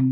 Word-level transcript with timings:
Hi, 0.00 0.06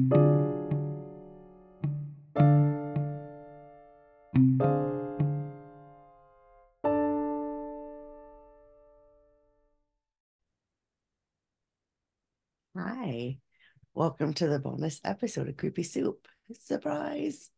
welcome 13.94 14.34
to 14.34 14.46
the 14.46 14.58
bonus 14.58 15.00
episode 15.04 15.48
of 15.48 15.56
Kreepy 15.56 15.86
Soup. 15.86 16.28
Surprise! 16.52 17.50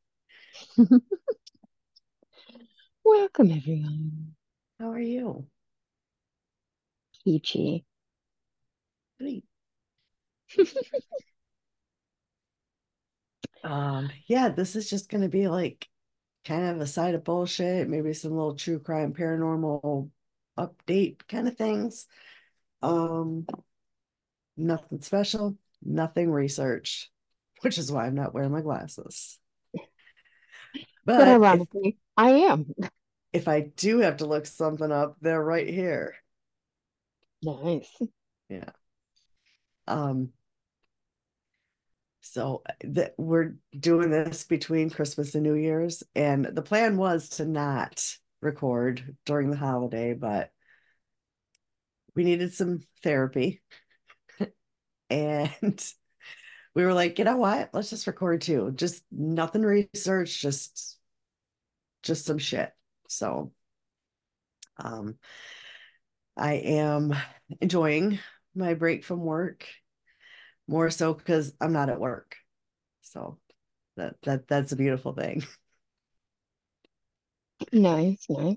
Welcome, 3.05 3.51
everyone. 3.51 4.37
How 4.79 4.93
are 4.93 5.01
you? 5.01 5.49
Peachy. 7.25 7.85
Great. 9.19 9.45
um, 13.65 14.11
yeah, 14.27 14.49
this 14.49 14.77
is 14.77 14.89
just 14.89 15.09
going 15.09 15.23
to 15.23 15.29
be 15.29 15.49
like 15.49 15.89
kind 16.45 16.69
of 16.69 16.81
a 16.81 16.87
side 16.87 17.15
of 17.15 17.25
bullshit, 17.25 17.89
maybe 17.89 18.13
some 18.13 18.33
little 18.33 18.55
true 18.55 18.79
crime, 18.79 19.13
paranormal 19.13 20.11
update 20.59 21.27
kind 21.29 21.49
of 21.49 21.57
things. 21.57 22.07
Um, 22.83 23.47
nothing 24.57 25.01
special, 25.01 25.57
nothing 25.83 26.31
researched, 26.31 27.11
which 27.61 27.79
is 27.79 27.93
why 27.93 28.07
I'm 28.07 28.15
not 28.15 28.35
wearing 28.35 28.53
my 28.53 28.63
glasses. 28.63 29.39
But 31.05 31.19
But 31.19 31.29
if, 31.29 31.35
ironically, 31.35 31.99
I 32.17 32.31
am. 32.31 32.73
if 33.33 33.49
I 33.49 33.61
do 33.77 33.99
have 33.99 34.19
to 34.19 34.27
look 34.27 34.47
something 34.47 34.91
up, 34.91 35.17
they're 35.21 35.43
right 35.43 35.69
here. 35.69 36.15
Nice. 37.43 37.91
Yeah. 38.49 38.71
Um, 39.87 40.31
so 42.21 42.63
that 42.85 43.15
we're 43.17 43.55
doing 43.79 44.11
this 44.11 44.45
between 44.45 44.91
Christmas 44.91 45.35
and 45.35 45.43
New 45.43 45.55
Year's, 45.55 46.03
and 46.15 46.45
the 46.45 46.63
plan 46.63 46.97
was 46.97 47.31
to 47.31 47.45
not 47.45 48.05
record 48.41 49.17
during 49.27 49.51
the 49.51 49.57
holiday, 49.57 50.15
but 50.15 50.51
we 52.15 52.25
needed 52.25 52.55
some 52.55 52.81
therapy. 53.03 53.63
And 55.13 55.85
we 56.75 56.85
were 56.85 56.95
like, 56.95 57.19
you 57.19 57.25
know 57.25 57.37
what? 57.37 57.71
Let's 57.73 57.91
just 57.91 58.07
record 58.07 58.43
too. 58.43 58.71
Just 58.75 59.03
nothing 59.11 59.63
research, 59.63 60.41
just 60.41 60.99
just 62.03 62.25
some 62.25 62.39
shit. 62.39 62.71
So 63.09 63.53
um 64.79 65.17
I 66.37 66.55
am 66.55 67.15
enjoying 67.61 68.21
my 68.55 68.75
break 68.75 69.05
from 69.05 69.21
work 69.21 69.67
more 70.71 70.89
so 70.89 71.13
because 71.13 71.53
I'm 71.61 71.73
not 71.73 71.91
at 71.91 72.01
work. 72.01 72.37
So 73.03 73.39
that 73.97 74.15
that 74.23 74.47
that's 74.47 74.73
a 74.73 74.77
beautiful 74.77 75.13
thing. 75.13 75.45
Nice, 77.73 78.25
nice. 78.31 78.57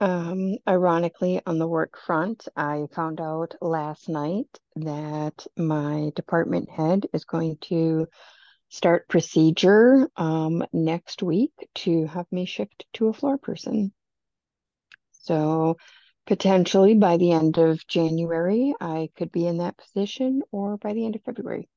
Um, 0.00 0.58
ironically, 0.68 1.40
on 1.46 1.58
the 1.58 1.66
work 1.66 1.98
front, 2.04 2.46
I 2.54 2.88
found 2.94 3.22
out 3.22 3.54
last 3.62 4.06
night 4.10 4.46
that 4.76 5.46
my 5.56 6.12
department 6.14 6.68
head 6.68 7.06
is 7.14 7.24
going 7.24 7.56
to 7.62 8.06
start 8.68 9.08
procedure 9.08 10.10
um, 10.16 10.62
next 10.74 11.22
week 11.22 11.52
to 11.76 12.04
have 12.06 12.26
me 12.30 12.44
shift 12.44 12.84
to 12.92 13.08
a 13.08 13.14
floor 13.14 13.38
person. 13.38 13.94
So 15.22 15.78
potentially 16.28 16.94
by 16.94 17.16
the 17.16 17.32
end 17.32 17.56
of 17.56 17.84
January, 17.86 18.74
I 18.78 19.08
could 19.16 19.32
be 19.32 19.46
in 19.46 19.58
that 19.58 19.78
position, 19.78 20.42
or 20.52 20.76
by 20.76 20.92
the 20.92 21.06
end 21.06 21.16
of 21.16 21.22
February. 21.22 21.70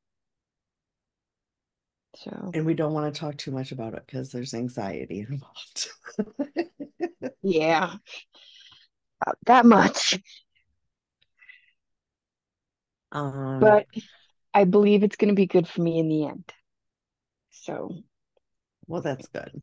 So 2.18 2.52
And 2.54 2.66
we 2.66 2.74
don't 2.74 2.92
want 2.92 3.14
to 3.14 3.18
talk 3.18 3.38
too 3.38 3.52
much 3.52 3.72
about 3.72 3.94
it 3.94 4.04
because 4.06 4.30
there's 4.30 4.54
anxiety 4.54 5.26
involved. 5.30 5.88
yeah, 7.42 7.96
about 9.22 9.38
that 9.46 9.66
much. 9.66 10.20
Um, 13.14 13.62
But 13.62 13.86
I 14.54 14.66
believe 14.66 15.04
it's 15.04 15.16
going 15.16 15.30
to 15.30 15.36
be 15.36 15.48
good 15.48 15.68
for 15.68 15.82
me 15.82 15.98
in 15.98 16.10
the 16.10 16.26
end. 16.26 16.52
So 17.52 17.96
well, 18.86 19.02
that's 19.02 19.28
good. 19.28 19.62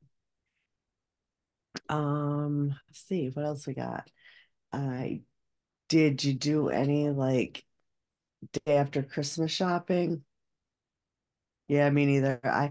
Um, 1.91 2.75
let's 2.88 3.06
see 3.06 3.28
what 3.28 3.44
else 3.44 3.66
we 3.66 3.75
got. 3.75 4.09
I 4.73 5.23
did 5.89 6.25
you 6.25 6.34
do 6.34 6.69
any 6.69 7.11
like 7.11 7.65
day 8.65 8.77
after 8.77 9.03
Christmas 9.03 9.51
shopping? 9.53 10.25
Yeah, 11.69 11.89
me 11.91 12.06
neither. 12.06 12.41
I 12.45 12.71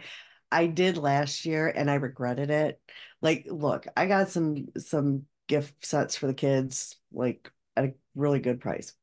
I 0.51 0.67
did 0.67 0.97
last 0.97 1.45
year 1.45 1.67
and 1.67 1.89
I 1.89 1.95
regretted 1.95 2.49
it. 2.49 2.81
Like, 3.21 3.45
look, 3.49 3.85
I 3.95 4.05
got 4.05 4.29
some 4.29 4.67
some 4.77 5.25
gift 5.47 5.85
sets 5.85 6.15
for 6.15 6.27
the 6.27 6.33
kids, 6.33 6.95
like 7.11 7.51
at 7.75 7.85
a 7.85 7.93
really 8.15 8.39
good 8.39 8.59
price, 8.59 8.93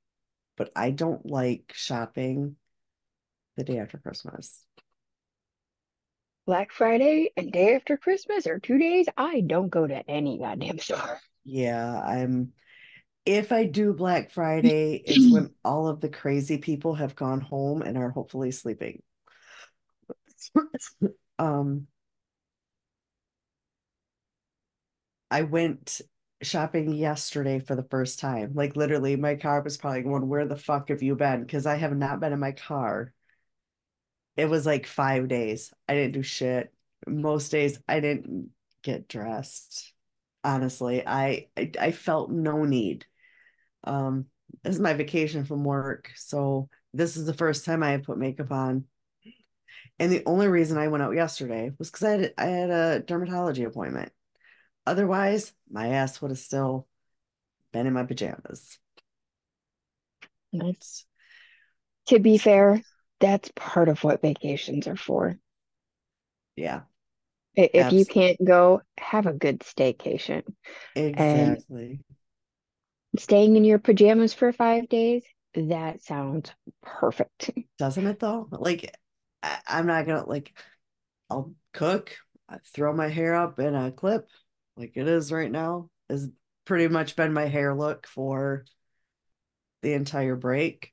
but 0.57 0.71
I 0.75 0.91
don't 0.91 1.25
like 1.27 1.73
shopping 1.75 2.57
the 3.57 3.65
day 3.65 3.79
after 3.79 3.99
Christmas. 3.99 4.65
Black 6.47 6.73
Friday 6.73 7.31
and 7.37 7.51
day 7.53 7.75
after 7.75 7.97
Christmas 7.97 8.47
are 8.47 8.59
two 8.59 8.79
days 8.79 9.07
I 9.17 9.41
don't 9.41 9.71
go 9.71 9.87
to 9.87 10.11
any 10.11 10.39
goddamn 10.39 10.79
store. 10.79 11.21
Yeah, 11.45 12.01
I'm 12.01 12.53
if 13.27 13.53
I 13.53 13.65
do 13.65 13.93
Black 13.93 14.31
Friday, 14.31 15.03
it's 15.07 15.31
when 15.31 15.55
all 15.65 15.89
of 15.89 16.01
the 16.01 16.09
crazy 16.09 16.59
people 16.59 16.95
have 16.95 17.17
gone 17.17 17.41
home 17.41 17.83
and 17.83 17.97
are 17.97 18.11
hopefully 18.11 18.51
sleeping. 18.51 19.03
Um, 21.37 21.89
I 25.31 25.43
went 25.43 26.01
shopping 26.43 26.93
yesterday 26.95 27.59
for 27.59 27.75
the 27.75 27.83
first 27.91 28.21
time. 28.21 28.53
Like 28.55 28.77
literally, 28.77 29.17
my 29.17 29.35
car 29.37 29.63
was 29.63 29.77
probably 29.77 30.03
going, 30.03 30.29
Where 30.29 30.47
the 30.47 30.57
fuck 30.57 30.89
have 30.91 31.03
you 31.03 31.17
been? 31.17 31.43
Because 31.43 31.67
I 31.67 31.77
have 31.77 31.97
not 31.97 32.21
been 32.21 32.33
in 32.33 32.39
my 32.41 32.53
car. 32.53 33.13
It 34.37 34.47
was 34.47 34.67
like 34.67 34.87
five 34.87 35.29
days. 35.29 35.73
I 35.89 35.95
didn't 35.95 36.13
do 36.15 36.23
shit. 36.23 36.73
Most 37.07 37.51
days 37.51 37.81
I 37.89 38.01
didn't 38.01 38.51
get 38.83 39.09
dressed. 39.09 39.93
Honestly, 40.43 41.07
I 41.07 41.49
I, 41.57 41.73
I 41.81 41.91
felt 41.93 42.31
no 42.31 42.65
need. 42.65 43.07
Um, 43.85 44.27
this 44.63 44.75
is 44.75 44.81
my 44.81 44.95
vacation 44.95 45.45
from 45.45 45.65
work, 45.65 46.11
so 46.17 46.69
this 46.93 47.17
is 47.17 47.27
the 47.27 47.35
first 47.35 47.65
time 47.65 47.83
I 47.83 47.91
have 47.93 48.05
put 48.05 48.19
makeup 48.19 48.51
on. 48.51 48.85
And 49.99 50.11
the 50.11 50.23
only 50.27 50.49
reason 50.49 50.79
I 50.79 50.89
went 50.89 51.03
out 51.03 51.15
yesterday 51.15 51.73
was 51.79 51.91
because 51.91 52.03
I 52.03 52.11
had 52.11 52.35
I 52.39 52.45
had 52.47 52.71
a 52.71 53.03
dermatology 53.03 53.67
appointment. 53.67 54.13
Otherwise, 54.87 55.53
my 55.71 55.89
ass 55.89 56.21
would 56.21 56.31
have 56.31 56.39
still 56.39 56.87
been 57.73 57.87
in 57.87 57.93
my 57.93 58.05
pajamas. 58.05 58.79
Nice. 60.53 61.07
To 62.07 62.19
be 62.19 62.39
fair, 62.39 62.83
that's 63.21 63.51
part 63.57 63.89
of 63.89 64.05
what 64.05 64.21
vacations 64.21 64.87
are 64.87 64.97
for. 64.97 65.37
Yeah, 66.57 66.83
If 67.57 67.93
you 67.93 68.05
can't 68.05 68.39
go, 68.45 68.83
have 68.99 69.27
a 69.27 69.33
good 69.33 69.61
staycation. 69.61 70.43
And 70.95 71.57
exactly. 71.57 72.01
Staying 73.19 73.57
in 73.57 73.65
your 73.65 73.79
pajamas 73.79 74.35
for 74.35 74.53
five 74.53 74.89
days, 74.89 75.25
that 75.55 76.03
sounds 76.03 76.51
perfect. 76.83 77.51
Doesn't 77.79 78.07
it 78.07 78.21
though? 78.21 78.49
Like 78.51 78.97
I, 79.43 79.59
I'm 79.67 79.87
not 79.87 80.07
gonna 80.07 80.29
like 80.29 80.57
I'll 81.31 81.55
cook, 81.73 82.17
I 82.49 82.59
throw 82.75 82.93
my 82.95 83.09
hair 83.09 83.35
up 83.35 83.59
in 83.59 83.75
a 83.75 83.93
clip 83.93 84.29
like 84.77 84.93
it 84.97 85.09
is 85.09 85.33
right 85.33 85.51
now. 85.51 85.91
Has 86.11 86.31
pretty 86.65 86.89
much 86.89 87.17
been 87.17 87.33
my 87.33 87.47
hair 87.47 87.75
look 87.75 88.07
for 88.07 88.65
the 89.83 89.93
entire 89.93 90.37
break. 90.37 90.93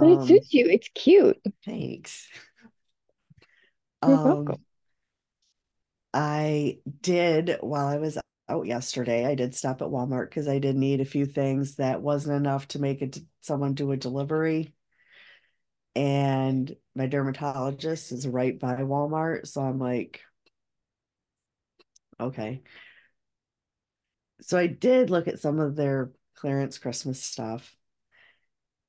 But 0.00 0.08
it 0.08 0.22
Um, 0.22 0.24
suits 0.24 0.52
you. 0.52 0.66
It's 0.66 0.88
cute. 0.94 1.40
thanks. 1.64 2.28
You're 4.04 4.18
Um, 4.18 4.22
welcome. 4.22 4.64
I 6.12 6.80
did 7.00 7.56
while 7.60 7.86
I 7.86 7.98
was 7.98 8.18
out 8.50 8.66
yesterday, 8.66 9.24
I 9.24 9.34
did 9.34 9.54
stop 9.54 9.80
at 9.80 9.88
Walmart 9.88 10.28
because 10.28 10.48
I 10.48 10.58
did 10.58 10.76
need 10.76 11.00
a 11.00 11.06
few 11.06 11.24
things 11.24 11.76
that 11.76 12.02
wasn't 12.02 12.36
enough 12.36 12.68
to 12.68 12.80
make 12.80 13.00
it 13.00 13.18
someone 13.40 13.74
do 13.74 13.92
a 13.92 13.96
delivery. 13.96 14.74
And 15.94 16.74
my 16.94 17.06
dermatologist 17.06 18.12
is 18.12 18.26
right 18.26 18.58
by 18.58 18.76
Walmart. 18.76 19.46
So 19.46 19.62
I'm 19.62 19.78
like, 19.78 20.20
okay. 22.18 22.62
So 24.42 24.58
I 24.58 24.66
did 24.66 25.10
look 25.10 25.28
at 25.28 25.40
some 25.40 25.60
of 25.60 25.76
their 25.76 26.10
clearance 26.34 26.78
Christmas 26.78 27.22
stuff. 27.22 27.74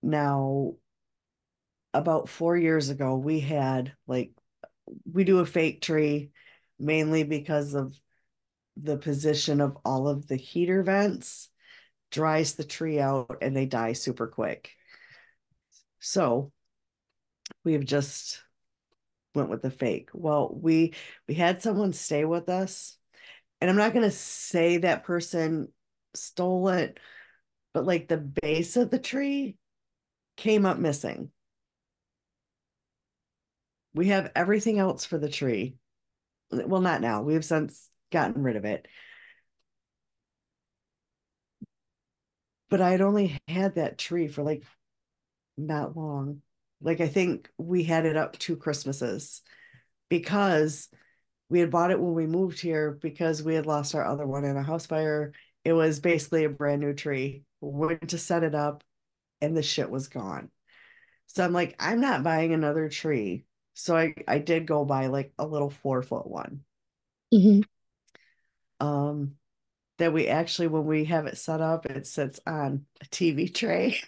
Now, 0.02 0.76
about 1.94 2.30
four 2.30 2.58
years 2.58 2.90
ago, 2.90 3.18
we 3.18 3.40
had 3.40 3.94
like, 4.08 4.32
we 5.12 5.24
do 5.24 5.40
a 5.40 5.46
fake 5.46 5.82
tree 5.82 6.32
mainly 6.80 7.24
because 7.24 7.74
of 7.74 7.96
the 8.78 8.98
position 8.98 9.62
of 9.62 9.78
all 9.84 10.08
of 10.08 10.28
the 10.28 10.36
heater 10.36 10.84
vents 10.84 11.50
dries 12.12 12.56
the 12.56 12.64
tree 12.64 13.00
out 13.00 13.38
and 13.42 13.56
they 13.56 13.66
die 13.66 13.94
super 13.94 14.28
quick. 14.28 14.72
So 16.00 16.52
we've 17.64 17.86
just 17.86 18.42
went 19.36 19.50
with 19.50 19.62
the 19.62 19.72
fake. 19.72 20.10
Well, 20.14 20.52
we 20.54 20.94
we 21.28 21.36
had 21.36 21.62
someone 21.62 21.94
stay 21.94 22.26
with 22.26 22.50
us, 22.50 22.98
and 23.60 23.70
I'm 23.70 23.78
not 23.78 23.94
gonna 23.94 24.12
say 24.12 24.78
that 24.80 25.04
person 25.04 25.70
stole 26.14 26.70
it, 26.70 27.00
but 27.74 27.86
like 27.86 28.08
the 28.08 28.18
base 28.18 28.76
of 28.78 28.90
the 28.90 29.00
tree 29.00 29.58
came 30.38 30.66
up 30.66 30.80
missing. 30.80 31.32
We 33.94 34.08
have 34.08 34.32
everything 34.36 34.80
else 34.80 35.06
for 35.06 35.18
the 35.18 35.30
tree. 35.30 35.76
Well, 36.52 36.82
not 36.82 37.02
now. 37.02 37.22
We've 37.22 37.46
since 37.46 37.91
gotten 38.12 38.44
rid 38.44 38.56
of 38.56 38.66
it. 38.66 38.88
But 42.70 42.82
I 42.82 42.92
had 42.92 43.02
only 43.02 43.40
had 43.48 43.76
that 43.76 43.98
tree 43.98 44.28
for 44.28 44.44
like 44.44 44.64
not 45.58 45.98
long. 45.98 46.42
Like 46.82 47.02
I 47.02 47.08
think 47.08 47.50
we 47.58 47.84
had 47.84 48.06
it 48.06 48.18
up 48.18 48.38
two 48.40 48.58
Christmases 48.58 49.42
because 50.10 50.90
we 51.50 51.60
had 51.60 51.72
bought 51.72 51.92
it 51.92 52.00
when 52.00 52.14
we 52.16 52.28
moved 52.28 52.62
here 52.62 52.92
because 52.92 53.44
we 53.44 53.56
had 53.56 53.66
lost 53.68 53.96
our 53.96 54.06
other 54.06 54.28
one 54.28 54.46
in 54.46 54.58
a 54.58 54.64
house 54.64 54.86
fire. 54.88 55.34
It 55.66 55.74
was 55.74 56.00
basically 56.00 56.46
a 56.46 56.50
brand 56.50 56.82
new 56.82 56.94
tree. 56.94 57.44
Went 57.62 58.10
to 58.12 58.18
set 58.18 58.44
it 58.44 58.56
up 58.56 58.84
and 59.42 59.58
the 59.58 59.64
shit 59.64 59.90
was 59.92 60.10
gone. 60.10 60.52
So 61.28 61.44
I'm 61.46 61.54
like, 61.54 61.76
I'm 61.80 62.02
not 62.02 62.24
buying 62.24 62.54
another 62.54 62.90
tree. 62.90 63.46
So 63.76 63.98
I, 63.98 64.16
I 64.28 64.40
did 64.40 64.68
go 64.68 64.86
buy 64.86 65.08
like 65.08 65.34
a 65.40 65.48
little 65.48 65.70
four 65.70 66.04
foot 66.04 66.28
one. 66.28 66.64
Mhm. 67.34 67.64
Um 68.82 69.36
that 70.00 70.14
we 70.14 70.28
actually 70.28 70.68
when 70.68 70.86
we 70.86 71.06
have 71.06 71.28
it 71.28 71.38
set 71.38 71.62
up, 71.62 71.86
it 71.86 72.08
sits 72.08 72.40
on 72.48 72.86
a 73.02 73.06
TV 73.06 73.50
tray. 73.54 74.00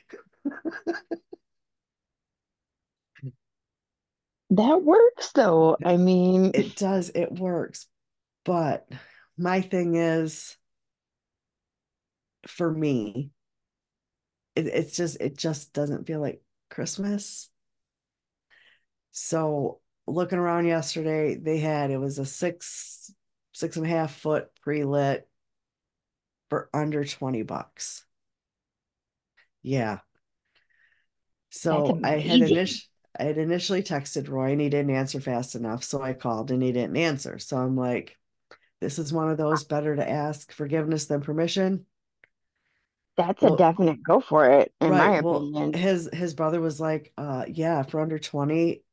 That 4.51 4.83
works 4.83 5.31
though. 5.33 5.77
I 5.83 5.97
mean, 5.97 6.51
it 6.53 6.75
does, 6.75 7.09
it 7.15 7.31
works. 7.31 7.87
But 8.45 8.87
my 9.37 9.61
thing 9.61 9.95
is 9.95 10.57
for 12.47 12.71
me, 12.71 13.31
it, 14.55 14.67
it's 14.67 14.95
just 14.95 15.17
it 15.19 15.37
just 15.37 15.73
doesn't 15.73 16.07
feel 16.07 16.21
like 16.21 16.41
Christmas. 16.69 17.49
So 19.11 19.79
looking 20.07 20.39
around 20.39 20.65
yesterday, 20.65 21.35
they 21.35 21.59
had 21.59 21.91
it 21.91 21.97
was 21.97 22.19
a 22.19 22.25
six 22.25 23.13
six 23.53 23.77
and 23.77 23.85
a 23.85 23.89
half 23.89 24.15
foot 24.15 24.47
pre-lit 24.61 25.27
for 26.49 26.69
under 26.73 27.03
20 27.03 27.43
bucks. 27.43 28.05
Yeah. 29.61 29.99
So 31.49 31.99
I 32.03 32.17
had 32.19 32.41
initially 32.41 32.81
I 33.17 33.23
had 33.23 33.37
initially 33.37 33.83
texted 33.83 34.27
Roy 34.27 34.53
and 34.53 34.61
he 34.61 34.69
didn't 34.69 34.95
answer 34.95 35.21
fast 35.21 35.53
enough. 35.53 35.83
So 35.83 36.01
I 36.01 36.13
called 36.13 36.49
and 36.49 36.63
he 36.63 36.71
didn't 36.71 36.97
answer. 36.97 37.37
So 37.37 37.57
I'm 37.57 37.77
like, 37.77 38.17
this 38.81 38.97
is 38.97 39.13
one 39.13 39.29
of 39.29 39.37
those 39.37 39.63
better 39.63 39.95
to 39.95 40.09
ask 40.09 40.51
forgiveness 40.51 41.05
than 41.05 41.21
permission. 41.21 41.85
That's 43.15 43.43
a 43.43 43.55
definite 43.55 44.01
go 44.01 44.19
for 44.19 44.49
it, 44.49 44.73
in 44.81 44.89
my 44.89 45.07
right. 45.07 45.23
Well, 45.23 45.37
opinion. 45.37 45.73
his 45.73 46.09
his 46.11 46.33
brother 46.33 46.59
was 46.59 46.79
like, 46.79 47.13
uh, 47.15 47.45
yeah, 47.47 47.83
for 47.83 48.01
under 48.01 48.17
20, 48.17 48.83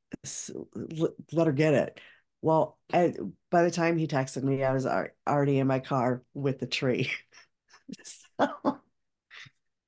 let 1.32 1.46
her 1.46 1.52
get 1.52 1.72
it. 1.72 2.00
Well, 2.42 2.78
I, 2.92 3.14
by 3.50 3.62
the 3.64 3.70
time 3.70 3.98
he 3.98 4.06
texted 4.06 4.42
me, 4.42 4.64
I 4.64 4.72
was 4.72 4.86
already 4.86 5.58
in 5.58 5.66
my 5.66 5.80
car 5.80 6.22
with 6.34 6.58
the 6.58 6.66
tree. 6.66 7.10
so 8.38 8.80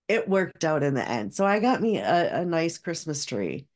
it 0.09 0.29
worked 0.29 0.65
out 0.65 0.83
in 0.83 0.95
the 0.95 1.09
end. 1.09 1.35
So 1.35 1.45
I 1.47 1.59
got 1.59 1.81
me 1.81 1.99
a, 1.99 2.41
a 2.41 2.45
nice 2.45 2.79
Christmas 2.79 3.25
tree. 3.25 3.67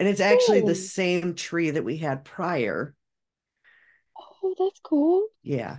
And 0.00 0.08
it's 0.08 0.20
actually 0.20 0.62
the 0.62 0.74
same 0.74 1.34
tree 1.34 1.70
that 1.70 1.84
we 1.84 1.98
had 1.98 2.24
prior. 2.24 2.94
Oh, 4.42 4.54
that's 4.58 4.80
cool. 4.80 5.28
Yeah. 5.42 5.78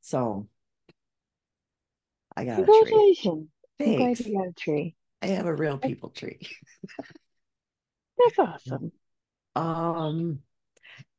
So 0.00 0.48
I 2.36 2.44
got 2.44 2.64
Congratulations. 2.64 3.48
a 3.78 3.78
tree. 3.78 3.96
Thanks. 3.96 4.20
I'm 4.20 4.32
glad 4.32 4.32
you 4.32 4.38
got 4.38 4.48
a 4.48 4.52
tree. 4.52 4.94
I 5.22 5.26
have 5.28 5.46
a 5.46 5.54
real 5.54 5.78
people 5.78 6.10
tree. 6.10 6.40
That's 8.18 8.38
awesome. 8.38 8.92
Um 9.56 10.40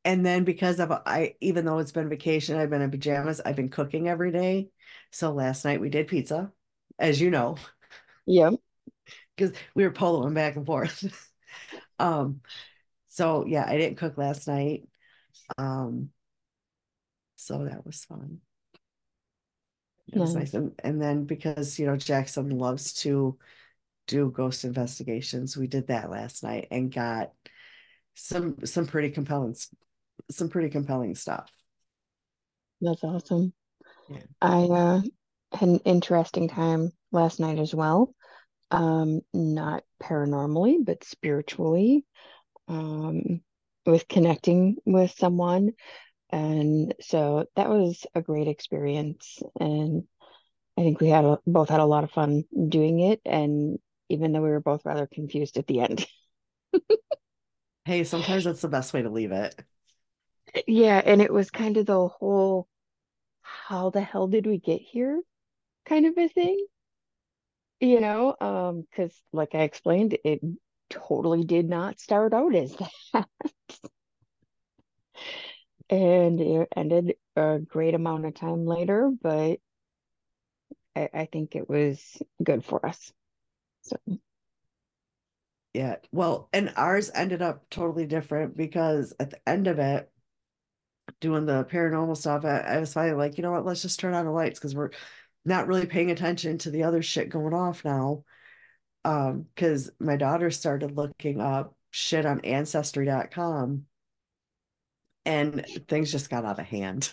and 0.04 0.24
then 0.24 0.44
because 0.44 0.80
of 0.80 0.90
I 0.90 1.34
even 1.40 1.64
though 1.64 1.78
it's 1.78 1.92
been 1.92 2.08
vacation, 2.08 2.56
I've 2.56 2.70
been 2.70 2.82
in 2.82 2.90
pajamas, 2.90 3.40
I've 3.44 3.56
been 3.56 3.68
cooking 3.68 4.08
every 4.08 4.32
day. 4.32 4.68
So 5.10 5.32
last 5.32 5.64
night 5.64 5.80
we 5.80 5.90
did 5.90 6.08
pizza, 6.08 6.52
as 6.98 7.20
you 7.20 7.30
know. 7.30 7.56
Yep. 8.26 8.54
Because 9.36 9.56
we 9.74 9.84
were 9.84 9.92
poloing 9.92 10.34
back 10.34 10.56
and 10.56 10.66
forth. 10.66 11.02
um, 11.98 12.42
so 13.08 13.46
yeah, 13.46 13.64
I 13.66 13.78
didn't 13.78 13.96
cook 13.96 14.18
last 14.18 14.46
night. 14.46 14.86
Um, 15.56 16.10
so 17.36 17.64
that 17.64 17.86
was 17.86 18.04
fun. 18.04 18.40
It 20.12 20.18
was 20.18 20.34
nice. 20.34 20.52
And, 20.52 20.72
and 20.84 21.00
then 21.00 21.24
because 21.24 21.78
you 21.78 21.86
know 21.86 21.96
Jackson 21.96 22.50
loves 22.50 22.92
to 23.02 23.38
do 24.06 24.30
ghost 24.30 24.64
investigations, 24.64 25.56
we 25.56 25.66
did 25.66 25.86
that 25.86 26.10
last 26.10 26.42
night 26.42 26.68
and 26.70 26.92
got 26.92 27.32
some 28.14 28.56
some 28.66 28.86
pretty 28.86 29.10
compelling 29.10 29.54
some 30.30 30.48
pretty 30.48 30.70
compelling 30.70 31.14
stuff. 31.14 31.50
That's 32.80 33.04
awesome. 33.04 33.52
Yeah. 34.08 34.22
I 34.40 34.62
uh, 34.62 35.00
had 35.52 35.68
an 35.68 35.80
interesting 35.84 36.48
time 36.48 36.92
last 37.12 37.40
night 37.40 37.58
as 37.58 37.74
well. 37.74 38.14
Um, 38.70 39.20
not 39.34 39.82
paranormally, 40.02 40.84
but 40.84 41.04
spiritually, 41.04 42.06
um, 42.68 43.40
with 43.84 44.06
connecting 44.08 44.76
with 44.86 45.12
someone. 45.18 45.72
And 46.30 46.94
so 47.00 47.46
that 47.56 47.68
was 47.68 48.06
a 48.14 48.22
great 48.22 48.46
experience. 48.46 49.42
And 49.58 50.04
I 50.78 50.82
think 50.82 51.00
we 51.00 51.08
had 51.08 51.24
a, 51.24 51.38
both 51.46 51.68
had 51.68 51.80
a 51.80 51.84
lot 51.84 52.04
of 52.04 52.12
fun 52.12 52.44
doing 52.68 53.00
it. 53.00 53.20
And 53.26 53.78
even 54.08 54.32
though 54.32 54.42
we 54.42 54.50
were 54.50 54.60
both 54.60 54.84
rather 54.84 55.08
confused 55.12 55.56
at 55.56 55.66
the 55.66 55.80
end. 55.80 56.06
hey, 57.84 58.04
sometimes 58.04 58.44
that's 58.44 58.60
the 58.60 58.68
best 58.68 58.92
way 58.92 59.02
to 59.02 59.10
leave 59.10 59.32
it. 59.32 59.60
Yeah. 60.66 61.00
And 61.04 61.20
it 61.22 61.32
was 61.32 61.50
kind 61.50 61.76
of 61.76 61.86
the 61.86 62.08
whole 62.08 62.68
how 63.42 63.90
the 63.90 64.00
hell 64.00 64.28
did 64.28 64.46
we 64.46 64.58
get 64.58 64.80
here 64.80 65.20
kind 65.86 66.06
of 66.06 66.16
a 66.18 66.28
thing 66.28 66.66
you 67.80 68.00
know 68.00 68.36
um 68.40 68.82
because 68.82 69.12
like 69.32 69.54
i 69.54 69.62
explained 69.62 70.16
it 70.24 70.40
totally 70.88 71.44
did 71.44 71.68
not 71.68 71.98
start 71.98 72.32
out 72.32 72.54
as 72.54 72.76
that 73.12 73.26
and 75.90 76.40
it 76.40 76.68
ended 76.76 77.14
a 77.36 77.58
great 77.58 77.94
amount 77.94 78.26
of 78.26 78.34
time 78.34 78.66
later 78.66 79.10
but 79.22 79.58
I, 80.96 81.08
I 81.12 81.24
think 81.26 81.56
it 81.56 81.68
was 81.68 82.22
good 82.42 82.64
for 82.64 82.84
us 82.84 83.12
so 83.82 83.96
yeah 85.72 85.96
well 86.12 86.48
and 86.52 86.72
ours 86.76 87.10
ended 87.14 87.42
up 87.42 87.68
totally 87.70 88.06
different 88.06 88.56
because 88.56 89.14
at 89.20 89.30
the 89.30 89.48
end 89.48 89.66
of 89.66 89.78
it 89.78 90.10
doing 91.20 91.46
the 91.46 91.64
paranormal 91.64 92.16
stuff 92.16 92.44
i, 92.44 92.58
I 92.58 92.78
was 92.78 92.92
finally 92.92 93.16
like 93.16 93.36
you 93.36 93.42
know 93.42 93.52
what? 93.52 93.64
Let's 93.64 93.82
just 93.82 94.00
turn 94.00 94.14
on 94.14 94.24
the 94.24 94.30
lights 94.30 94.58
because 94.58 94.74
we're 94.74 94.90
not 95.44 95.66
really 95.66 95.86
paying 95.86 96.10
attention 96.10 96.58
to 96.58 96.70
the 96.70 96.84
other 96.84 97.02
shit 97.02 97.28
going 97.30 97.54
off 97.54 97.84
now. 97.84 98.24
Um 99.04 99.46
because 99.54 99.90
my 99.98 100.16
daughter 100.16 100.50
started 100.50 100.96
looking 100.96 101.40
up 101.40 101.74
shit 101.90 102.26
on 102.26 102.40
ancestry.com 102.40 103.84
and 105.24 105.66
things 105.88 106.12
just 106.12 106.30
got 106.30 106.44
out 106.44 106.58
of 106.58 106.66
hand. 106.66 107.12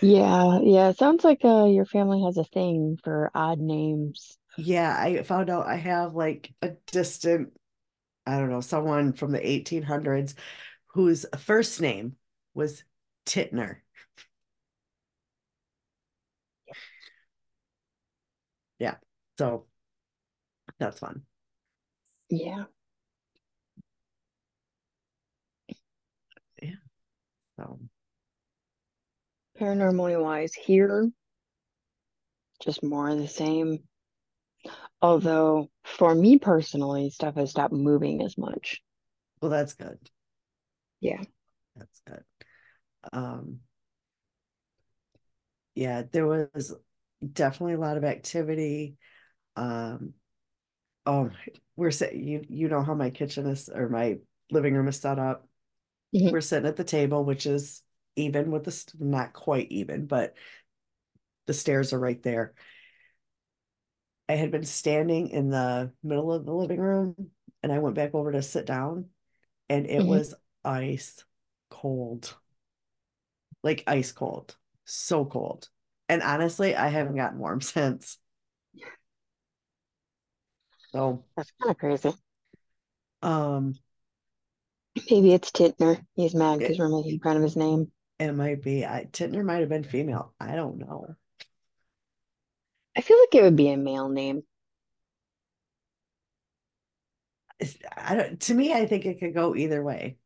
Yeah 0.00 0.58
yeah 0.62 0.88
it 0.88 0.98
sounds 0.98 1.24
like 1.24 1.44
uh 1.44 1.66
your 1.66 1.84
family 1.84 2.22
has 2.24 2.36
a 2.36 2.44
thing 2.44 2.98
for 3.02 3.30
odd 3.34 3.60
names. 3.60 4.38
Yeah 4.56 4.96
i 4.98 5.22
found 5.22 5.50
out 5.50 5.66
i 5.66 5.76
have 5.76 6.14
like 6.14 6.52
a 6.62 6.70
distant 6.90 7.52
i 8.26 8.38
don't 8.38 8.50
know 8.50 8.60
someone 8.60 9.12
from 9.12 9.30
the 9.30 9.38
1800s 9.38 10.34
whose 10.98 11.24
first 11.38 11.80
name 11.80 12.16
was 12.54 12.82
titner 13.24 13.76
yeah 18.80 18.96
so 19.38 19.64
that's 20.80 20.98
fun. 20.98 21.22
Yeah. 22.30 22.64
Yeah 26.60 26.70
so. 27.56 27.78
Paranormally 29.60 30.20
wise 30.20 30.52
here 30.52 31.08
just 32.60 32.82
more 32.82 33.08
of 33.08 33.18
the 33.18 33.28
same. 33.28 33.84
Although 35.00 35.70
for 35.84 36.12
me 36.12 36.40
personally 36.40 37.10
stuff 37.10 37.36
has 37.36 37.50
stopped 37.50 37.72
moving 37.72 38.20
as 38.20 38.36
much. 38.36 38.82
Well 39.40 39.52
that's 39.52 39.74
good 39.74 40.00
yeah 41.00 41.22
that's 41.76 42.00
good 42.06 42.24
um 43.12 43.60
yeah 45.74 46.02
there 46.12 46.26
was 46.26 46.74
definitely 47.32 47.74
a 47.74 47.78
lot 47.80 47.96
of 47.96 48.04
activity. 48.04 48.96
Um, 49.56 50.14
oh, 51.06 51.30
we're 51.76 51.90
sitting, 51.90 52.26
you, 52.26 52.44
you 52.48 52.68
know 52.68 52.82
how 52.82 52.94
my 52.94 53.10
kitchen 53.10 53.46
is 53.46 53.68
or 53.68 53.88
my 53.88 54.18
living 54.50 54.74
room 54.74 54.88
is 54.88 54.98
set 55.00 55.18
up. 55.18 55.48
Mhm. 56.14 56.32
We're 56.32 56.40
sitting 56.40 56.68
at 56.68 56.76
the 56.76 56.84
table, 56.84 57.24
which 57.24 57.46
is 57.46 57.82
even 58.16 58.50
with 58.50 58.64
the, 58.64 58.92
not 58.98 59.32
quite 59.32 59.70
even, 59.70 60.06
but 60.06 60.34
the 61.46 61.54
stairs 61.54 61.92
are 61.92 61.98
right 62.00 62.22
there. 62.22 62.54
I 64.28 64.34
had 64.34 64.50
been 64.50 64.64
standing 64.64 65.28
in 65.30 65.50
the 65.50 65.92
middle 66.02 66.32
of 66.32 66.44
the 66.44 66.52
living 66.52 66.80
room 66.80 67.14
and 67.62 67.72
I 67.72 67.78
went 67.78 67.94
back 67.96 68.14
over 68.14 68.32
to 68.32 68.42
sit 68.42 68.66
down 68.66 69.06
and 69.68 69.86
it 69.86 70.02
Mhm. 70.02 70.08
was 70.08 70.34
ice 70.68 71.24
cold. 71.70 72.36
Like 73.62 73.84
ice 73.86 74.12
cold. 74.12 74.56
So 74.84 75.24
cold. 75.24 75.68
And 76.08 76.22
honestly, 76.22 76.76
I 76.76 76.88
haven't 76.88 77.16
gotten 77.16 77.38
warm 77.38 77.60
since. 77.74 78.18
So, 80.92 81.24
That's 81.36 81.52
kind 81.60 81.70
of 81.70 81.78
crazy. 81.78 82.12
um, 83.22 83.74
Maybe 85.10 85.32
it's 85.32 85.50
Tintner. 85.50 86.04
He's 86.14 86.34
mad 86.34 86.58
because 86.58 86.78
we're 86.78 86.88
making 86.88 87.20
fun 87.20 87.36
of 87.36 87.42
his 87.42 87.56
name. 87.56 87.90
it 88.18 88.32
might 88.32 88.62
be. 88.62 88.84
I 88.84 89.06
Tintner 89.10 89.44
might 89.44 89.60
have 89.60 89.68
been 89.68 89.84
female. 89.84 90.34
I 90.40 90.56
don't 90.56 90.78
know. 90.78 91.14
I 92.96 93.00
feel 93.00 93.18
like 93.18 93.34
it 93.34 93.42
would 93.42 93.56
be 93.56 93.70
a 93.70 93.76
male 93.76 94.08
name. 94.08 94.42
I 97.96 98.14
don't, 98.14 98.40
to 98.42 98.54
me, 98.54 98.72
I 98.72 98.86
think 98.86 99.04
it 99.04 99.18
could 99.20 99.34
go 99.34 99.54
either 99.56 99.82
way. 99.82 100.16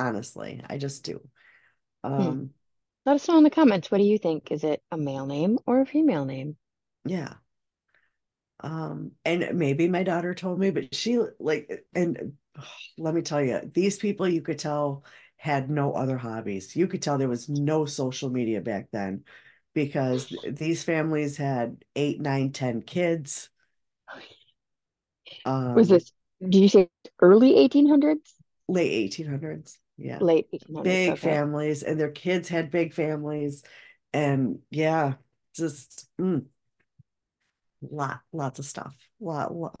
Honestly, 0.00 0.62
I 0.68 0.78
just 0.78 1.04
do. 1.04 1.20
Hmm. 2.16 2.30
Um, 2.30 2.50
Let 3.06 3.16
us 3.16 3.28
know 3.28 3.38
in 3.38 3.44
the 3.44 3.50
comments. 3.50 3.90
What 3.90 3.98
do 3.98 4.04
you 4.04 4.18
think? 4.18 4.52
Is 4.52 4.64
it 4.64 4.82
a 4.92 4.98
male 4.98 5.26
name 5.26 5.58
or 5.66 5.80
a 5.82 5.86
female 5.86 6.24
name? 6.26 6.58
yeah. 7.04 7.34
Um, 8.60 9.12
and 9.24 9.58
maybe 9.58 9.88
my 9.88 10.02
daughter 10.02 10.34
told 10.34 10.58
me, 10.58 10.70
but 10.70 10.94
she 10.94 11.18
like, 11.38 11.86
and 11.94 12.34
oh, 12.58 12.64
let 12.98 13.14
me 13.14 13.22
tell 13.22 13.42
you, 13.42 13.60
these 13.72 13.98
people 13.98 14.28
you 14.28 14.42
could 14.42 14.58
tell 14.58 15.04
had 15.36 15.70
no 15.70 15.92
other 15.94 16.18
hobbies. 16.18 16.76
You 16.76 16.86
could 16.86 17.00
tell 17.02 17.16
there 17.16 17.28
was 17.28 17.48
no 17.48 17.86
social 17.86 18.28
media 18.30 18.60
back 18.60 18.88
then 18.92 19.24
because 19.74 20.30
these 20.42 20.84
families 20.84 21.36
had 21.38 21.82
eight, 21.96 22.20
nine, 22.20 22.52
ten 22.52 22.82
kids. 22.82 23.48
Was 25.74 25.88
Um, 25.88 25.88
this, 25.88 26.12
did 26.40 26.54
you 26.54 26.68
say 26.68 26.88
early 27.20 27.56
1800s? 27.56 28.36
late 28.68 28.92
1800s. 28.92 29.78
Yeah. 30.00 30.18
Late 30.18 30.46
1800s. 30.50 30.82
Big 30.82 31.18
families, 31.18 31.82
and 31.82 32.00
their 32.00 32.10
kids 32.10 32.48
had 32.48 32.70
big 32.70 32.94
families. 32.94 33.62
And 34.14 34.60
yeah, 34.70 35.14
just 35.54 36.08
mm, 36.18 36.46
lot, 37.82 38.20
lots 38.32 38.58
of 38.58 38.64
stuff. 38.64 38.96
Lot, 39.20 39.54
lot. 39.54 39.78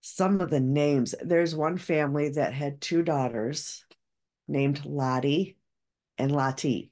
Some 0.00 0.40
of 0.40 0.50
the 0.50 0.60
names. 0.60 1.14
There's 1.22 1.54
one 1.54 1.78
family 1.78 2.30
that 2.30 2.54
had 2.54 2.80
two 2.80 3.02
daughters 3.02 3.84
named 4.48 4.84
Lottie 4.84 5.56
and 6.18 6.32
Lottie. 6.32 6.90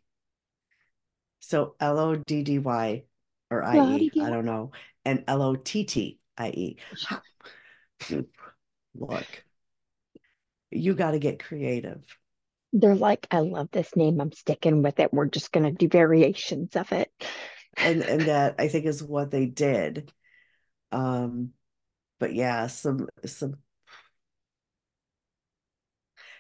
So 1.40 1.75
L 1.81 1.99
O 1.99 2.14
D 2.14 2.45
D 2.45 2.61
Y 2.61 3.04
or 3.50 3.64
I 3.64 3.97
E, 3.99 4.11
I 4.23 4.31
don't 4.31 4.47
know, 4.47 4.71
and 5.04 5.25
L 5.26 5.43
O 5.43 5.57
T 5.57 5.85
T 5.85 6.21
I 6.38 6.49
E. 6.50 6.76
Look, 8.95 9.45
you 10.75 10.95
got 10.95 11.12
to 11.12 11.19
get 11.19 11.43
creative. 11.43 12.04
They're 12.73 12.97
like, 12.97 13.26
I 13.31 13.40
love 13.40 13.69
this 13.73 13.95
name. 13.95 14.21
I'm 14.21 14.33
sticking 14.33 14.83
with 14.83 14.99
it. 14.99 15.12
We're 15.12 15.26
just 15.26 15.52
going 15.52 15.64
to 15.64 15.71
do 15.71 15.88
variations 15.88 16.75
of 16.76 16.90
it. 16.93 17.11
And 17.76 18.02
and 18.02 18.21
that 18.28 18.57
I 18.59 18.69
think 18.69 18.87
is 18.87 19.02
what 19.02 19.31
they 19.31 19.47
did. 19.47 20.12
Um, 20.93 21.50
but 22.19 22.35
yeah, 22.35 22.66
some 22.66 23.09
some 23.25 23.57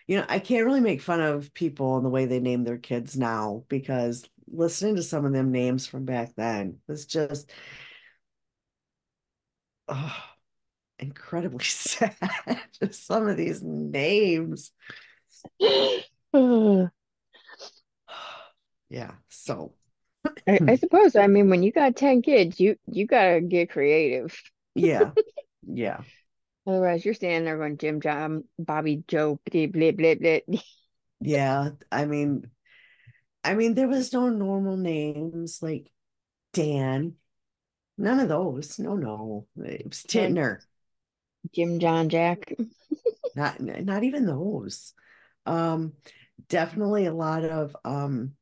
you 0.06 0.18
know, 0.18 0.26
I 0.28 0.38
can't 0.38 0.66
really 0.66 0.80
make 0.80 1.00
fun 1.00 1.20
of 1.20 1.54
people 1.54 1.96
and 1.96 2.04
the 2.04 2.10
way 2.10 2.26
they 2.26 2.40
name 2.40 2.64
their 2.64 2.78
kids 2.78 3.16
now 3.16 3.64
because 3.68 4.28
listening 4.46 4.96
to 4.96 5.02
some 5.02 5.24
of 5.24 5.32
them 5.32 5.50
names 5.50 5.86
from 5.86 6.04
back 6.04 6.34
then 6.36 6.78
was 6.86 7.06
just 7.06 7.50
oh, 9.88 10.33
incredibly 10.98 11.64
sad. 11.64 12.16
just 12.80 13.06
some 13.06 13.28
of 13.28 13.36
these 13.36 13.62
names. 13.62 14.72
Yeah, 18.90 19.12
so 19.28 19.74
I, 20.46 20.58
hmm. 20.58 20.68
I 20.68 20.76
suppose. 20.76 21.16
I 21.16 21.26
mean, 21.26 21.50
when 21.50 21.62
you 21.62 21.72
got 21.72 21.96
10 21.96 22.22
kids, 22.22 22.60
you 22.60 22.76
you 22.86 23.06
gotta 23.06 23.40
get 23.40 23.70
creative. 23.70 24.40
yeah, 24.74 25.10
yeah, 25.66 26.00
Otherwise, 26.66 27.04
you're 27.04 27.14
standing 27.14 27.44
there 27.44 27.58
going 27.58 27.76
Jim, 27.76 28.00
John, 28.00 28.44
Bobby, 28.58 29.04
Joe, 29.06 29.38
blah, 29.50 29.66
blah, 29.66 29.92
blah, 29.92 30.14
blah. 30.14 30.58
yeah. 31.20 31.70
I 31.92 32.06
mean, 32.06 32.50
I 33.42 33.54
mean, 33.54 33.74
there 33.74 33.88
was 33.88 34.12
no 34.12 34.28
normal 34.30 34.76
names 34.76 35.62
like 35.62 35.90
Dan. 36.52 37.14
None 37.98 38.20
of 38.20 38.28
those. 38.28 38.78
No, 38.78 38.96
no. 38.96 39.46
It 39.56 39.86
was 39.86 40.02
Tintner. 40.02 40.60
Jim, 41.52 41.78
John, 41.78 42.08
Jack. 42.08 42.52
Not 43.36 43.60
not 43.60 44.04
even 44.04 44.26
those. 44.26 44.92
Um, 45.44 45.94
definitely 46.48 47.06
a 47.06 47.12
lot 47.12 47.44
of 47.44 47.76
um 47.84 48.36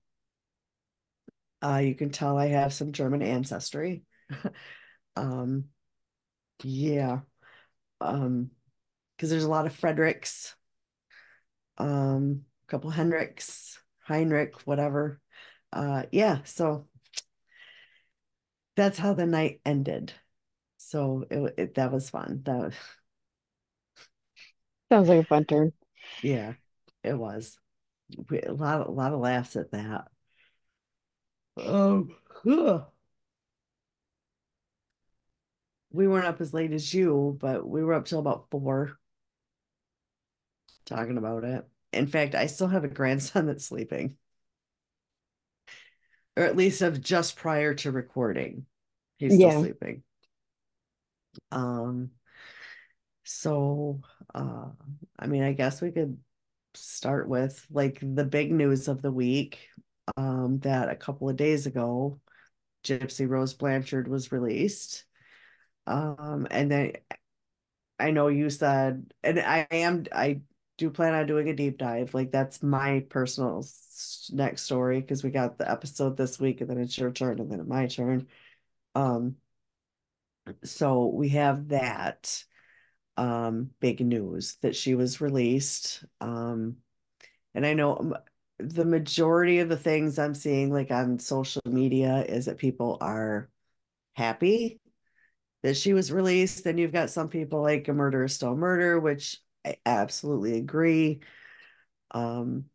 uh 1.65 1.79
you 1.79 1.95
can 1.95 2.11
tell 2.11 2.37
I 2.37 2.49
have 2.49 2.73
some 2.75 2.93
German 2.93 3.23
ancestry. 3.23 4.03
um, 5.17 5.65
yeah. 6.63 7.21
Um, 8.01 8.51
because 9.17 9.31
there's 9.31 9.45
a 9.45 9.51
lot 9.51 9.67
of 9.67 9.75
Fredericks, 9.75 10.57
um, 11.79 12.45
a 12.65 12.71
couple 12.71 12.91
Henriks, 12.91 13.79
Heinrich, 14.01 14.55
whatever. 14.67 15.21
Uh, 15.73 16.05
yeah, 16.11 16.41
so 16.45 16.89
that's 18.77 18.99
how 18.99 19.15
the 19.15 19.27
night 19.27 19.61
ended. 19.65 20.13
So 20.93 21.25
it, 21.31 21.55
it 21.59 21.75
that 21.77 21.91
was 21.93 22.11
fun. 22.11 22.43
That 22.45 22.57
was, 22.59 22.75
Sounds 24.93 25.09
like 25.09 25.21
a 25.21 25.25
fun 25.25 25.45
turn. 25.45 25.73
yeah, 26.23 26.55
it 27.03 27.15
was. 27.15 27.59
We, 28.31 28.41
a 28.43 28.53
lot, 28.53 28.87
a 28.87 28.91
lot 28.91 29.13
of 29.13 29.21
laughs 29.21 29.57
at 29.57 29.73
that. 29.73 30.09
Um, 31.57 32.15
huh. 32.45 32.85
we 35.93 36.09
weren't 36.09 36.27
up 36.27 36.41
as 36.41 36.53
late 36.53 36.73
as 36.73 36.93
you, 36.93 37.37
but 37.41 37.69
we 37.69 37.85
were 37.85 37.95
up 37.95 38.07
till 38.07 38.19
about 38.19 38.51
four 38.51 38.99
talking 40.87 41.19
about 41.19 41.45
it. 41.45 41.67
In 41.93 42.07
fact, 42.07 42.35
I 42.35 42.47
still 42.47 42.69
have 42.69 42.85
a 42.85 42.89
grandson 42.89 43.47
that's 43.49 43.65
sleeping, 43.67 44.17
or 46.37 46.45
at 46.45 46.57
least 46.57 46.83
of 46.83 47.01
just 47.03 47.37
prior 47.37 47.75
to 47.75 47.91
recording. 47.91 48.67
He's 49.19 49.37
still 49.37 49.51
Yeah. 49.51 49.53
sleeping. 49.53 50.03
Um, 51.51 52.11
so 53.25 54.01
uh, 54.35 54.67
I 55.19 55.27
mean, 55.27 55.43
I 55.43 55.53
guess 55.53 55.81
we 55.81 55.91
could 55.91 56.19
start 56.75 57.29
with 57.29 57.67
like 57.71 57.99
the 58.01 58.25
big 58.25 58.53
news 58.53 58.89
of 58.89 59.03
the 59.03 59.13
week. 59.13 59.69
Um, 60.17 60.59
that 60.61 60.91
a 60.91 60.97
couple 60.97 61.29
of 61.29 61.37
days 61.37 61.67
ago, 61.67 62.21
Gypsy 62.85 63.29
Rose 63.29 63.55
Blanchard 63.55 64.09
was 64.09 64.33
released. 64.33 65.05
Um, 65.87 66.47
and 66.51 66.71
then 66.71 66.93
I 67.99 68.11
know 68.11 68.29
you 68.29 68.51
said, 68.51 69.13
and 69.23 69.39
I 69.39 69.67
am, 69.71 70.05
I 70.13 70.41
do 70.77 70.91
plan 70.91 71.15
on 71.15 71.27
doing 71.27 71.49
a 71.49 71.55
deep 71.55 71.79
dive. 71.79 72.15
Like 72.15 72.33
that's 72.33 72.63
my 72.63 73.05
personal 73.09 73.65
next 74.33 74.63
story 74.63 75.01
because 75.01 75.23
we 75.23 75.31
got 75.31 75.59
the 75.59 75.71
episode 75.71 76.17
this 76.17 76.41
week, 76.41 76.61
and 76.61 76.69
then 76.69 76.79
it's 76.79 76.99
your 76.99 77.13
turn, 77.13 77.39
and 77.39 77.51
then 77.51 77.61
it's 77.61 77.69
my 77.69 77.87
turn. 77.87 78.27
Um, 78.95 79.37
so 80.65 81.07
we 81.07 81.31
have 81.31 81.69
that 81.69 82.45
um 83.17 83.71
big 83.81 84.01
news 84.01 84.57
that 84.63 84.75
she 84.75 84.95
was 84.95 85.21
released. 85.21 86.05
Um, 86.21 86.77
and 87.55 87.67
I 87.67 87.75
know 87.75 87.97
um, 87.97 88.15
the 88.59 88.85
majority 88.85 89.59
of 89.59 89.69
the 89.69 89.77
things 89.77 90.19
I'm 90.19 90.35
seeing 90.35 90.73
like 90.73 90.91
on 90.91 91.19
social 91.19 91.63
media 91.67 92.25
is 92.27 92.47
that 92.47 92.59
people 92.59 92.99
are 93.01 93.51
happy 94.15 94.81
that 95.63 95.77
she 95.77 95.93
was 95.95 96.13
released. 96.13 96.65
Then 96.65 96.79
you've 96.79 96.93
got 96.93 97.11
some 97.11 97.29
people 97.29 97.63
like 97.63 97.89
a 97.89 97.93
murder 97.93 98.25
is 98.25 98.35
still 98.35 98.57
murder, 98.57 98.99
which 98.99 99.39
I 99.65 99.77
absolutely 99.87 100.59
agree. 100.59 101.21
Um, 102.11 102.67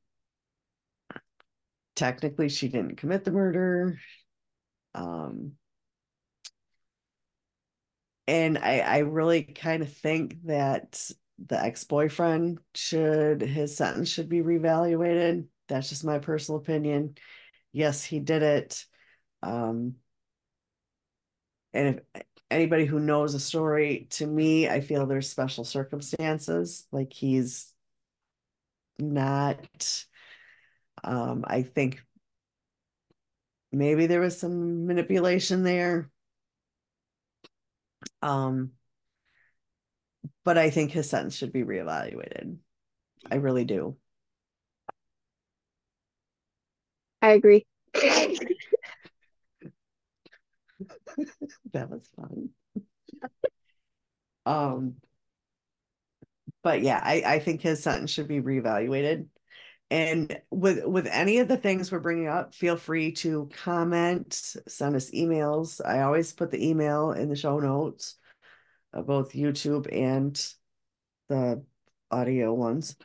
technically, 1.95 2.49
she 2.49 2.69
didn't 2.69 2.97
commit 2.97 3.23
the 3.23 3.31
murder. 3.31 3.99
Um, 4.95 5.56
and 8.27 8.57
I, 8.57 8.79
I 8.79 8.97
really 8.99 9.43
kind 9.43 9.81
of 9.81 9.91
think 9.91 10.43
that 10.45 11.09
the 11.45 11.59
ex-boyfriend 11.59 12.59
should 12.73 13.41
his 13.41 13.77
sentence 13.77 14.09
should 14.09 14.27
be 14.27 14.41
reevaluated. 14.41 15.45
That's 15.67 15.89
just 15.89 16.03
my 16.03 16.19
personal 16.19 16.59
opinion. 16.59 17.15
Yes, 17.71 18.03
he 18.03 18.19
did 18.19 18.41
it. 18.41 18.85
Um, 19.43 19.95
and 21.73 22.01
if 22.15 22.23
anybody 22.49 22.85
who 22.85 22.99
knows 22.99 23.33
a 23.35 23.39
story, 23.39 24.07
to 24.11 24.25
me, 24.25 24.67
I 24.67 24.81
feel 24.81 25.05
there's 25.05 25.29
special 25.29 25.63
circumstances. 25.63 26.87
Like 26.91 27.13
he's 27.13 27.71
not, 28.97 30.05
um, 31.03 31.45
I 31.45 31.61
think 31.61 32.01
maybe 33.71 34.07
there 34.07 34.21
was 34.21 34.39
some 34.39 34.87
manipulation 34.87 35.63
there. 35.63 36.09
Um, 38.21 38.71
but 40.43 40.57
I 40.57 40.69
think 40.69 40.91
his 40.91 41.09
sentence 41.09 41.35
should 41.35 41.53
be 41.53 41.63
reevaluated. 41.63 42.57
I 43.29 43.35
really 43.35 43.65
do. 43.65 43.97
I 47.21 47.31
agree. 47.31 47.65
that 51.73 51.89
was 51.89 52.07
fun. 52.15 52.49
um, 54.45 54.95
but 56.63 56.81
yeah, 56.81 57.01
I, 57.03 57.23
I 57.25 57.39
think 57.39 57.61
his 57.61 57.81
sentence 57.81 58.11
should 58.11 58.27
be 58.27 58.41
reevaluated. 58.41 59.27
And 59.89 60.41
with 60.51 60.85
with 60.85 61.07
any 61.07 61.37
of 61.39 61.47
the 61.47 61.57
things 61.57 61.91
we're 61.91 61.99
bringing 61.99 62.27
up, 62.27 62.53
feel 62.53 62.75
free 62.75 63.13
to 63.13 63.49
comment, 63.53 64.33
send 64.67 64.95
us 64.95 65.11
emails. 65.11 65.79
I 65.85 66.01
always 66.01 66.33
put 66.33 66.51
the 66.51 66.67
email 66.69 67.11
in 67.13 67.29
the 67.29 67.35
show 67.37 67.59
notes, 67.59 68.15
of 68.93 69.07
both 69.07 69.33
YouTube 69.33 69.87
and 69.93 70.35
the 71.29 71.63
audio 72.11 72.53
ones, 72.53 72.95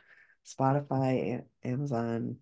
Spotify, 0.45 1.43
Amazon, 1.63 2.37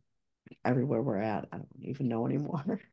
everywhere 0.66 1.02
we're 1.02 1.18
at. 1.18 1.48
I 1.52 1.58
don't 1.58 1.68
even 1.82 2.08
know 2.08 2.26
anymore. 2.26 2.82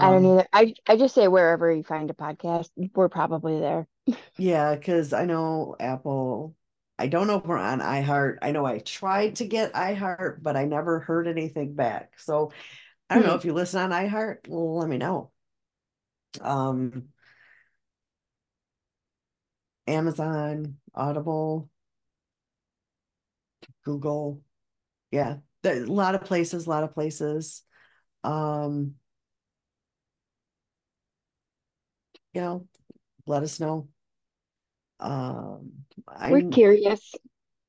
I 0.00 0.10
don't 0.10 0.24
Um, 0.24 0.26
either. 0.26 0.46
I 0.52 0.74
I 0.86 0.96
just 0.96 1.14
say 1.14 1.28
wherever 1.28 1.72
you 1.72 1.82
find 1.82 2.10
a 2.10 2.14
podcast, 2.14 2.70
we're 2.94 3.08
probably 3.08 3.58
there. 3.60 3.88
yeah, 4.36 4.74
because 4.74 5.12
I 5.12 5.24
know 5.24 5.76
Apple. 5.80 6.54
I 7.02 7.08
don't 7.08 7.26
know 7.26 7.38
if 7.38 7.44
we're 7.44 7.58
on 7.58 7.80
iHeart. 7.80 8.38
I 8.42 8.52
know 8.52 8.64
I 8.64 8.78
tried 8.78 9.36
to 9.36 9.44
get 9.46 9.72
iHeart, 9.72 10.40
but 10.40 10.56
I 10.56 10.66
never 10.66 11.00
heard 11.00 11.26
anything 11.26 11.74
back. 11.74 12.20
So 12.20 12.52
I 13.10 13.16
don't 13.16 13.24
know 13.24 13.32
Hmm. 13.32 13.38
if 13.38 13.44
you 13.44 13.54
listen 13.54 13.80
on 13.80 13.90
iHeart, 13.90 14.46
let 14.48 14.88
me 14.88 14.98
know. 14.98 15.32
Um, 16.40 17.08
Amazon, 19.86 20.78
Audible, 20.94 21.70
Google. 23.84 24.42
Yeah, 25.10 25.38
a 25.64 25.80
lot 25.80 26.14
of 26.14 26.22
places, 26.24 26.66
a 26.66 26.70
lot 26.70 26.84
of 26.84 26.94
places. 26.94 27.62
Um, 28.24 28.96
you 32.34 32.40
know, 32.40 32.66
let 33.26 33.42
us 33.42 33.60
know. 33.60 33.88
Um, 35.02 35.72
We're 36.28 36.38
I'm 36.38 36.50
curious. 36.50 37.12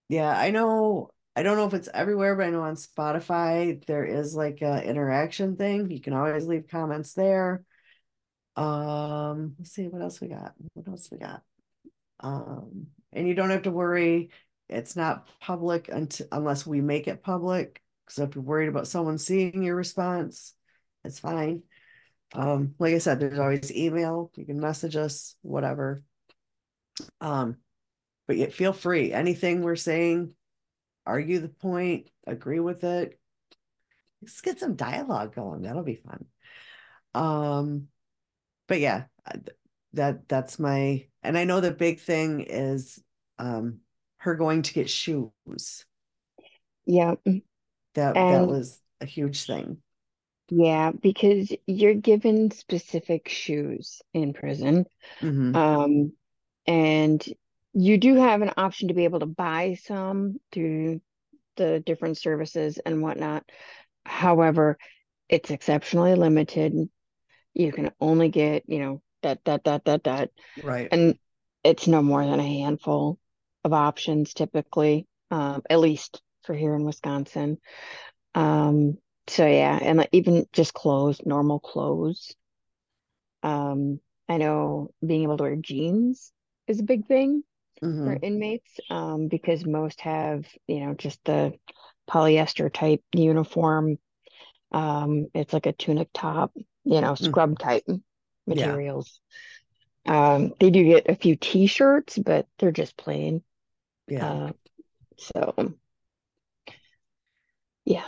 yeah, 0.08 0.38
I 0.38 0.52
know 0.52 1.10
I 1.36 1.42
don't 1.42 1.58
know 1.58 1.66
if 1.66 1.74
it's 1.74 1.90
everywhere, 1.94 2.36
but 2.36 2.46
I 2.46 2.50
know 2.52 2.62
on 2.62 2.75
Spotify 2.75 3.84
there 3.86 4.06
is 4.06 4.36
like 4.36 4.62
a 4.62 4.84
interaction 4.84 5.56
thing. 5.56 5.90
You 5.90 6.00
can 6.00 6.13
always 6.13 6.46
leave 6.46 6.68
comments 6.70 7.13
there. 7.13 7.63
Um, 8.56 9.56
let's 9.58 9.72
see 9.72 9.88
what 9.88 10.04
else 10.04 10.22
we 10.22 10.28
got. 10.28 10.54
What 10.74 10.88
else 10.88 11.10
we 11.12 11.18
got? 11.18 11.42
Um, 12.20 12.88
and 13.12 13.28
you 13.28 13.34
don't 13.34 13.50
have 13.50 13.63
to 13.63 13.72
worry, 13.72 14.30
it's 14.70 14.96
not 14.96 15.28
public 15.42 15.90
until 15.90 16.28
unless 16.32 16.66
we 16.66 16.82
make 16.82 17.08
it 17.08 17.24
public. 17.24 17.82
So 18.10 18.24
if 18.24 18.36
you're 18.36 18.44
worried 18.44 18.70
about 18.70 18.88
someone 18.88 19.18
seeing 19.18 19.63
your 19.63 19.75
response, 19.75 20.54
it's 21.04 21.20
fine. 21.20 21.63
Um, 22.34 22.75
like 22.80 22.94
I 22.94 23.00
said, 23.00 23.20
there's 23.20 23.40
always 23.40 23.75
email, 23.75 24.32
you 24.36 24.46
can 24.46 24.60
message 24.60 24.96
us, 24.96 25.36
whatever. 25.42 26.04
Um, 27.22 27.58
but 28.28 28.38
yet 28.38 28.54
feel 28.54 28.74
free. 28.74 29.12
Anything 29.14 29.62
we're 29.62 29.76
saying, 29.76 30.34
argue 31.06 31.40
the 31.40 31.50
point, 31.50 32.10
agree 32.28 32.60
with 32.60 32.84
it. 32.84 33.20
Let's 34.22 34.42
get 34.42 34.60
some 34.60 34.75
dialogue 34.75 35.36
going. 35.36 35.64
That'll 35.64 35.84
be 35.84 35.96
fun. 35.96 36.25
Um, 37.14 37.88
but 38.68 38.79
yeah, 38.79 39.06
that 39.94 40.27
that's 40.27 40.60
my 40.60 41.08
and 41.22 41.38
I 41.38 41.44
know 41.44 41.60
the 41.62 41.72
big 41.72 42.00
thing 42.00 42.42
is 42.42 43.01
um 43.38 43.79
her 44.18 44.36
going 44.36 44.62
to 44.64 44.74
get 44.74 44.90
shoes. 44.90 45.86
Yeah. 46.86 47.16
That 47.96 48.27
that 48.27 48.48
was 48.48 48.79
a 49.01 49.06
huge 49.06 49.46
thing. 49.46 49.82
yeah, 50.50 50.92
because 50.92 51.51
you're 51.66 51.94
given 51.96 52.51
specific 52.51 53.29
shoes 53.29 54.01
in 54.14 54.34
prison. 54.34 54.86
hmm 55.22 55.53
Um, 55.53 56.14
and 56.66 57.24
you 57.74 57.98
do 57.98 58.16
have 58.16 58.42
an 58.42 58.52
option 58.58 58.88
to 58.88 58.94
be 58.94 59.06
able 59.06 59.20
to 59.20 59.26
buy 59.26 59.78
some 59.84 60.40
through 60.52 61.02
the 61.56 61.80
different 61.80 62.18
services 62.18 62.80
and 62.86 63.02
whatnot. 63.02 63.44
However, 64.06 64.78
it's 65.30 65.52
exceptionally 65.52 66.16
limited. 66.16 66.90
You 67.54 67.72
can 67.72 67.92
only 68.00 68.30
get, 68.30 68.64
you 68.68 68.80
know, 68.80 69.02
that, 69.24 69.44
that, 69.46 69.64
that, 69.64 69.86
that, 69.86 70.04
that. 70.04 70.32
Right. 70.64 70.88
And 70.92 71.18
it's 71.64 71.88
no 71.88 72.02
more 72.02 72.26
than 72.26 72.40
a 72.40 72.44
handful 72.44 73.20
of 73.64 73.74
options 73.74 74.34
typically, 74.34 75.08
um, 75.32 75.64
at 75.70 75.80
least 75.80 76.22
for 76.44 76.54
here 76.54 76.76
in 76.76 76.84
Wisconsin. 76.84 77.58
Um, 78.36 78.98
so 79.28 79.48
yeah, 79.48 79.80
and 79.82 80.00
like 80.00 80.10
even 80.12 80.46
just 80.52 80.74
clothes, 80.74 81.22
normal 81.26 81.60
clothes. 81.60 82.36
Um, 83.42 84.00
I 84.28 84.38
know 84.38 84.92
being 85.06 85.24
able 85.24 85.38
to 85.38 85.44
wear 85.44 85.56
jeans 85.56 86.32
is 86.68 86.80
a 86.80 86.84
big 86.84 87.06
thing 87.08 87.44
for 88.04 88.14
hmm 88.14 88.22
inmates, 88.22 88.80
um, 88.90 89.28
because 89.28 89.66
most 89.66 90.02
have, 90.02 90.46
you 90.68 90.82
know, 90.82 90.94
just 90.94 91.24
the 91.26 91.54
polyester 92.10 92.72
type 92.72 93.02
uniform. 93.14 93.98
Um, 94.72 95.28
it's 95.34 95.54
like 95.54 95.66
a 95.66 95.74
tunic 95.74 96.10
top, 96.14 96.52
you 96.84 97.02
know, 97.02 97.16
mm 97.20 97.26
scrub 97.26 97.60
type 97.60 97.86
Yeah. 98.48 98.78
materials. 98.78 99.20
Um, 100.06 100.54
they 100.60 100.70
do 100.70 100.84
get 100.84 101.10
a 101.10 101.16
few 101.16 101.36
t-shirts, 101.36 102.18
but 102.18 102.48
they're 102.60 102.72
just 102.72 102.98
plain. 102.98 103.42
Yeah. 104.08 104.26
Uh, 104.26 104.52
so 105.18 105.74
yeah, 107.86 108.08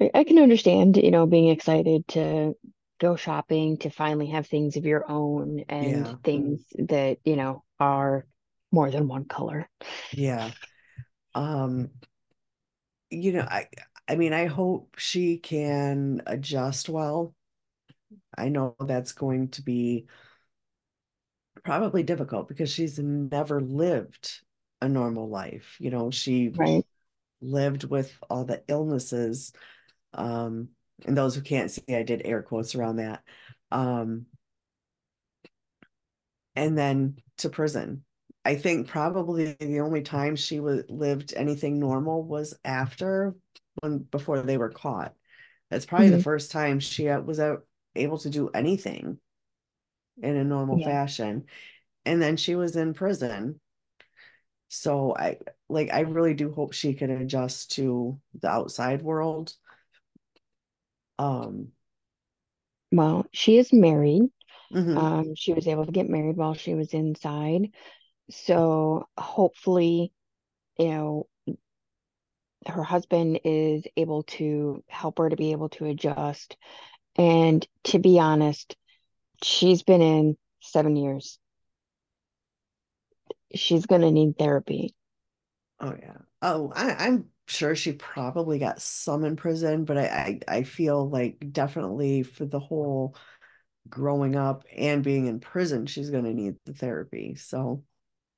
I, 0.00 0.10
I 0.14 0.24
can 0.24 0.38
understand, 0.38 0.96
you 0.96 1.10
know, 1.10 1.26
being 1.26 1.48
excited 1.48 2.06
to 2.08 2.54
go 3.00 3.16
shopping, 3.16 3.78
to 3.78 3.90
finally 3.90 4.28
have 4.28 4.46
things 4.46 4.76
of 4.76 4.84
your 4.86 5.10
own 5.10 5.64
and 5.68 6.08
Yeah. 6.08 6.16
things 6.24 6.60
that, 6.78 7.18
you 7.24 7.36
know, 7.36 7.64
are 7.82 8.26
more 8.70 8.90
than 8.90 9.08
one 9.08 9.24
color. 9.24 9.68
Yeah. 10.12 10.52
Um, 11.34 11.90
you 13.10 13.32
know, 13.32 13.42
I 13.48 13.68
I 14.08 14.16
mean, 14.16 14.32
I 14.32 14.46
hope 14.46 14.96
she 14.98 15.38
can 15.38 16.22
adjust 16.26 16.88
well. 16.88 17.34
I 18.36 18.48
know 18.48 18.76
that's 18.80 19.12
going 19.12 19.48
to 19.50 19.62
be 19.62 20.06
probably 21.64 22.02
difficult 22.02 22.48
because 22.48 22.70
she's 22.70 22.98
never 22.98 23.60
lived 23.60 24.40
a 24.80 24.88
normal 24.88 25.28
life. 25.28 25.76
You 25.78 25.90
know, 25.90 26.10
she 26.10 26.54
Right. 26.56 26.84
lived 27.42 27.84
with 27.84 28.16
all 28.30 28.44
the 28.44 28.62
illnesses. 28.68 29.52
Um, 30.14 30.70
and 31.06 31.16
those 31.16 31.34
who 31.34 31.42
can't 31.42 31.70
see, 31.70 31.82
I 31.94 32.02
did 32.02 32.22
air 32.24 32.42
quotes 32.42 32.74
around 32.74 32.96
that. 32.96 33.22
Um, 33.72 34.26
and 36.56 36.76
then 36.76 37.16
to 37.42 37.50
prison. 37.50 38.04
I 38.44 38.56
think 38.56 38.88
probably 38.88 39.54
the 39.60 39.80
only 39.80 40.02
time 40.02 40.36
she 40.36 40.60
was 40.60 40.84
lived 40.88 41.32
anything 41.36 41.78
normal 41.78 42.24
was 42.24 42.54
after 42.64 43.34
when 43.80 43.98
before 43.98 44.42
they 44.42 44.58
were 44.58 44.70
caught. 44.70 45.14
That's 45.70 45.86
probably 45.86 46.10
the 46.10 46.18
hmm 46.18 46.20
first 46.20 46.50
time 46.52 46.80
she 46.80 47.06
was 47.08 47.40
out, 47.40 47.66
able 47.96 48.18
to 48.18 48.30
do 48.30 48.50
anything 48.50 49.18
in 50.22 50.36
a 50.36 50.44
normal 50.44 50.78
Yeah. 50.78 50.80
fashion. 50.80 51.44
And 52.06 52.22
then 52.22 52.36
she 52.36 52.54
was 52.56 52.76
in 52.76 52.94
prison. 52.94 53.60
So 54.68 55.14
I 55.14 55.38
like 55.68 55.92
I 55.92 56.00
really 56.00 56.34
do 56.34 56.50
hope 56.52 56.72
she 56.72 56.94
can 56.94 57.10
adjust 57.10 57.72
to 57.72 58.18
the 58.40 58.48
outside 58.48 59.02
world. 59.02 59.54
Um, 61.18 61.72
Well, 62.92 63.26
she 63.32 63.58
is 63.58 63.72
married. 63.72 64.30
Mhm, 64.72 65.12
Um, 65.12 65.34
she 65.36 65.54
was 65.54 65.68
able 65.68 65.86
to 65.86 65.92
get 65.92 66.08
married 66.10 66.36
while 66.36 66.54
she 66.54 66.74
was 66.74 66.94
inside. 66.94 67.72
So 68.30 69.08
hopefully, 69.18 70.12
you 70.78 70.88
know, 70.88 71.28
her 72.66 72.82
husband 72.82 73.40
is 73.44 73.84
able 73.96 74.22
to 74.24 74.82
help 74.88 75.18
her 75.18 75.28
to 75.28 75.36
be 75.36 75.52
able 75.52 75.68
to 75.70 75.86
adjust. 75.86 76.56
And 77.16 77.66
to 77.86 77.98
be 78.00 78.18
honest, 78.20 78.76
she's 79.42 79.82
been 79.82 80.02
in 80.02 80.38
seven 80.62 80.96
years. 80.96 81.38
She's 83.54 83.86
going 83.86 84.02
to 84.02 84.10
need 84.10 84.36
therapy. 84.36 84.94
Oh 85.80 85.94
yeah. 85.98 86.18
Oh, 86.42 86.72
I, 86.74 87.06
I'm 87.06 87.30
sure 87.48 87.74
she 87.74 87.92
probably 87.92 88.58
got 88.58 88.80
some 88.80 89.24
in 89.24 89.36
prison, 89.36 89.84
but 89.84 89.98
I, 89.98 90.40
I 90.48 90.56
I 90.58 90.62
feel 90.64 91.08
like 91.08 91.52
definitely 91.52 92.22
for 92.22 92.44
the 92.46 92.60
whole 92.60 93.16
growing 93.88 94.36
up 94.36 94.64
and 94.76 95.04
being 95.04 95.26
in 95.26 95.40
prison, 95.40 95.86
she's 95.86 96.10
going 96.10 96.24
to 96.24 96.34
need 96.34 96.56
the 96.64 96.74
therapy. 96.74 97.34
So, 97.36 97.84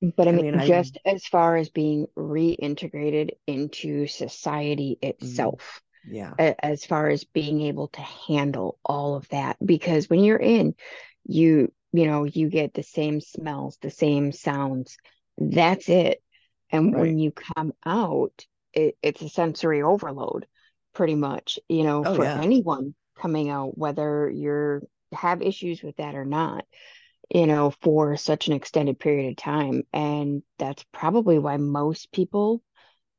But 0.01 0.27
I 0.27 0.31
I 0.31 0.31
mean, 0.31 0.45
mean, 0.51 0.55
I, 0.55 0.71
just 0.71 0.97
as 1.05 1.25
far 1.25 1.55
as 1.55 1.69
being 1.69 2.07
reintegrated 2.17 3.31
into 3.47 4.07
society 4.07 4.97
mm, 5.21 5.51
itself, 5.51 5.81
yeah, 6.05 6.35
as 6.39 6.85
far 6.85 7.09
as 7.09 7.23
being 7.25 7.61
able 7.63 7.89
to 7.89 8.01
handle 8.01 8.79
all 8.85 9.15
of 9.15 9.27
that, 9.29 9.57
because 9.65 10.09
when 10.09 10.23
you're 10.23 10.37
in, 10.39 10.75
you, 11.25 11.71
you 11.93 12.07
know, 12.07 12.25
you 12.25 12.49
get 12.49 12.73
the 12.73 12.83
same 12.83 13.21
smells, 13.21 13.77
the 13.81 13.91
same 13.91 14.31
sounds. 14.31 14.97
That's 15.37 15.89
it. 15.89 16.23
And 16.71 16.95
when 16.95 17.19
you 17.19 17.31
come 17.31 17.73
out, 17.85 18.45
it, 18.73 18.97
it's 19.03 19.21
a 19.21 19.29
sensory 19.29 19.81
overload, 19.83 20.47
pretty 20.93 21.15
much, 21.15 21.59
you 21.69 21.83
know, 21.83 22.05
Oh, 22.05 22.13
for 22.13 22.23
yeah, 22.23 22.41
anyone 22.41 22.95
coming 23.17 23.49
out, 23.49 23.77
whether 23.77 24.29
you're 24.29 24.83
have 25.13 25.41
issues 25.41 25.81
with 25.83 25.97
that 25.97 26.15
or 26.15 26.25
not 26.25 26.65
you 27.29 27.47
know, 27.47 27.73
for 27.81 28.17
such 28.17 28.47
an 28.47 28.53
extended 28.53 28.99
period 28.99 29.31
of 29.31 29.37
time. 29.37 29.83
And 29.93 30.43
that's 30.59 30.85
probably 30.91 31.39
why 31.39 31.57
most 31.57 32.11
people 32.11 32.61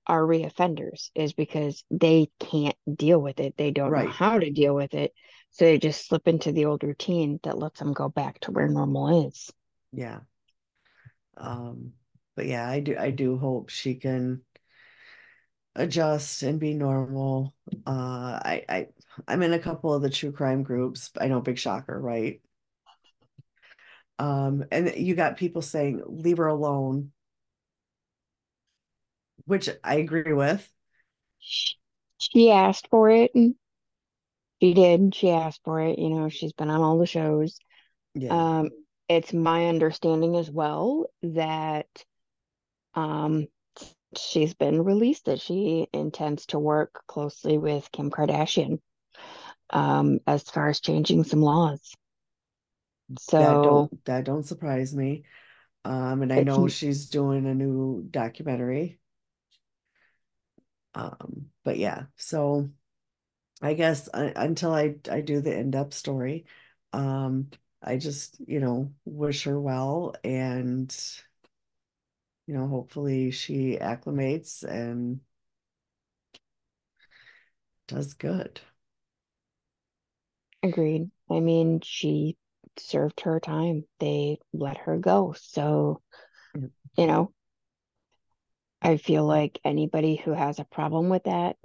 are 0.06 0.22
reoffenders, 0.22 1.10
is 1.14 1.32
because 1.32 1.82
they 1.90 2.28
can't 2.38 2.76
deal 2.92 3.20
with 3.20 3.40
it. 3.40 3.56
They 3.56 3.72
don't 3.72 3.92
know 3.92 4.06
how 4.06 4.38
to 4.38 4.50
deal 4.50 4.74
with 4.74 4.94
it. 4.94 5.12
So 5.50 5.64
they 5.64 5.78
just 5.78 6.06
slip 6.06 6.28
into 6.28 6.52
the 6.52 6.66
old 6.66 6.84
routine 6.84 7.40
that 7.42 7.58
lets 7.58 7.80
them 7.80 7.92
go 7.92 8.08
back 8.08 8.38
to 8.40 8.52
where 8.52 8.68
normal 8.68 9.26
is. 9.26 9.50
Yeah. 9.92 10.20
Um, 11.36 11.92
but 12.36 12.46
yeah, 12.46 12.68
I 12.68 12.80
do, 12.80 12.96
I 12.96 13.10
do 13.10 13.38
hope 13.38 13.70
she 13.70 13.96
can 13.96 14.42
adjust 15.74 16.42
and 16.42 16.60
be 16.60 16.74
normal. 16.74 17.54
Uh, 17.86 18.38
I, 18.44 18.64
I, 18.68 18.86
I'm 19.26 19.42
in 19.42 19.52
a 19.52 19.58
couple 19.58 19.94
of 19.94 20.02
the 20.02 20.10
true 20.10 20.32
crime 20.32 20.62
groups. 20.62 21.10
I 21.18 21.28
know, 21.28 21.40
big 21.40 21.58
shocker, 21.58 21.98
right? 21.98 22.40
Um, 24.18 24.64
and 24.70 24.94
you 24.96 25.14
got 25.14 25.36
people 25.36 25.62
saying, 25.62 26.02
leave 26.06 26.38
her 26.38 26.46
alone, 26.46 27.12
which 29.44 29.68
I 29.84 29.96
agree 29.96 30.32
with. 30.32 30.68
She 32.18 32.50
asked 32.50 32.88
for 32.90 33.10
it 33.10 33.32
and 33.34 33.54
she 34.60 34.74
did. 34.74 35.14
She 35.14 35.30
asked 35.30 35.60
for 35.64 35.80
it. 35.80 35.98
You 35.98 36.08
know, 36.08 36.28
she's 36.28 36.52
been 36.52 36.70
on 36.70 36.80
all 36.80 36.98
the 36.98 37.06
shows. 37.06 37.58
Yeah. 38.14 38.58
Um, 38.58 38.70
it's 39.08 39.32
my 39.32 39.66
understanding 39.66 40.36
as 40.36 40.50
well 40.50 41.06
that 41.22 41.86
um, 42.94 43.46
she's 44.16 44.54
been 44.54 44.82
released 44.82 45.26
that 45.26 45.40
she 45.40 45.86
intends 45.92 46.46
to 46.46 46.58
work 46.58 47.02
closely 47.06 47.58
with 47.58 47.92
Kim 47.92 48.10
Kardashian 48.10 48.80
um, 49.70 50.20
as 50.26 50.42
far 50.42 50.68
as 50.68 50.80
changing 50.80 51.24
some 51.24 51.42
laws. 51.42 51.94
That 53.38 53.62
So 53.62 53.62
don't, 53.62 54.04
that 54.06 54.24
don't 54.24 54.44
surprise 54.44 54.94
me. 54.94 55.24
Um, 55.84 56.22
and 56.22 56.32
I 56.32 56.40
know 56.40 56.68
she's 56.68 57.06
doing 57.08 57.46
a 57.46 57.54
new 57.54 58.06
documentary. 58.10 58.98
Um, 60.94 61.50
but 61.64 61.78
yeah, 61.78 62.06
so 62.16 62.70
I 63.62 63.74
guess 63.74 64.08
until 64.14 64.74
I 64.74 64.96
I 65.10 65.20
do 65.20 65.40
the 65.40 65.56
in-depth 65.56 65.94
story, 65.94 66.46
um, 66.92 67.50
I 67.82 67.96
just, 67.98 68.38
you 68.46 68.60
know, 68.60 68.92
wish 69.04 69.44
her 69.44 69.60
well 69.60 70.14
and 70.24 70.94
you 72.46 72.54
know, 72.54 72.66
hopefully 72.68 73.30
she 73.30 73.76
acclimates 73.80 74.62
and 74.62 75.20
does 77.88 78.14
good. 78.14 78.60
Agreed. 80.66 81.10
I 81.30 81.40
mean, 81.40 81.80
she 81.82 82.36
served 82.78 83.20
her 83.22 83.40
time. 83.40 83.84
They 84.00 84.38
let 84.52 84.76
her 84.78 84.98
go. 84.98 85.34
So, 85.38 86.02
you 86.54 87.06
know, 87.06 87.32
I 88.82 88.96
feel 88.96 89.24
like 89.24 89.60
anybody 89.64 90.16
who 90.16 90.32
has 90.32 90.58
a 90.58 90.64
problem 90.64 91.08
with 91.08 91.24
that, 91.24 91.56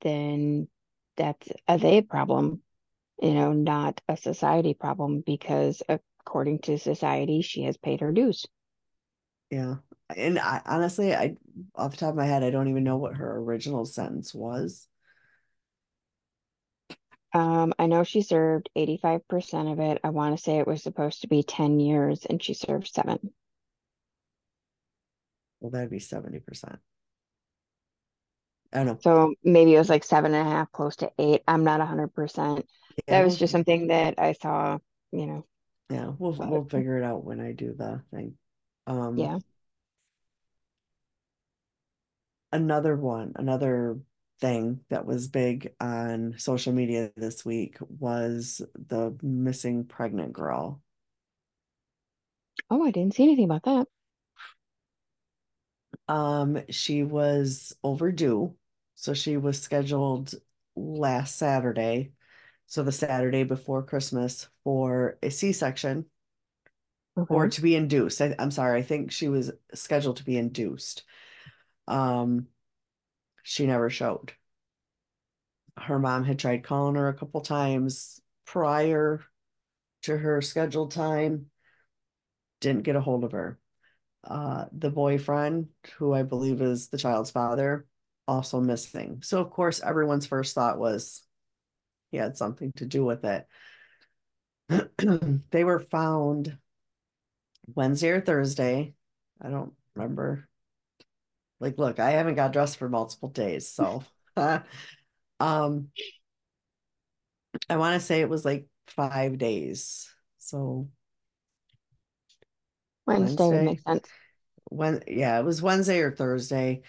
then 0.00 0.68
that's 1.16 1.48
a 1.68 1.78
they 1.78 2.00
problem, 2.00 2.62
you 3.20 3.34
know, 3.34 3.52
not 3.52 4.00
a 4.08 4.16
society 4.16 4.74
problem 4.74 5.22
because 5.24 5.82
according 5.88 6.60
to 6.60 6.78
society, 6.78 7.42
she 7.42 7.62
has 7.64 7.76
paid 7.76 8.00
her 8.00 8.12
dues. 8.12 8.46
Yeah. 9.50 9.76
And 10.16 10.38
I 10.38 10.62
honestly, 10.64 11.14
I 11.14 11.36
off 11.74 11.92
the 11.92 11.96
top 11.98 12.10
of 12.10 12.16
my 12.16 12.26
head, 12.26 12.42
I 12.42 12.50
don't 12.50 12.68
even 12.68 12.84
know 12.84 12.96
what 12.96 13.16
her 13.16 13.38
original 13.38 13.84
sentence 13.84 14.34
was. 14.34 14.86
Um, 17.32 17.72
I 17.78 17.86
know 17.86 18.02
she 18.02 18.22
served 18.22 18.70
85% 18.76 19.72
of 19.72 19.78
it. 19.78 20.00
I 20.02 20.10
want 20.10 20.36
to 20.36 20.42
say 20.42 20.58
it 20.58 20.66
was 20.66 20.82
supposed 20.82 21.22
to 21.22 21.28
be 21.28 21.42
10 21.42 21.78
years 21.78 22.26
and 22.26 22.42
she 22.42 22.54
served 22.54 22.88
seven. 22.88 23.32
Well, 25.60 25.70
that'd 25.70 25.90
be 25.90 25.98
70%. 25.98 26.78
I 28.72 28.78
don't 28.78 28.86
know. 28.86 28.98
So 29.00 29.34
maybe 29.44 29.74
it 29.74 29.78
was 29.78 29.88
like 29.88 30.04
seven 30.04 30.34
and 30.34 30.46
a 30.46 30.50
half, 30.50 30.72
close 30.72 30.96
to 30.96 31.10
eight. 31.18 31.42
I'm 31.46 31.64
not 31.64 31.80
100%. 31.80 32.56
Yeah, 32.56 33.02
That 33.08 33.24
was 33.24 33.36
just 33.36 33.52
something 33.52 33.88
that 33.88 34.14
I 34.18 34.32
saw, 34.32 34.78
you 35.12 35.26
know, 35.26 35.46
yeah, 35.90 36.12
we'll 36.18 36.32
we'll 36.32 36.64
figure 36.64 36.98
it 36.98 37.04
out 37.04 37.24
when 37.24 37.40
I 37.40 37.52
do 37.52 37.74
the 37.76 38.00
thing. 38.12 38.34
Um, 38.86 39.18
yeah. 39.18 39.38
another 42.52 42.96
one, 42.96 43.32
another 43.36 43.98
thing 44.40 44.80
that 44.88 45.06
was 45.06 45.28
big 45.28 45.72
on 45.80 46.34
social 46.38 46.72
media 46.72 47.10
this 47.16 47.44
week 47.44 47.76
was 47.98 48.62
the 48.88 49.16
missing 49.22 49.84
pregnant 49.84 50.32
girl. 50.32 50.80
Oh, 52.70 52.84
I 52.84 52.90
didn't 52.90 53.14
see 53.14 53.24
anything 53.24 53.44
about 53.44 53.64
that. 53.64 53.86
Um, 56.08 56.62
she 56.70 57.02
was 57.02 57.74
overdue. 57.84 58.54
So 58.94 59.14
she 59.14 59.38
was 59.38 59.58
scheduled 59.58 60.34
last 60.76 61.36
Saturday, 61.36 62.12
so 62.66 62.82
the 62.82 62.92
Saturday 62.92 63.44
before 63.44 63.82
Christmas 63.82 64.46
for 64.62 65.16
a 65.22 65.30
C-section 65.30 66.04
or 67.30 67.48
to 67.48 67.62
be 67.62 67.74
induced. 67.76 68.20
I, 68.20 68.34
I'm 68.38 68.50
sorry, 68.50 68.78
I 68.78 68.82
think 68.82 69.10
she 69.10 69.28
was 69.28 69.52
scheduled 69.72 70.18
to 70.18 70.24
be 70.24 70.36
induced. 70.36 71.04
Um, 71.88 72.46
she 73.42 73.66
never 73.66 73.90
showed. 73.90 74.32
Her 75.76 75.98
mom 75.98 76.24
had 76.24 76.38
tried 76.38 76.64
calling 76.64 76.96
her 76.96 77.08
a 77.08 77.14
couple 77.14 77.40
times 77.40 78.20
prior 78.44 79.22
to 80.02 80.16
her 80.16 80.42
scheduled 80.42 80.92
time, 80.92 81.46
didn't 82.60 82.82
get 82.82 82.96
a 82.96 83.00
hold 83.00 83.24
of 83.24 83.32
her. 83.32 83.58
Uh, 84.22 84.66
the 84.72 84.90
boyfriend, 84.90 85.68
who 85.96 86.12
I 86.12 86.22
believe 86.22 86.60
is 86.60 86.88
the 86.88 86.98
child's 86.98 87.30
father, 87.30 87.86
also 88.28 88.60
missing. 88.60 89.20
So, 89.22 89.40
of 89.40 89.50
course, 89.50 89.80
everyone's 89.80 90.26
first 90.26 90.54
thought 90.54 90.78
was 90.78 91.22
he 92.10 92.18
had 92.18 92.36
something 92.36 92.72
to 92.76 92.86
do 92.86 93.04
with 93.04 93.24
it. 93.24 93.46
they 95.50 95.64
were 95.64 95.80
found 95.80 96.58
Wednesday 97.74 98.10
or 98.10 98.20
Thursday. 98.20 98.94
I 99.40 99.48
don't 99.48 99.72
remember. 99.94 100.48
Like, 101.60 101.78
look, 101.78 102.00
I 102.00 102.10
haven't 102.12 102.34
got 102.34 102.52
dressed 102.52 102.78
for 102.78 102.88
multiple 102.88 103.28
days. 103.28 103.68
So, 103.68 104.02
um, 104.36 105.88
I 107.68 107.76
want 107.76 108.00
to 108.00 108.04
say 108.04 108.20
it 108.20 108.28
was 108.28 108.44
like 108.44 108.66
five 108.86 109.38
days. 109.38 110.10
So, 110.38 110.88
Wednesday 113.06 113.50
Wednesday, 113.50 113.80
sense. 113.86 114.08
when, 114.70 115.02
yeah, 115.06 115.38
it 115.38 115.44
was 115.44 115.62
Wednesday 115.62 116.00
or 116.00 116.10
Thursday. 116.10 116.82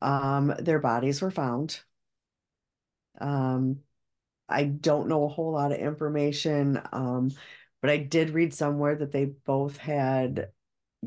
Um, 0.00 0.54
their 0.58 0.78
bodies 0.78 1.22
were 1.22 1.30
found. 1.30 1.80
Um, 3.20 3.80
I 4.48 4.64
don't 4.64 5.08
know 5.08 5.24
a 5.24 5.28
whole 5.28 5.52
lot 5.52 5.72
of 5.72 5.78
information, 5.78 6.80
um, 6.92 7.30
but 7.80 7.90
I 7.90 7.98
did 7.98 8.30
read 8.30 8.52
somewhere 8.52 8.94
that 8.96 9.12
they 9.12 9.26
both 9.26 9.76
had 9.76 10.48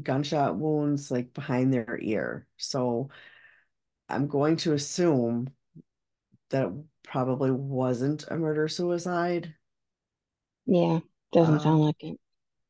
gunshot 0.03 0.57
wounds 0.57 1.11
like 1.11 1.33
behind 1.33 1.73
their 1.73 1.99
ear. 2.01 2.47
So 2.57 3.09
I'm 4.09 4.27
going 4.27 4.57
to 4.57 4.73
assume 4.73 5.49
that 6.49 6.67
it 6.67 6.73
probably 7.03 7.51
wasn't 7.51 8.25
a 8.29 8.37
murder 8.37 8.67
suicide. 8.67 9.55
Yeah, 10.67 10.99
doesn't 11.31 11.59
Um, 11.59 11.61
sound 11.61 11.81
like 11.81 12.03
it. 12.03 12.19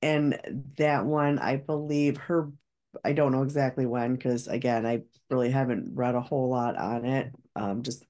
and 0.02 0.40
that 0.78 1.06
one, 1.06 1.40
I 1.40 1.58
believe 1.58 2.18
her, 2.18 2.52
I 3.04 3.13
don't 3.13 3.32
know 3.32 3.44
exactly 3.44 3.86
when, 3.86 4.16
because 4.16 4.48
again, 4.48 4.86
I 4.86 5.04
really 5.30 5.50
haven't 5.52 5.96
read 5.96 6.16
a 6.16 6.22
whole 6.22 6.50
lot 6.50 6.78
on 6.78 7.06
it. 7.06 7.34
Um, 7.56 7.84
just 7.84 8.06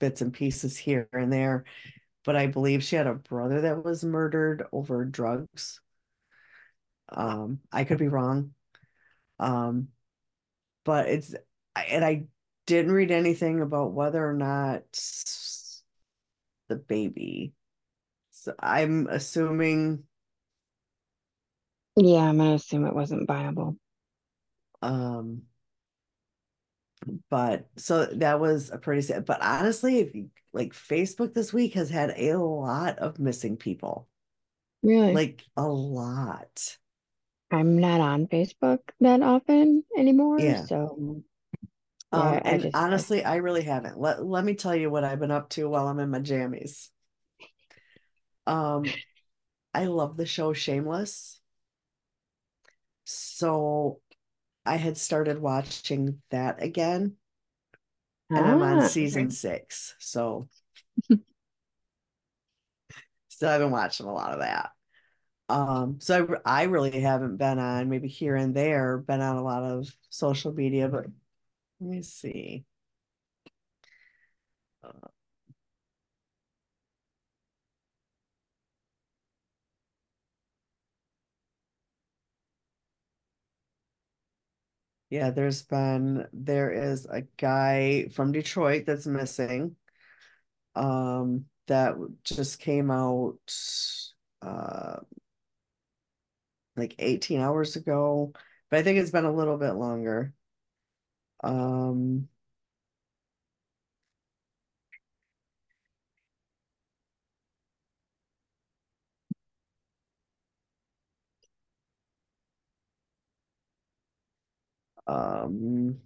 bits 0.00 0.20
and 0.22 0.32
pieces 0.32 0.76
here 0.76 1.08
and 1.12 1.32
there. 1.32 1.64
But 2.24 2.36
I 2.36 2.46
believe 2.48 2.84
she 2.84 2.96
had 2.96 3.06
a 3.06 3.14
brother 3.14 3.62
that 3.62 3.84
was 3.84 4.04
murdered 4.04 4.64
over 4.72 5.04
drugs. 5.04 5.80
Um, 7.12 7.60
I 7.72 7.84
could 7.84 7.98
be 7.98 8.08
wrong. 8.08 8.54
Um, 9.38 9.88
but 10.84 11.08
it's 11.08 11.34
and 11.76 12.04
I 12.04 12.26
didn't 12.66 12.92
read 12.92 13.10
anything 13.10 13.60
about 13.60 13.92
whether 13.92 14.26
or 14.28 14.34
not 14.34 14.84
the 16.68 16.76
baby 16.76 17.52
So 18.32 18.54
I'm 18.60 19.06
assuming 19.08 20.04
Yeah, 21.96 22.28
I'm 22.28 22.38
gonna 22.38 22.54
assume 22.54 22.84
it 22.86 22.94
wasn't 22.96 23.28
viable. 23.28 23.76
um 24.82 25.42
but 27.30 27.68
so 27.76 28.06
that 28.06 28.40
was 28.40 28.70
a 28.70 28.78
pretty 28.78 29.02
sad 29.02 29.24
but 29.24 29.40
honestly 29.42 29.98
if 30.00 30.14
you 30.14 30.28
like 30.52 30.72
Facebook 30.72 31.32
this 31.34 31.52
week 31.52 31.74
has 31.74 31.88
had 31.90 32.12
a 32.16 32.36
lot 32.36 32.98
of 32.98 33.18
missing 33.20 33.56
people. 33.56 34.08
Really? 34.82 35.14
Like 35.14 35.44
a 35.56 35.66
lot. 35.68 36.78
I'm 37.50 37.78
not 37.78 38.00
on 38.00 38.26
Facebook 38.26 38.80
that 39.00 39.22
often 39.22 39.84
anymore, 39.96 40.42
Yeah. 40.44 40.62
so 40.66 41.22
Um 42.12 42.40
yeah, 42.40 42.42
I 42.44 42.56
and 42.56 42.58
just 42.58 42.74
honestly 42.74 43.24
I 43.24 43.36
really 43.36 43.62
haven't. 43.62 43.98
Let 43.98 44.24
let 44.24 44.44
me 44.44 44.54
tell 44.54 44.74
you 44.74 44.90
what 44.90 45.04
I've 45.04 45.20
been 45.20 45.30
up 45.30 45.48
to 45.50 45.68
while 45.68 45.88
I'm 45.88 46.00
in 46.00 46.10
my 46.10 46.20
jammies. 46.20 46.88
Um 48.46 49.02
I 49.74 49.86
love 49.86 50.16
the 50.16 50.26
show 50.26 50.52
Shameless. 50.52 51.40
So 53.04 54.00
I 54.66 54.76
had 54.76 54.96
started 54.96 55.38
watching 55.40 56.22
that 56.30 56.62
again 56.62 57.16
and 58.34 58.46
I'm 58.46 58.62
on 58.62 58.80
ah, 58.80 58.88
season 58.88 59.30
six. 59.30 59.94
So 59.98 60.48
still 63.28 63.48
I've 63.48 63.60
been 63.60 63.70
watching 63.70 64.06
a 64.06 64.12
lot 64.12 64.32
of 64.32 64.40
that. 64.40 64.70
Um, 65.50 66.00
so 66.00 66.38
I, 66.44 66.62
I 66.62 66.64
really 66.64 67.00
haven't 67.00 67.36
been 67.36 67.58
on 67.58 67.88
maybe 67.90 68.08
here 68.08 68.36
and 68.36 68.54
there, 68.54 68.98
been 68.98 69.20
on 69.20 69.36
a 69.36 69.42
lot 69.42 69.64
of 69.64 69.94
social 70.10 70.52
media, 70.52 70.88
but 70.88 71.06
let 71.80 71.90
me 71.90 72.02
see. 72.02 72.64
Uh, 74.82 75.08
yeah, 85.10 85.30
there's 85.30 85.62
been 85.62 86.26
there 86.32 86.70
is 86.70 87.06
a 87.06 87.22
guy 87.36 88.08
from 88.14 88.32
Detroit 88.32 88.84
that's 88.86 89.06
missing. 89.06 89.76
Um, 90.74 91.46
that 91.66 91.94
just 92.24 92.58
came 92.60 92.90
out 92.90 93.38
uh 94.42 94.96
like 96.80 96.96
18 97.00 97.40
hours 97.40 97.76
ago, 97.76 98.32
but 98.70 98.80
I 98.80 98.84
think 98.84 98.98
it's 99.00 99.12
been 99.12 99.26
a 99.26 99.32
little 99.34 99.58
bit 99.58 99.72
longer. 99.74 100.34
Um, 101.42 102.28
um, 115.06 116.00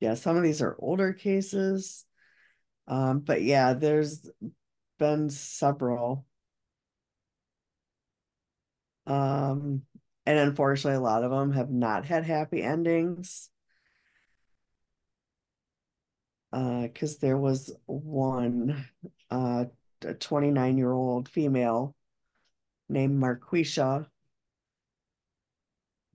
yeah, 0.00 0.14
some 0.14 0.36
of 0.36 0.42
these 0.42 0.62
are 0.62 0.76
older 0.78 1.12
cases. 1.12 2.04
Um, 2.88 3.20
but 3.20 3.42
yeah, 3.42 3.74
there's 3.74 4.28
been 5.00 5.30
several. 5.30 6.26
Um, 9.06 9.82
and 10.26 10.38
unfortunately, 10.38 10.96
a 10.96 11.00
lot 11.00 11.24
of 11.24 11.30
them 11.30 11.52
have 11.52 11.70
not 11.70 12.04
had 12.04 12.24
happy 12.24 12.62
endings. 12.62 13.50
Uh, 16.52 16.82
because 16.82 17.18
there 17.18 17.38
was 17.38 17.72
one, 17.86 18.84
uh, 19.30 19.66
a 20.04 20.14
29 20.14 20.76
year 20.78 20.92
old 20.92 21.28
female 21.28 21.94
named 22.88 23.20
Marquisha, 23.20 24.08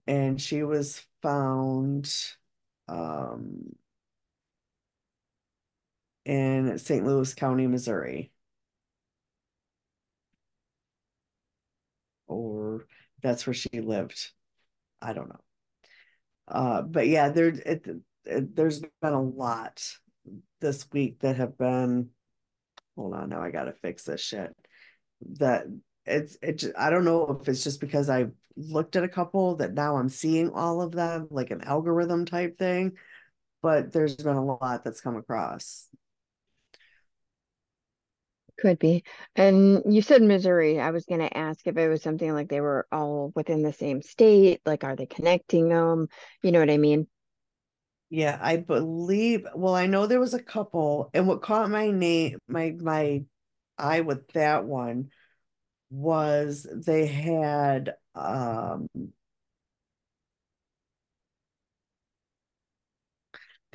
and 0.06 0.40
she 0.40 0.62
was 0.62 1.04
found, 1.22 2.12
um, 2.88 3.74
in 6.24 6.78
St. 6.78 7.04
Louis 7.06 7.32
County, 7.34 7.66
Missouri. 7.66 8.32
Or 12.26 12.86
that's 13.22 13.46
where 13.46 13.54
she 13.54 13.80
lived. 13.80 14.30
I 15.00 15.12
don't 15.12 15.28
know. 15.28 15.40
Uh, 16.48 16.82
but 16.82 17.08
yeah, 17.08 17.28
there 17.30 17.48
it, 17.48 17.86
it, 18.24 18.56
there's 18.56 18.80
been 18.80 19.12
a 19.12 19.22
lot 19.22 19.82
this 20.60 20.86
week 20.92 21.20
that 21.20 21.36
have 21.36 21.58
been. 21.58 22.10
Hold 22.96 23.14
on, 23.14 23.28
now 23.28 23.42
I 23.42 23.50
gotta 23.50 23.72
fix 23.82 24.04
this 24.04 24.20
shit. 24.20 24.54
That 25.38 25.66
it's 26.04 26.36
it. 26.40 26.64
I 26.78 26.90
don't 26.90 27.04
know 27.04 27.38
if 27.40 27.48
it's 27.48 27.64
just 27.64 27.80
because 27.80 28.08
I 28.08 28.26
looked 28.56 28.96
at 28.96 29.04
a 29.04 29.08
couple 29.08 29.56
that 29.56 29.74
now 29.74 29.96
I'm 29.96 30.08
seeing 30.08 30.50
all 30.50 30.80
of 30.80 30.92
them 30.92 31.28
like 31.30 31.50
an 31.50 31.62
algorithm 31.62 32.24
type 32.24 32.58
thing, 32.58 32.92
but 33.62 33.92
there's 33.92 34.16
been 34.16 34.36
a 34.36 34.44
lot 34.44 34.84
that's 34.84 35.00
come 35.00 35.16
across. 35.16 35.88
Could 38.58 38.78
be. 38.78 39.04
And 39.34 39.82
you 39.92 40.00
said 40.00 40.22
Missouri. 40.22 40.80
I 40.80 40.90
was 40.90 41.04
gonna 41.04 41.28
ask 41.34 41.66
if 41.66 41.76
it 41.76 41.88
was 41.88 42.02
something 42.02 42.32
like 42.32 42.48
they 42.48 42.62
were 42.62 42.86
all 42.90 43.32
within 43.34 43.62
the 43.62 43.72
same 43.72 44.00
state, 44.00 44.62
like 44.64 44.82
are 44.82 44.96
they 44.96 45.06
connecting 45.06 45.68
them? 45.68 46.08
You 46.42 46.52
know 46.52 46.60
what 46.60 46.70
I 46.70 46.78
mean? 46.78 47.06
Yeah, 48.08 48.38
I 48.40 48.56
believe. 48.58 49.46
Well, 49.54 49.74
I 49.74 49.86
know 49.86 50.06
there 50.06 50.20
was 50.20 50.34
a 50.34 50.42
couple, 50.42 51.10
and 51.12 51.26
what 51.26 51.42
caught 51.42 51.70
my 51.70 51.90
name, 51.90 52.38
my 52.48 52.74
my 52.80 53.24
eye 53.78 54.00
with 54.00 54.28
that 54.28 54.64
one 54.64 55.10
was 55.90 56.66
they 56.72 57.06
had 57.06 57.94
um 58.14 58.88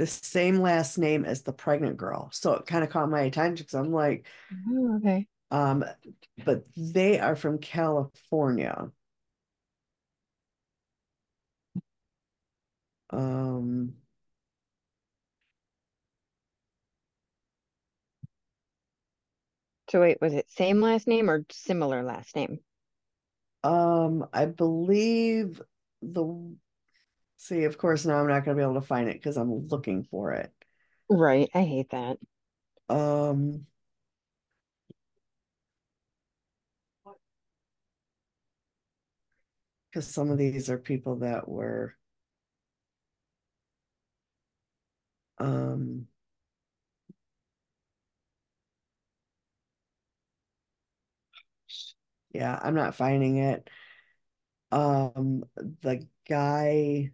the 0.02 0.08
same 0.08 0.58
last 0.58 0.98
name 0.98 1.26
as 1.26 1.44
the 1.44 1.54
pregnant 1.54 1.96
girl. 1.96 2.30
So 2.34 2.54
it 2.54 2.66
kind 2.66 2.84
of 2.84 2.90
caught 2.90 3.08
my 3.10 3.22
attention 3.22 3.64
because 3.64 3.76
I'm 3.76 3.92
like, 3.94 4.26
Oh, 4.68 4.98
okay. 4.98 5.28
um, 5.52 5.86
but 6.44 6.64
they 6.76 7.20
are 7.20 7.36
from 7.36 7.60
California. 7.60 8.92
Um, 13.12 13.94
So 19.92 20.02
wait, 20.02 20.20
was 20.20 20.34
it 20.34 20.50
same 20.50 20.82
last 20.82 21.06
name 21.08 21.30
or 21.30 21.46
similar 21.52 22.02
last 22.02 22.36
name? 22.36 22.60
um, 23.64 24.26
I 24.34 24.46
believe 24.46 25.62
the 26.02 26.56
see, 27.42 27.64
of 27.64 27.78
course, 27.78 28.06
now 28.06 28.20
I'm 28.20 28.28
not 28.28 28.46
gonna 28.46 28.56
be 28.58 28.62
able 28.64 28.76
to 28.76 28.82
find 28.82 29.10
it 29.10 29.14
because 29.14 29.36
I'm 29.36 29.68
looking 29.68 30.04
for 30.04 30.34
it. 30.34 30.52
Right. 31.10 31.50
I 31.54 31.64
hate 31.64 31.90
that. 31.90 32.18
Um, 32.88 33.66
because 39.90 40.08
some 40.08 40.30
of 40.30 40.38
these 40.38 40.70
are 40.70 40.78
people 40.78 41.18
that 41.18 41.48
were 41.50 41.96
um 45.40 46.08
yeah, 52.34 52.58
I'm 52.62 52.76
not 52.76 52.96
finding 52.96 53.38
it. 53.38 53.70
Um, 54.72 55.44
the 55.82 56.08
guy 56.30 57.12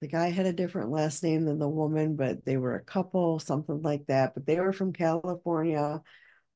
the 0.00 0.08
guy 0.08 0.30
had 0.30 0.46
a 0.46 0.52
different 0.52 0.90
last 0.90 1.22
name 1.22 1.44
than 1.44 1.58
the 1.58 1.68
woman, 1.68 2.16
but 2.16 2.44
they 2.44 2.56
were 2.56 2.74
a 2.74 2.84
couple, 2.84 3.38
something 3.38 3.82
like 3.82 4.06
that. 4.06 4.34
But 4.34 4.46
they 4.46 4.58
were 4.58 4.72
from 4.72 4.92
California. 4.92 6.02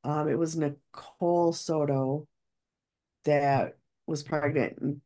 Um, 0.03 0.29
it 0.29 0.39
was 0.39 0.57
Nicole 0.57 1.53
Soto 1.53 2.27
that 3.25 3.77
was 4.07 4.23
pregnant 4.23 4.79
and 4.79 5.01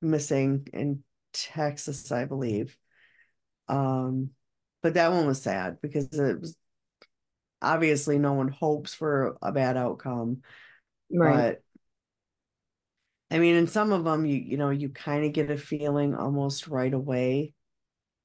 missing 0.00 0.66
in 0.72 1.02
Texas, 1.32 2.10
I 2.10 2.24
believe. 2.24 2.76
Um, 3.68 4.30
but 4.82 4.94
that 4.94 5.12
one 5.12 5.26
was 5.26 5.40
sad 5.40 5.78
because 5.80 6.06
it 6.12 6.40
was 6.40 6.56
obviously 7.60 8.18
no 8.18 8.32
one 8.32 8.48
hopes 8.48 8.92
for 8.92 9.36
a 9.40 9.52
bad 9.52 9.76
outcome. 9.76 10.42
Right. 11.10 11.58
I 13.32 13.38
mean, 13.38 13.56
in 13.56 13.66
some 13.66 13.92
of 13.92 14.04
them, 14.04 14.26
you 14.26 14.36
you 14.36 14.58
know, 14.58 14.70
you 14.70 14.90
kind 14.90 15.24
of 15.24 15.32
get 15.32 15.50
a 15.50 15.58
feeling 15.58 16.14
almost 16.14 16.68
right 16.68 16.92
away. 16.92 17.54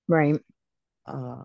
Right. 0.08 0.42
Uh, 1.06 1.44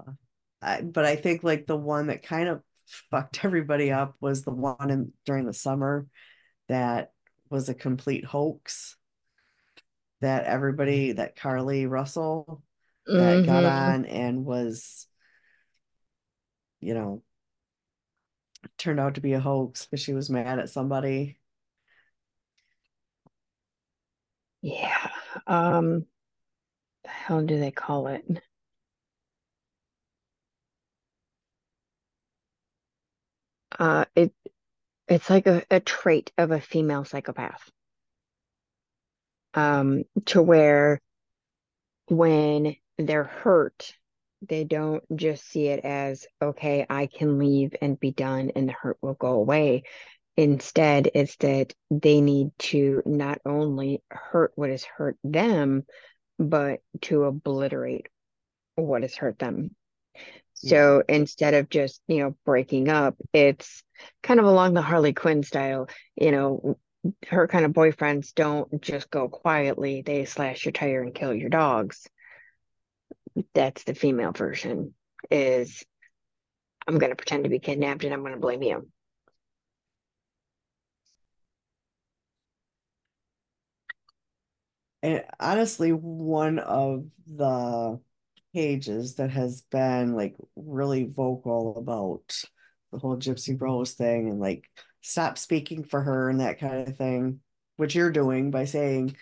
I, 0.60 0.82
but 0.82 1.04
I 1.04 1.16
think 1.16 1.44
like 1.44 1.66
the 1.66 1.76
one 1.76 2.08
that 2.08 2.22
kind 2.22 2.48
of 2.48 2.62
fucked 3.10 3.44
everybody 3.44 3.90
up 3.92 4.16
was 4.20 4.42
the 4.42 4.52
one 4.52 4.90
in 4.90 5.12
during 5.24 5.46
the 5.46 5.52
summer 5.52 6.06
that 6.68 7.12
was 7.50 7.68
a 7.68 7.74
complete 7.74 8.24
hoax 8.24 8.96
that 10.20 10.44
everybody 10.44 11.12
that 11.12 11.36
Carlee 11.36 11.88
Russell 11.88 12.62
that 13.12 13.44
got 13.44 13.64
hmm 13.64 13.66
on 13.66 14.06
and 14.06 14.44
was, 14.44 15.06
you 16.80 16.94
know, 16.94 17.22
turned 18.78 19.00
out 19.00 19.14
to 19.14 19.20
be 19.20 19.32
a 19.32 19.40
hoax 19.40 19.86
because 19.86 20.00
she 20.00 20.12
was 20.14 20.30
mad 20.30 20.58
at 20.58 20.70
somebody. 20.70 21.38
Yeah. 24.62 25.10
Um, 25.46 26.06
the 27.04 27.10
hell 27.10 27.42
do 27.44 27.58
they 27.58 27.70
call 27.70 28.08
it? 28.08 28.24
Uh, 33.78 34.04
it 34.14 34.32
it's 35.08 35.30
like 35.30 35.46
a, 35.46 35.64
a 35.70 35.80
trait 35.80 36.32
of 36.38 36.50
a 36.50 36.60
female 36.60 37.04
psychopath. 37.04 37.70
Um, 39.54 40.04
to 40.26 40.40
where 40.42 41.00
when 42.08 42.76
they're 42.98 43.24
hurt, 43.24 43.92
they 44.48 44.64
don't 44.64 45.04
just 45.16 45.44
see 45.46 45.68
it 45.68 45.84
as, 45.84 46.26
okay, 46.40 46.86
I 46.88 47.06
can 47.06 47.38
leave 47.38 47.74
and 47.80 47.98
be 47.98 48.10
done 48.10 48.50
and 48.56 48.68
the 48.68 48.72
hurt 48.72 48.98
will 49.02 49.14
go 49.14 49.32
away. 49.32 49.84
Instead, 50.36 51.10
it's 51.14 51.36
that 51.36 51.74
they 51.90 52.20
need 52.20 52.50
to 52.58 53.02
not 53.04 53.38
only 53.44 54.02
hurt 54.10 54.52
what 54.54 54.70
has 54.70 54.84
hurt 54.84 55.16
them, 55.22 55.84
but 56.38 56.80
to 57.02 57.24
obliterate 57.24 58.08
what 58.76 59.02
has 59.02 59.14
hurt 59.14 59.38
them. 59.38 59.74
Yeah. 60.62 60.70
So 60.70 61.02
instead 61.08 61.54
of 61.54 61.68
just, 61.68 62.00
you 62.08 62.18
know, 62.18 62.36
breaking 62.44 62.88
up, 62.88 63.16
it's 63.32 63.82
kind 64.22 64.40
of 64.40 64.46
along 64.46 64.74
the 64.74 64.82
Harley 64.82 65.12
Quinn 65.12 65.42
style, 65.42 65.88
you 66.16 66.32
know, 66.32 66.78
her 67.28 67.48
kind 67.48 67.64
of 67.64 67.72
boyfriends 67.72 68.32
don't 68.34 68.80
just 68.80 69.10
go 69.10 69.28
quietly, 69.28 70.02
they 70.02 70.24
slash 70.24 70.64
your 70.64 70.72
tire 70.72 71.02
and 71.02 71.14
kill 71.14 71.34
your 71.34 71.50
dogs. 71.50 72.06
That's 73.54 73.84
the 73.84 73.94
female 73.94 74.32
version 74.32 74.94
is 75.30 75.84
I'm 76.86 76.98
going 76.98 77.10
to 77.10 77.16
pretend 77.16 77.44
to 77.44 77.50
be 77.50 77.58
kidnapped 77.58 78.04
and 78.04 78.12
I'm 78.12 78.20
going 78.20 78.34
to 78.34 78.40
blame 78.40 78.62
you. 78.62 78.88
And 85.02 85.24
honestly, 85.40 85.92
one 85.92 86.58
of 86.58 87.06
the 87.26 88.00
pages 88.54 89.16
that 89.16 89.30
has 89.30 89.62
been 89.62 90.14
like 90.14 90.36
really 90.56 91.04
vocal 91.04 91.76
about 91.78 92.42
the 92.92 92.98
whole 92.98 93.16
Gypsy 93.16 93.60
Rose 93.60 93.92
thing 93.92 94.28
and 94.28 94.40
like 94.40 94.68
stop 95.00 95.38
speaking 95.38 95.84
for 95.84 96.00
her 96.02 96.28
and 96.28 96.40
that 96.40 96.60
kind 96.60 96.88
of 96.88 96.96
thing, 96.96 97.40
which 97.76 97.94
you're 97.94 98.12
doing 98.12 98.50
by 98.50 98.64
saying 98.64 99.16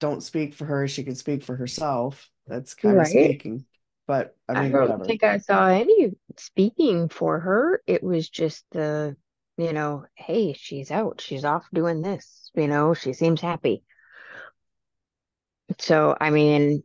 don't 0.00 0.22
speak 0.22 0.54
for 0.54 0.66
her, 0.66 0.88
she 0.88 1.04
can 1.04 1.14
speak 1.14 1.42
for 1.42 1.56
herself. 1.56 2.30
That's 2.46 2.74
kind 2.74 3.00
of 3.00 3.06
speaking. 3.06 3.66
But 4.06 4.36
I 4.48 4.54
mean 4.54 4.74
I 4.74 4.86
don't 4.86 4.98
whatever. 4.98 5.04
think 5.04 5.24
I 5.24 5.38
saw 5.38 5.68
any 5.68 6.12
speaking 6.36 7.08
for 7.08 7.40
her. 7.40 7.82
It 7.86 8.02
was 8.02 8.28
just 8.28 8.64
the, 8.70 9.16
you 9.56 9.72
know, 9.72 10.06
hey, 10.14 10.52
she's 10.52 10.90
out. 10.90 11.20
She's 11.20 11.44
off 11.44 11.66
doing 11.74 12.02
this. 12.02 12.50
You 12.54 12.68
know, 12.68 12.94
she 12.94 13.12
seems 13.12 13.40
happy. 13.40 13.82
So, 15.78 16.16
I 16.20 16.30
mean, 16.30 16.82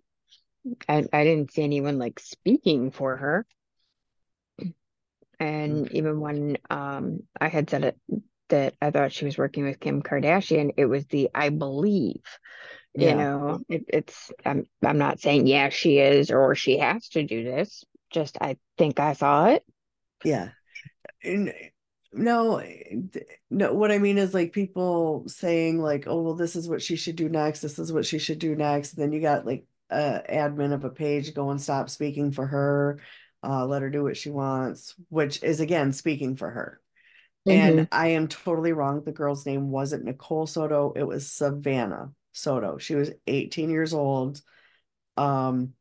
I, 0.89 1.05
I 1.13 1.23
didn't 1.23 1.51
see 1.53 1.63
anyone 1.63 1.99
like 1.99 2.19
speaking 2.19 2.91
for 2.91 3.17
her. 3.17 3.45
And 5.39 5.91
even 5.91 6.19
when 6.19 6.57
um 6.69 7.21
I 7.39 7.47
had 7.47 7.69
said 7.69 7.83
it 7.83 7.97
that 8.49 8.75
I 8.81 8.91
thought 8.91 9.13
she 9.13 9.25
was 9.25 9.37
working 9.37 9.63
with 9.63 9.79
Kim 9.79 10.01
Kardashian, 10.03 10.73
it 10.77 10.85
was 10.85 11.05
the 11.07 11.29
I 11.33 11.49
believe, 11.49 12.21
you 12.97 13.07
Yeah. 13.07 13.15
know, 13.15 13.59
it, 13.69 13.85
it's 13.87 14.31
I'm 14.45 14.65
I'm 14.83 14.97
not 14.97 15.19
saying 15.19 15.47
yeah 15.47 15.69
she 15.69 15.99
is 15.99 16.31
or 16.31 16.55
she 16.55 16.77
has 16.79 17.09
to 17.09 17.23
do 17.23 17.43
this. 17.43 17.83
Just 18.11 18.37
I 18.41 18.57
think 18.77 18.99
I 18.99 19.13
saw 19.13 19.47
it. 19.47 19.63
Yeah. 20.23 20.51
And 21.23 21.53
no, 22.13 22.61
no, 23.49 23.73
what 23.73 23.91
I 23.91 23.97
mean 23.97 24.17
is 24.17 24.33
like 24.33 24.51
people 24.51 25.23
saying 25.27 25.79
like, 25.79 26.05
oh, 26.07 26.21
well, 26.21 26.33
this 26.35 26.55
is 26.55 26.67
what 26.67 26.81
she 26.81 26.95
should 26.95 27.15
do 27.15 27.29
next. 27.29 27.61
This 27.61 27.79
is 27.79 27.93
what 27.93 28.05
she 28.05 28.19
should 28.19 28.39
do 28.39 28.55
next. 28.55 28.93
And 28.93 29.03
then 29.03 29.13
you 29.13 29.21
got 29.21 29.45
like 29.45 29.65
a 29.89 30.21
admin 30.29 30.73
of 30.73 30.83
a 30.83 30.89
page 30.89 31.33
go 31.33 31.49
and 31.51 31.61
stop 31.61 31.89
speaking 31.89 32.31
for 32.31 32.45
her, 32.47 32.99
uh, 33.43 33.65
let 33.65 33.81
her 33.81 33.89
do 33.89 34.03
what 34.03 34.17
she 34.17 34.29
wants, 34.29 34.95
which 35.09 35.41
is 35.43 35.59
again 35.59 35.93
speaking 35.93 36.35
for 36.35 36.49
her. 36.49 36.81
hmm 37.45 37.53
And 37.53 37.87
I 37.91 38.09
am 38.09 38.27
totally 38.27 38.73
wrong. 38.73 39.03
The 39.03 39.11
girl's 39.11 39.45
name 39.45 39.71
wasn't 39.71 40.03
Nicole 40.05 40.47
Soto, 40.47 40.93
it 40.95 41.03
was 41.03 41.31
Savannah 41.31 42.11
Soto. 42.33 42.77
She 42.77 42.95
was 42.95 43.11
18 43.27 43.69
years 43.69 43.93
old. 43.93 44.41
Um, 45.17 45.73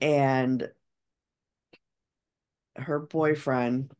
and 0.00 0.70
her 2.76 2.98
boyfriend 2.98 3.92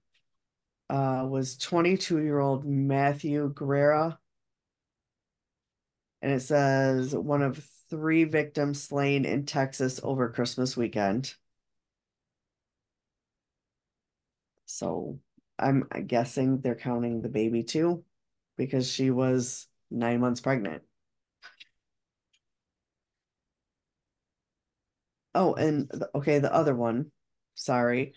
uh, 0.92 1.24
was 1.26 1.56
22 1.56 2.22
year 2.22 2.38
old 2.38 2.66
Matthew 2.66 3.54
Guerrera. 3.54 4.18
And 6.20 6.32
it 6.32 6.40
says 6.40 7.16
one 7.16 7.40
of 7.42 7.64
three 7.88 8.24
victims 8.24 8.82
slain 8.82 9.24
in 9.24 9.46
Texas 9.46 10.00
over 10.02 10.28
Christmas 10.28 10.76
weekend. 10.76 11.34
So 14.66 15.18
I'm 15.58 15.88
guessing 16.06 16.60
they're 16.60 16.74
counting 16.74 17.22
the 17.22 17.28
baby 17.30 17.62
too, 17.62 18.04
because 18.58 18.90
she 18.90 19.10
was 19.10 19.68
nine 19.90 20.20
months 20.20 20.42
pregnant. 20.42 20.82
Oh, 25.34 25.54
and 25.54 25.88
the, 25.88 26.10
okay, 26.14 26.38
the 26.38 26.52
other 26.52 26.74
one, 26.74 27.10
sorry, 27.54 28.14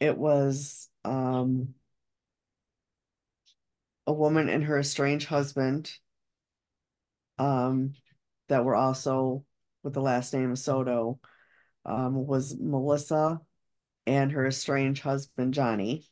it 0.00 0.16
was 0.18 0.88
um 1.04 1.74
a 4.06 4.12
woman 4.12 4.48
and 4.48 4.64
her 4.64 4.78
estranged 4.78 5.26
husband 5.28 5.90
um 7.38 7.94
that 8.48 8.64
were 8.64 8.74
also 8.76 9.44
with 9.82 9.94
the 9.94 10.00
last 10.00 10.32
name 10.34 10.50
of 10.50 10.58
Soto 10.58 11.18
um 11.84 12.26
was 12.26 12.56
Melissa 12.58 13.40
and 14.06 14.32
her 14.32 14.46
estranged 14.46 15.02
husband 15.02 15.54
Johnny. 15.54 16.06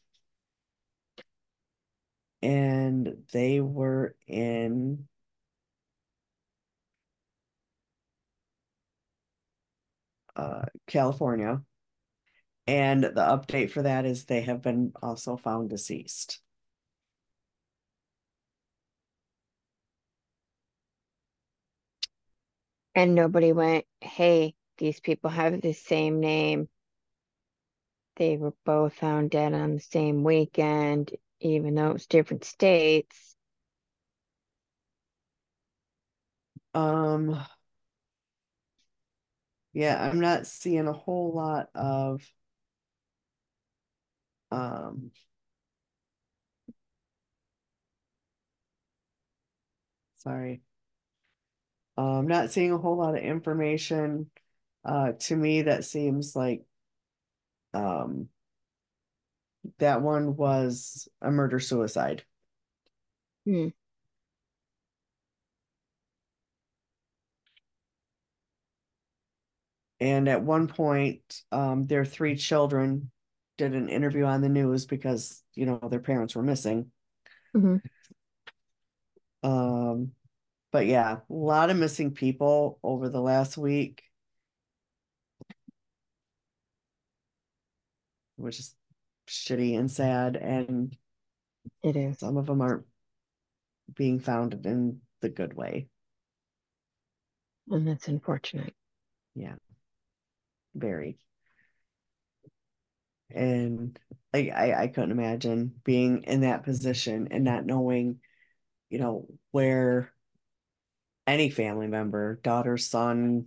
And 2.42 3.24
they 3.32 3.60
were 3.60 4.16
in 4.26 5.06
uh 10.36 10.64
California 10.86 11.62
and 12.66 13.02
the 13.02 13.10
update 13.10 13.70
for 13.70 13.82
that 13.82 14.04
is 14.04 14.24
they 14.24 14.42
have 14.42 14.62
been 14.62 14.92
also 15.02 15.36
found 15.36 15.70
deceased. 15.70 16.40
And 22.94 23.14
nobody 23.14 23.52
went, 23.52 23.86
hey, 24.00 24.54
these 24.78 25.00
people 25.00 25.30
have 25.30 25.60
the 25.60 25.72
same 25.72 26.20
name. 26.20 26.68
They 28.16 28.36
were 28.36 28.54
both 28.64 28.94
found 28.94 29.30
dead 29.30 29.54
on 29.54 29.74
the 29.74 29.80
same 29.80 30.22
weekend, 30.22 31.12
even 31.40 31.74
though 31.74 31.90
it 31.90 31.94
was 31.94 32.06
different 32.06 32.44
states. 32.44 33.36
Um 36.74 37.42
yeah, 39.72 40.02
I'm 40.02 40.20
not 40.20 40.46
seeing 40.46 40.86
a 40.86 40.92
whole 40.92 41.32
lot 41.34 41.70
of 41.74 42.22
um 44.52 45.10
sorry 50.16 50.62
Uh, 51.96 52.18
I'm 52.18 52.26
not 52.26 52.50
seeing 52.50 52.72
a 52.72 52.78
whole 52.78 52.96
lot 52.96 53.16
of 53.16 53.22
information. 53.22 54.30
Uh, 54.84 55.12
to 55.12 55.36
me, 55.36 55.62
that 55.62 55.84
seems 55.84 56.34
like 56.34 56.64
um, 57.74 58.28
that 59.78 60.02
one 60.02 60.36
was 60.36 61.08
a 61.20 61.30
murder 61.30 61.60
suicide. 61.60 62.24
Hmm. 63.44 63.68
And 70.00 70.28
at 70.28 70.42
one 70.42 70.66
point, 70.66 71.42
um, 71.52 71.86
their 71.86 72.04
three 72.04 72.36
children 72.36 73.10
did 73.58 73.74
an 73.74 73.88
interview 73.88 74.24
on 74.24 74.40
the 74.40 74.48
news 74.48 74.86
because, 74.86 75.42
you 75.54 75.66
know, 75.66 75.78
their 75.90 76.00
parents 76.00 76.34
were 76.34 76.42
missing. 76.42 76.90
hmm 77.54 77.76
Um, 79.42 80.12
but 80.70 80.86
yeah, 80.86 81.18
a 81.28 81.32
lot 81.32 81.70
of 81.70 81.76
missing 81.76 82.12
people 82.12 82.78
over 82.82 83.08
the 83.08 83.20
last 83.20 83.58
week, 83.58 84.02
which 88.36 88.58
is 88.58 88.74
shitty 89.28 89.78
and 89.78 89.90
sad. 89.90 90.36
And 90.36 90.96
It 91.82 91.96
is. 91.96 92.18
some 92.18 92.36
of 92.36 92.46
them 92.46 92.60
aren't 92.60 92.86
being 93.94 94.20
found 94.20 94.64
in 94.64 95.00
the 95.20 95.28
good 95.28 95.54
way. 95.54 95.88
And 97.68 97.86
that's 97.86 98.08
unfortunate. 98.08 98.74
Yeah. 99.34 99.54
Very. 100.74 101.18
And 103.34 103.98
like 104.32 104.50
I, 104.50 104.84
I 104.84 104.88
couldn't 104.88 105.12
imagine 105.12 105.80
being 105.84 106.24
in 106.24 106.42
that 106.42 106.64
position 106.64 107.28
and 107.30 107.44
not 107.44 107.66
knowing, 107.66 108.20
you 108.90 108.98
know, 108.98 109.28
where 109.52 110.12
any 111.26 111.50
family 111.50 111.86
member, 111.88 112.36
daughter, 112.42 112.76
son, 112.78 113.46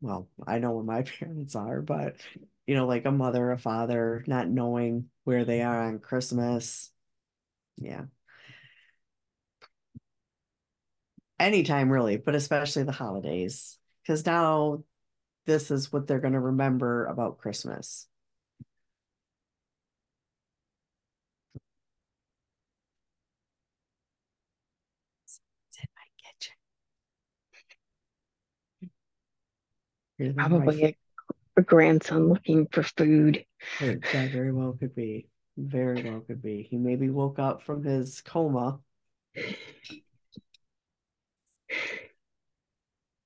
well, 0.00 0.28
I 0.46 0.58
know 0.58 0.72
where 0.72 0.84
my 0.84 1.02
parents 1.18 1.54
are, 1.54 1.80
but 1.82 2.16
you 2.66 2.74
know, 2.74 2.86
like 2.86 3.04
a 3.06 3.10
mother, 3.12 3.50
a 3.52 3.58
father, 3.58 4.24
not 4.26 4.48
knowing 4.48 5.10
where 5.24 5.44
they 5.44 5.62
are 5.62 5.82
on 5.82 5.98
Christmas. 5.98 6.90
Yeah. 7.76 8.04
Anytime 11.38 11.90
really, 11.90 12.16
but 12.16 12.34
especially 12.34 12.84
the 12.84 12.92
holidays. 12.92 13.78
Because 14.02 14.24
now 14.26 14.84
this 15.46 15.70
is 15.70 15.92
what 15.92 16.06
they're 16.08 16.20
going 16.20 16.34
to 16.34 16.40
remember 16.40 17.06
about 17.06 17.38
Christmas. 17.38 18.08
It's 25.24 25.78
in 25.80 25.88
my 25.96 26.04
kitchen. 26.22 26.54
Probably 30.30 30.84
a, 30.84 30.96
a 31.56 31.62
grandson 31.62 32.28
looking 32.28 32.66
for 32.66 32.82
food. 32.82 33.44
It, 33.80 34.02
that 34.12 34.30
very 34.30 34.52
well 34.52 34.76
could 34.78 34.94
be. 34.94 35.28
Very 35.56 36.02
well 36.02 36.20
could 36.20 36.42
be. 36.42 36.62
He 36.62 36.76
maybe 36.76 37.10
woke 37.10 37.38
up 37.38 37.62
from 37.62 37.84
his 37.84 38.20
coma. 38.20 38.80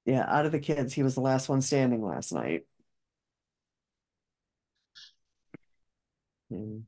Yeah, 0.04 0.24
out 0.28 0.46
of 0.46 0.52
the 0.52 0.60
kids, 0.60 0.94
he 0.94 1.02
was 1.02 1.14
the 1.14 1.20
last 1.20 1.48
one 1.48 1.60
standing 1.60 2.04
last 2.04 2.32
night. 2.32 2.64
And 6.50 6.84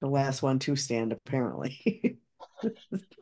the 0.00 0.08
last 0.08 0.42
one 0.42 0.58
to 0.60 0.76
stand, 0.76 1.12
apparently. 1.12 2.18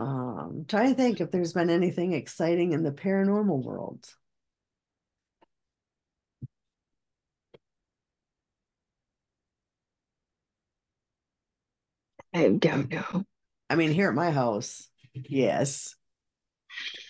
um, 0.00 0.64
trying 0.68 0.90
to 0.90 0.94
think 0.94 1.20
if 1.20 1.30
there's 1.30 1.52
been 1.52 1.70
anything 1.70 2.12
exciting 2.14 2.72
in 2.72 2.82
the 2.82 2.92
paranormal 2.92 3.62
world. 3.62 4.14
I 12.34 12.48
don't 12.48 12.90
know. 12.90 13.24
I 13.68 13.76
mean, 13.76 13.92
here 13.92 14.08
at 14.08 14.14
my 14.14 14.30
house, 14.30 14.88
yes. 15.14 15.94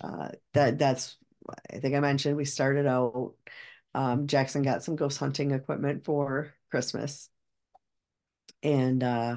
Uh, 0.03 0.29
that 0.55 0.79
that's 0.79 1.17
I 1.73 1.79
think 1.79 1.95
I 1.95 2.01
mentioned 2.01 2.37
we 2.37 2.45
started 2.45 2.87
out. 2.87 3.35
Um, 3.95 4.27
Jackson 4.27 4.63
got 4.63 4.85
some 4.85 4.97
ghost 4.97 5.19
hunting 5.19 5.51
equipment 5.51 6.05
for 6.05 6.55
Christmas, 6.71 7.29
and 8.63 9.03
uh, 9.03 9.37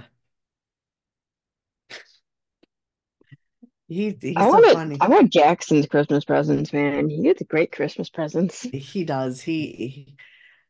he 3.94 4.18
he's 4.20 4.38
I 4.38 4.41
so 4.41 4.50
want 4.50 4.66
funny. 4.74 4.98
I 5.00 5.08
want 5.08 5.32
Jackson's 5.32 5.88
Christmas 5.88 6.26
presents, 6.26 6.74
man. 6.74 7.10
He 7.10 7.22
gets 7.22 7.41
great 7.44 7.72
Christmas 7.72 8.10
presents. 8.10 8.62
He 8.62 9.04
does. 9.04 9.41
He, 9.41 9.68
he 9.76 10.16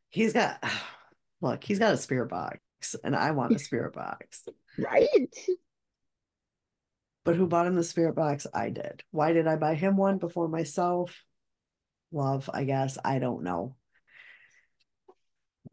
he's 0.09 0.33
got 0.33 0.63
look. 1.41 1.63
He's 1.63 1.79
got 1.79 1.93
a 1.93 1.97
spirit 1.97 2.29
box, 2.29 2.59
and 3.03 3.15
I 3.15 3.31
want 3.31 3.55
a 3.55 3.59
spirit 3.59 3.93
box. 3.93 4.47
Right? 4.77 5.33
But 7.23 7.35
who 7.35 7.47
bought 7.47 7.67
him 7.67 7.75
the 7.75 7.83
spirit 7.83 8.15
box? 8.15 8.45
I 8.53 8.69
did. 8.69 9.03
Why 9.11 9.31
did 9.33 9.47
I 9.47 9.55
buy 9.55 9.75
him 9.75 9.95
one 9.95 10.17
before 10.17 10.47
myself? 10.47 11.23
Love, 12.11 12.49
I 12.53 12.63
guess. 12.65 12.97
I 13.03 13.19
don't 13.19 13.43
know. 13.43 13.75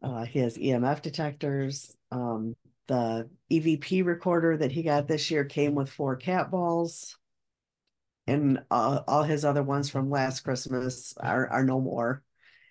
Uh, 0.01 0.23
he 0.23 0.39
has 0.39 0.57
EMF 0.57 1.01
detectors. 1.01 1.95
Um, 2.11 2.55
the 2.87 3.29
EVP 3.51 4.05
recorder 4.05 4.57
that 4.57 4.71
he 4.71 4.83
got 4.83 5.07
this 5.07 5.29
year 5.29 5.45
came 5.45 5.75
with 5.75 5.89
four 5.89 6.15
cat 6.15 6.49
balls. 6.49 7.17
And 8.27 8.63
uh, 8.69 9.01
all 9.07 9.23
his 9.23 9.43
other 9.43 9.63
ones 9.63 9.89
from 9.89 10.09
last 10.09 10.41
Christmas 10.41 11.13
are, 11.17 11.47
are 11.47 11.63
no 11.63 11.81
more. 11.81 12.23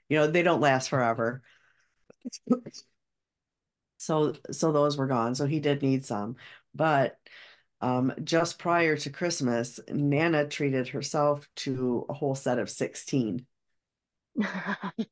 You 0.09 0.19
know, 0.19 0.27
they 0.27 0.43
don't 0.43 0.61
last 0.61 0.89
forever. 0.89 1.43
So 3.99 4.35
so 4.51 4.73
those 4.73 4.97
were 4.97 5.07
gone. 5.07 5.35
So 5.35 5.47
he 5.47 5.61
did 5.61 5.83
need 5.83 6.05
some. 6.05 6.37
But 6.75 7.17
um, 7.81 8.13
just 8.25 8.59
prior 8.59 8.97
to 8.97 9.11
Christmas, 9.11 9.81
Nana 9.89 10.49
treated 10.49 10.89
herself 10.89 11.49
to 11.57 12.07
a 12.09 12.15
whole 12.15 12.35
set 12.35 12.59
of 12.59 12.71
16. 12.71 13.47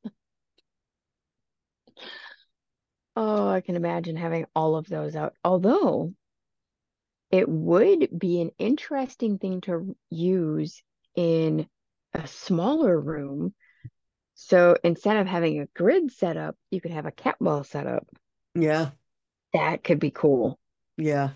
Oh, 3.16 3.49
I 3.49 3.61
can 3.61 3.74
imagine 3.74 4.16
having 4.16 4.47
all 4.55 4.76
of 4.76 4.86
those 4.86 5.16
out. 5.16 5.34
Although 5.45 6.14
it 7.31 7.49
would 7.49 8.18
be 8.18 8.41
an 8.41 8.51
interesting 8.59 9.39
thing 9.39 9.61
to 9.62 9.97
use 10.11 10.83
in 11.14 11.68
a 12.14 12.26
smaller 12.26 12.99
room. 13.01 13.55
So 14.35 14.76
instead 14.85 15.16
of 15.18 15.26
having 15.26 15.61
a 15.61 15.66
grid 15.66 16.12
set 16.12 16.37
up, 16.37 16.57
you 16.70 16.81
could 16.81 16.93
have 16.93 17.07
a 17.07 17.12
cat 17.12 17.37
ball 17.41 17.64
set 17.64 17.87
up. 17.87 18.07
Yeah, 18.55 18.91
That 19.53 19.85
could 19.85 19.99
be 20.01 20.11
cool. 20.11 20.59
yeah. 20.97 21.31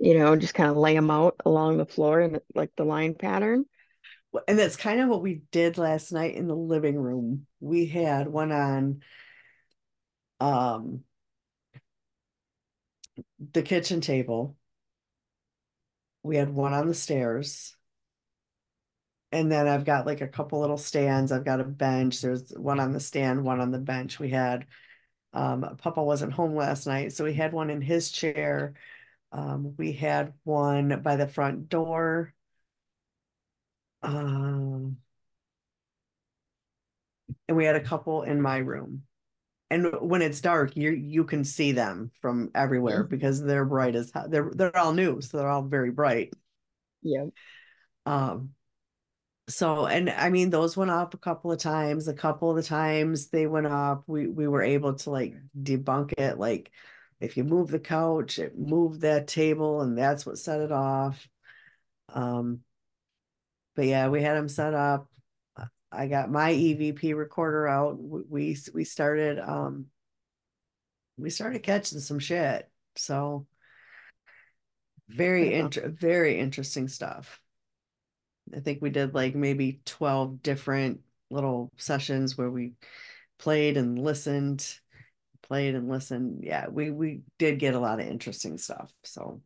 You 0.00 0.16
know, 0.18 0.36
just 0.36 0.54
kind 0.54 0.70
of 0.70 0.76
lay 0.76 0.94
them 0.94 1.10
out 1.10 1.36
along 1.44 1.78
the 1.78 1.86
floor 1.86 2.20
and 2.20 2.40
like 2.54 2.70
the 2.76 2.84
line 2.84 3.14
pattern. 3.14 3.64
And 4.46 4.58
that's 4.58 4.76
kind 4.76 5.00
of 5.00 5.08
what 5.08 5.22
we 5.22 5.42
did 5.50 5.78
last 5.78 6.12
night 6.12 6.34
in 6.36 6.48
the 6.48 6.56
living 6.56 6.98
room. 6.98 7.46
We 7.60 7.86
had 7.86 8.28
one 8.28 8.52
on 8.52 9.02
um 10.40 11.04
the 13.52 13.62
kitchen 13.62 14.00
table. 14.00 14.56
We 16.22 16.36
had 16.36 16.50
one 16.50 16.74
on 16.74 16.86
the 16.86 16.94
stairs. 16.94 17.76
And 19.30 19.52
then 19.52 19.68
I've 19.68 19.84
got 19.84 20.06
like 20.06 20.20
a 20.20 20.28
couple 20.28 20.60
little 20.60 20.78
stands. 20.78 21.32
I've 21.32 21.44
got 21.44 21.60
a 21.60 21.64
bench. 21.64 22.20
There's 22.20 22.50
one 22.56 22.80
on 22.80 22.92
the 22.92 23.00
stand, 23.00 23.44
one 23.44 23.60
on 23.60 23.70
the 23.70 23.78
bench. 23.78 24.18
We 24.18 24.30
had 24.30 24.66
um 25.34 25.76
Papa 25.78 26.02
wasn't 26.02 26.32
home 26.32 26.54
last 26.56 26.86
night, 26.86 27.12
so 27.12 27.24
we 27.24 27.34
had 27.34 27.52
one 27.52 27.70
in 27.70 27.82
his 27.82 28.10
chair. 28.10 28.74
Um, 29.32 29.74
we 29.78 29.92
had 29.92 30.34
one 30.44 31.02
by 31.02 31.16
the 31.16 31.28
front 31.28 31.68
door. 31.68 32.34
Um, 34.02 34.98
and 37.48 37.56
we 37.56 37.64
had 37.64 37.76
a 37.76 37.80
couple 37.80 38.22
in 38.22 38.40
my 38.40 38.58
room. 38.58 39.02
And 39.70 39.92
when 40.00 40.22
it's 40.22 40.40
dark, 40.40 40.76
you 40.76 40.90
you 40.92 41.24
can 41.24 41.44
see 41.44 41.72
them 41.72 42.10
from 42.22 42.50
everywhere 42.54 43.04
Mhm. 43.04 43.10
because 43.10 43.42
they're 43.42 43.66
bright 43.66 43.94
as. 43.96 44.12
They're 44.28 44.50
they're 44.54 44.76
all 44.76 44.94
new, 44.94 45.20
so 45.20 45.36
they're 45.38 45.48
all 45.48 45.62
very 45.62 45.90
bright. 45.90 46.32
yeah 47.02 47.26
Um, 48.06 48.54
so 49.48 49.86
and 49.86 50.10
I 50.10 50.30
mean 50.30 50.50
those 50.50 50.76
went 50.76 50.90
up 50.90 51.14
a 51.14 51.18
couple 51.18 51.52
of 51.52 51.58
times. 51.58 52.08
A 52.08 52.14
couple 52.14 52.50
of 52.50 52.56
the 52.56 52.62
times 52.62 53.28
they 53.28 53.46
went 53.46 53.66
up, 53.66 54.04
we 54.06 54.28
we 54.28 54.48
were 54.48 54.62
able 54.62 54.94
to 54.94 55.10
like 55.10 55.36
debunk 55.60 56.12
it. 56.18 56.38
Like 56.38 56.70
if 57.20 57.36
you 57.36 57.44
move 57.44 57.68
the 57.70 57.80
couch, 57.80 58.38
it 58.38 58.58
moved 58.58 59.02
that 59.02 59.26
table, 59.28 59.80
and 59.82 59.96
that's 59.98 60.26
what 60.26 60.38
set 60.38 60.60
it 60.60 60.72
off. 60.72 61.28
Um, 62.10 62.64
but 63.74 63.86
yeah, 63.86 64.08
we 64.08 64.22
had 64.22 64.36
them 64.36 64.48
set 64.48 64.74
up. 64.74 65.08
I 65.90 66.06
got 66.06 66.30
my 66.30 66.52
EVP 66.52 67.16
recorder 67.16 67.66
out. 67.66 67.98
We 67.98 68.56
we 68.74 68.84
started 68.84 69.38
um 69.38 69.86
we 71.16 71.30
started 71.30 71.62
catching 71.62 72.00
some 72.00 72.18
shit. 72.18 72.70
So 72.96 73.46
very 75.08 75.54
inter 75.54 75.88
very 75.88 76.38
interesting 76.38 76.88
stuff. 76.88 77.40
I 78.54 78.60
think 78.60 78.80
we 78.80 78.90
did 78.90 79.14
like 79.14 79.34
maybe 79.34 79.80
12 79.84 80.42
different 80.42 81.00
little 81.30 81.70
sessions 81.76 82.36
where 82.36 82.50
we 82.50 82.72
played 83.38 83.76
and 83.76 83.98
listened, 83.98 84.78
played 85.42 85.74
and 85.74 85.88
listened. 85.88 86.44
Yeah, 86.44 86.68
we 86.68 86.90
we 86.90 87.22
did 87.38 87.58
get 87.58 87.74
a 87.74 87.80
lot 87.80 88.00
of 88.00 88.06
interesting 88.06 88.58
stuff. 88.58 88.92
So 89.04 89.42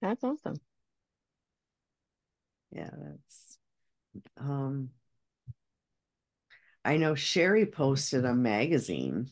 That's 0.00 0.22
awesome. 0.24 0.60
yeah, 2.70 2.90
that's 2.92 3.57
um 4.36 4.90
I 6.84 6.96
know 6.96 7.14
Sherry 7.14 7.66
posted 7.66 8.24
a 8.24 8.34
magazine. 8.34 9.30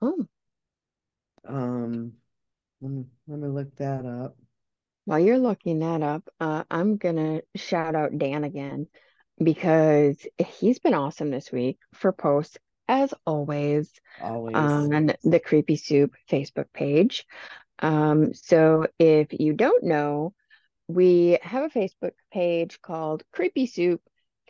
Oh, 0.00 0.26
Um 1.44 2.12
let 2.80 2.90
me, 2.92 3.04
let 3.26 3.38
me 3.40 3.48
look 3.48 3.74
that 3.76 4.04
up. 4.06 4.36
while 5.04 5.18
you're 5.20 5.38
looking 5.38 5.78
that 5.80 6.02
up, 6.02 6.28
uh, 6.40 6.64
I'm 6.70 6.96
gonna 6.96 7.42
shout 7.54 7.94
out 7.94 8.18
Dan 8.18 8.44
again 8.44 8.88
because 9.42 10.16
he's 10.38 10.78
been 10.78 10.94
awesome 10.94 11.30
this 11.30 11.52
week 11.52 11.78
for 11.94 12.12
posts, 12.12 12.58
as 12.88 13.14
always, 13.26 13.92
Always. 14.20 14.54
on 14.56 15.06
the 15.24 15.40
Kreepy 15.40 15.78
Soup 15.78 16.14
Facebook 16.30 16.66
page. 16.72 17.26
Um, 17.80 18.34
so 18.34 18.86
if 18.98 19.28
you 19.38 19.52
don't 19.52 19.84
know, 19.84 20.34
we 20.88 21.38
have 21.42 21.64
a 21.64 21.78
Facebook 21.78 22.12
page 22.32 22.80
called 22.80 23.22
Kreepy 23.34 23.70
Soup, 23.70 24.00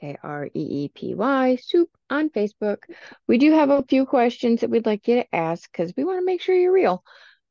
K 0.01 0.17
R 0.23 0.47
E 0.47 0.51
E 0.55 0.89
P 0.95 1.15
Y, 1.15 1.57
Soup 1.57 1.89
on 2.11 2.31
Facebook. 2.31 2.79
We 3.27 3.39
do 3.39 3.53
have 3.53 3.71
a 3.71 3.85
few 3.89 4.07
questions 4.07 4.61
that 4.61 4.71
we'd 4.71 4.87
like 4.87 5.09
you 5.09 5.17
to 5.17 5.35
ask 5.35 5.71
because 5.71 5.93
we 5.97 6.05
want 6.05 6.21
to 6.21 6.27
make 6.27 6.43
sure 6.43 6.55
you're 6.55 6.73
real. 6.73 7.03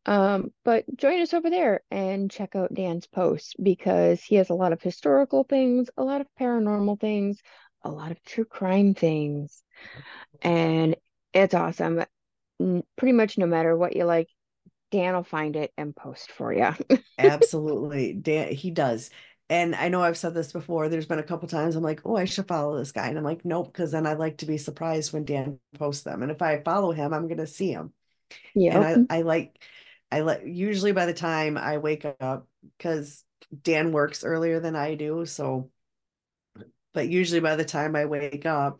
Um, 0.06 0.54
but 0.64 0.86
join 0.96 1.22
us 1.22 1.34
over 1.34 1.50
there 1.50 1.82
and 1.90 2.30
check 2.30 2.56
out 2.56 2.74
Dan's 2.74 3.08
posts 3.08 3.56
because 3.62 4.22
he 4.22 4.36
has 4.36 4.52
a 4.52 4.56
lot 4.56 4.72
of 4.72 4.82
historical 4.82 5.44
things, 5.44 5.90
a 5.98 6.04
lot 6.04 6.22
of 6.22 6.28
paranormal 6.40 7.00
things, 7.00 7.40
a 7.84 7.90
lot 7.90 8.12
of 8.12 8.22
true 8.24 8.46
crime 8.46 8.94
things. 8.94 9.64
And 10.42 10.96
it's 11.34 11.56
awesome. 11.56 12.04
Pretty 12.60 13.14
much 13.14 13.38
no 13.38 13.48
matter 13.48 13.76
what 13.76 13.96
you 13.96 14.06
like, 14.06 14.30
Dan 14.96 15.14
will 15.14 15.24
find 15.24 15.56
it 15.56 15.74
and 15.78 15.96
post 15.96 16.32
for 16.32 16.54
you. 16.54 16.72
Absolutely. 17.18 18.14
Dan, 18.14 18.54
he 18.54 18.72
does. 18.72 19.10
And 19.50 19.76
I 19.76 19.90
know 19.90 20.02
I've 20.02 20.18
said 20.18 20.34
this 20.34 20.54
before. 20.54 20.88
There's 20.88 21.06
been 21.06 21.20
a 21.20 21.24
couple 21.24 21.48
times 21.50 21.76
I'm 21.76 21.84
like, 21.84 22.02
oh, 22.06 22.16
I 22.16 22.26
should 22.26 22.48
follow 22.48 22.78
this 22.78 22.94
guy. 22.94 23.08
And 23.08 23.18
I'm 23.18 23.24
like, 23.24 23.44
nope, 23.44 23.72
because 23.72 23.92
then 23.92 24.08
I 24.08 24.14
like 24.14 24.38
to 24.38 24.46
be 24.46 24.58
surprised 24.58 25.12
when 25.12 25.26
Dan 25.26 25.60
posts 25.78 26.04
them. 26.04 26.24
And 26.24 26.32
if 26.32 26.42
I 26.42 26.62
follow 26.64 26.94
him, 26.94 27.14
I'm 27.14 27.28
gonna 27.28 27.46
see 27.46 27.72
him. 27.72 27.92
Yeah. 28.56 28.80
And 28.80 29.08
I, 29.10 29.18
I 29.18 29.22
like 29.24 29.62
I 30.12 30.22
like, 30.22 30.44
usually 30.46 30.94
by 30.94 31.06
the 31.06 31.14
time 31.14 31.58
I 31.58 31.78
wake 31.78 32.06
up, 32.06 32.48
because 32.78 33.24
Dan 33.62 33.92
works 33.92 34.24
earlier 34.24 34.62
than 34.62 34.76
I 34.76 34.96
do, 34.96 35.26
so 35.26 35.70
but 36.94 37.10
usually 37.10 37.42
by 37.42 37.58
the 37.58 37.66
time 37.66 37.98
I 37.98 38.06
wake 38.06 38.46
up, 38.46 38.80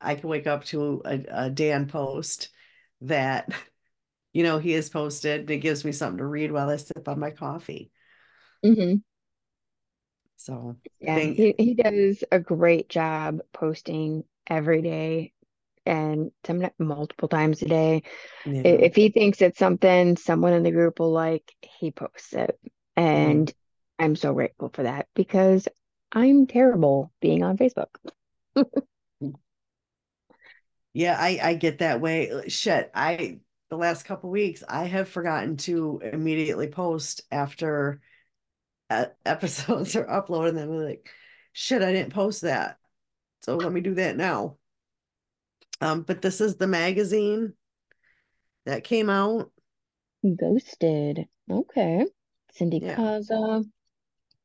I 0.00 0.16
can 0.16 0.28
wake 0.28 0.48
up 0.48 0.64
to 0.66 1.02
a, 1.04 1.24
a 1.28 1.50
Dan 1.50 1.86
post 1.86 2.50
that 3.02 3.48
you 4.32 4.42
know 4.42 4.58
he 4.58 4.72
has 4.72 4.88
posted 4.88 5.50
it 5.50 5.58
gives 5.58 5.84
me 5.84 5.92
something 5.92 6.18
to 6.18 6.26
read 6.26 6.52
while 6.52 6.70
I 6.70 6.76
sip 6.76 7.08
on 7.08 7.18
my 7.18 7.30
coffee. 7.30 7.90
Mm-hmm. 8.64 8.96
So 10.36 10.76
yeah, 11.00 11.18
he, 11.18 11.54
he 11.58 11.74
does 11.74 12.24
a 12.32 12.40
great 12.40 12.88
job 12.88 13.40
posting 13.52 14.24
every 14.48 14.82
day 14.82 15.32
and 15.86 16.30
some 16.44 16.64
multiple 16.78 17.28
times 17.28 17.62
a 17.62 17.66
day. 17.66 18.02
Yeah. 18.44 18.62
If 18.64 18.96
he 18.96 19.10
thinks 19.10 19.40
it's 19.40 19.58
something 19.58 20.16
someone 20.16 20.52
in 20.52 20.62
the 20.62 20.70
group 20.70 20.98
will 20.98 21.12
like, 21.12 21.54
he 21.60 21.90
posts 21.90 22.32
it. 22.32 22.58
And 22.96 23.48
mm-hmm. 23.48 24.04
I'm 24.04 24.16
so 24.16 24.34
grateful 24.34 24.70
for 24.72 24.82
that 24.84 25.06
because 25.14 25.68
I'm 26.10 26.46
terrible 26.46 27.12
being 27.20 27.42
on 27.42 27.56
Facebook. 27.56 27.94
yeah, 30.92 31.16
I 31.18 31.38
I 31.42 31.54
get 31.54 31.78
that 31.78 32.00
way. 32.00 32.48
Shit, 32.48 32.90
I 32.94 33.40
the 33.72 33.78
last 33.78 34.04
couple 34.04 34.28
weeks 34.28 34.62
I 34.68 34.84
have 34.84 35.08
forgotten 35.08 35.56
to 35.56 35.98
immediately 36.12 36.66
post 36.66 37.22
after 37.30 38.02
episodes 39.24 39.96
are 39.96 40.04
uploaded 40.04 40.50
and 40.50 40.58
I'm 40.58 40.84
like, 40.84 41.08
shit, 41.54 41.80
I 41.80 41.90
didn't 41.90 42.12
post 42.12 42.42
that. 42.42 42.76
So 43.40 43.56
let 43.56 43.72
me 43.72 43.80
do 43.80 43.94
that 43.94 44.18
now. 44.18 44.58
Um, 45.80 46.02
but 46.02 46.20
this 46.20 46.42
is 46.42 46.56
the 46.56 46.66
magazine 46.66 47.54
that 48.66 48.84
came 48.84 49.08
out. 49.08 49.50
Ghosted. 50.22 51.26
Okay. 51.50 52.04
Cindy 52.52 52.80
yeah. 52.82 52.96
Kaza. 52.96 53.64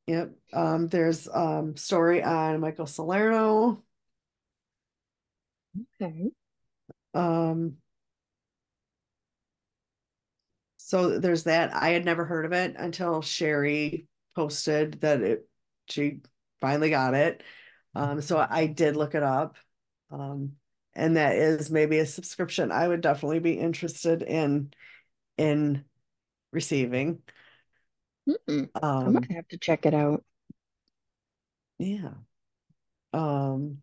Yep. 0.07 0.31
Um, 0.53 0.87
there's 0.87 1.27
um 1.27 1.75
story 1.75 2.23
on 2.23 2.61
Michael 2.61 2.87
Salerno. 2.87 3.83
Okay. 6.01 6.29
Um 7.13 7.75
so 10.87 11.19
there's 11.19 11.43
that. 11.43 11.75
I 11.75 11.89
had 11.89 12.05
never 12.05 12.23
heard 12.23 12.45
of 12.45 12.53
it 12.53 12.77
until 12.77 13.21
Sherry 13.21 14.07
posted 14.37 15.01
that 15.01 15.19
it 15.21 15.49
she 15.89 16.21
finally 16.61 16.89
got 16.89 17.13
it. 17.13 17.43
Um, 17.93 18.21
so 18.21 18.37
I 18.49 18.67
did 18.67 18.95
look 18.95 19.13
it 19.13 19.21
up. 19.21 19.57
Um, 20.09 20.53
and 20.95 21.17
that 21.17 21.35
is 21.35 21.69
maybe 21.69 21.99
a 21.99 22.05
subscription 22.05 22.71
I 22.71 22.87
would 22.87 23.01
definitely 23.01 23.39
be 23.39 23.59
interested 23.59 24.21
in 24.21 24.71
in 25.37 25.83
receiving. 26.53 27.21
Um, 28.47 28.69
I 28.81 29.09
might 29.09 29.31
have 29.33 29.47
to 29.49 29.57
check 29.57 29.85
it 29.85 29.93
out. 29.93 30.23
Yeah. 31.79 32.13
Um 33.11 33.79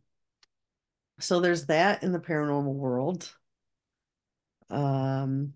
so 1.21 1.41
there's 1.41 1.67
that 1.67 2.03
in 2.03 2.13
the 2.13 2.19
paranormal 2.19 2.73
world. 2.73 3.31
Um 4.71 5.53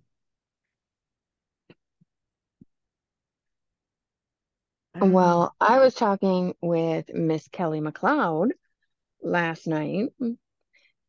well, 5.00 5.54
I 5.60 5.80
was 5.80 5.94
talking 5.94 6.54
with 6.60 7.12
Miss 7.12 7.48
Kelly 7.48 7.80
McLeod 7.80 8.50
last 9.22 9.66
night 9.66 10.10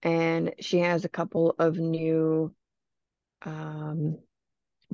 and 0.02 0.54
she 0.60 0.80
has 0.80 1.06
a 1.06 1.10
couple 1.10 1.56
of 1.60 1.78
new 1.78 2.54
um, 3.44 4.18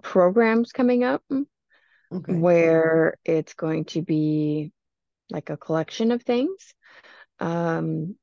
programs 0.01 0.71
coming 0.71 1.03
up 1.03 1.23
okay. 1.31 2.33
where 2.33 3.17
it's 3.23 3.53
going 3.53 3.85
to 3.85 4.01
be 4.01 4.71
like 5.29 5.49
a 5.49 5.57
collection 5.57 6.11
of 6.11 6.23
things. 6.23 6.73
Um, 7.39 8.15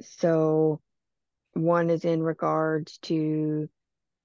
so 0.00 0.80
one 1.52 1.90
is 1.90 2.04
in 2.04 2.22
regards 2.22 2.98
to 2.98 3.68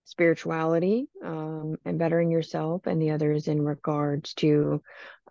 spirituality 0.06 1.08
um, 1.24 1.76
and 1.86 2.00
bettering 2.00 2.32
yourself, 2.32 2.88
and 2.88 3.02
the 3.02 3.12
other 3.12 3.32
is 3.32 3.48
in 3.48 3.62
regards 3.64 4.34
to 4.36 4.82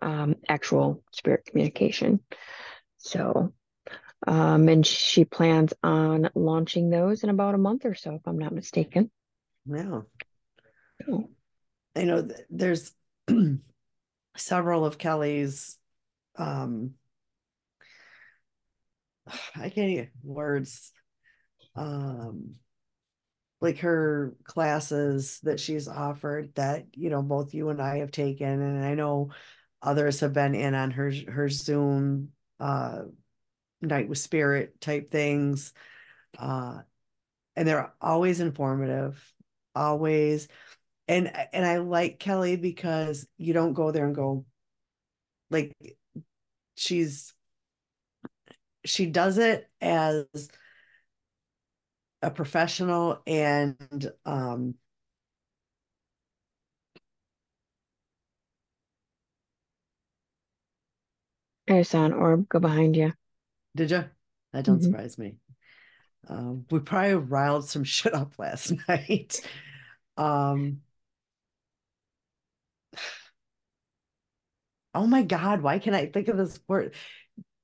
um, 0.01 0.35
actual 0.47 1.03
spirit 1.11 1.45
communication. 1.45 2.19
So 2.97 3.53
um, 4.27 4.67
and 4.69 4.85
she 4.85 5.25
plans 5.25 5.73
on 5.83 6.29
launching 6.33 6.89
those 6.89 7.23
in 7.23 7.29
about 7.29 7.55
a 7.55 7.59
month 7.59 7.85
or 7.85 7.93
so, 7.93 8.15
if 8.15 8.21
I'm 8.25 8.39
not 8.39 8.53
mistaken. 8.53 9.11
Yeah. 9.65 10.01
Oh. 11.09 11.29
I 11.95 12.03
know 12.03 12.27
there's 12.49 12.91
several 14.37 14.85
of 14.85 14.97
Kelly's 14.97 15.77
um 16.37 16.95
I 19.55 19.69
can't 19.69 19.89
even 19.89 20.09
words 20.23 20.91
um 21.75 22.55
like 23.65 23.79
her 23.79 24.35
classes 24.43 25.39
that 25.41 25.59
she's 25.59 25.87
offered 25.87 26.53
that 26.55 26.85
you 26.93 27.09
know 27.09 27.21
both 27.21 27.53
you 27.53 27.69
and 27.69 27.81
I 27.81 27.97
have 27.97 28.11
taken 28.11 28.47
and 28.47 28.85
I 28.85 28.93
know 28.93 29.31
others 29.81 30.21
have 30.21 30.33
been 30.33 30.55
in 30.55 30.75
on 30.75 30.91
her 30.91 31.11
her 31.27 31.49
Zoom 31.49 32.29
uh 32.59 33.01
night 33.81 34.07
with 34.07 34.17
spirit 34.17 34.79
type 34.79 35.11
things 35.11 35.73
uh 36.37 36.79
and 37.55 37.67
they're 37.67 37.93
always 38.01 38.39
informative 38.39 39.21
always 39.75 40.47
and 41.07 41.31
and 41.53 41.65
i 41.65 41.77
like 41.77 42.19
kelly 42.19 42.55
because 42.55 43.27
you 43.37 43.53
don't 43.53 43.73
go 43.73 43.91
there 43.91 44.05
and 44.05 44.15
go 44.15 44.45
like 45.51 45.75
she's 46.75 47.33
she 48.85 49.05
does 49.05 49.37
it 49.37 49.69
as 49.81 50.25
a 52.25 52.31
professional 52.31 53.21
and 53.27 54.11
um 54.25 54.73
I 61.69 61.83
saw 61.83 62.05
an 62.05 62.13
orb 62.13 62.49
go 62.49 62.59
behind 62.59 62.95
you. 62.95 63.13
Did 63.75 63.91
you? 63.91 64.05
That 64.53 64.65
don't 64.65 64.77
mm-hmm. 64.79 64.85
surprise 64.85 65.17
me. 65.17 65.37
Um, 66.27 66.65
we 66.69 66.79
probably 66.79 67.15
riled 67.15 67.67
some 67.67 67.83
shit 67.95 68.13
up 68.13 68.33
last 68.37 68.73
night. 68.87 69.41
um, 70.17 70.81
oh 74.93 75.07
my 75.07 75.23
god, 75.23 75.61
why 75.61 75.79
can 75.79 75.93
I 75.93 76.05
think 76.07 76.27
of 76.27 76.37
this 76.37 76.59
word? 76.67 76.93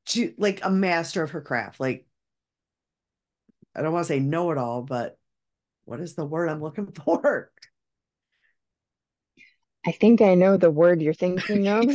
She, 0.08 0.34
like 0.38 0.64
a 0.64 0.70
master 0.70 1.24
of 1.24 1.32
her 1.32 1.42
craft. 1.42 1.80
Like 1.80 2.06
I 3.76 3.82
don't 3.82 3.94
want 3.94 4.06
to 4.06 4.14
say 4.14 4.20
know 4.20 4.52
it 4.52 4.58
all, 4.58 4.82
but 4.82 5.18
what 5.86 6.00
is 6.00 6.16
the 6.16 6.26
word 6.26 6.50
I'm 6.50 6.62
looking 6.62 6.92
for? 7.06 7.52
I 9.86 9.92
think 9.92 10.22
I 10.22 10.36
know 10.36 10.58
the 10.58 10.70
word 10.70 11.02
you're 11.02 11.14
thinking 11.14 11.68
of. 11.68 11.86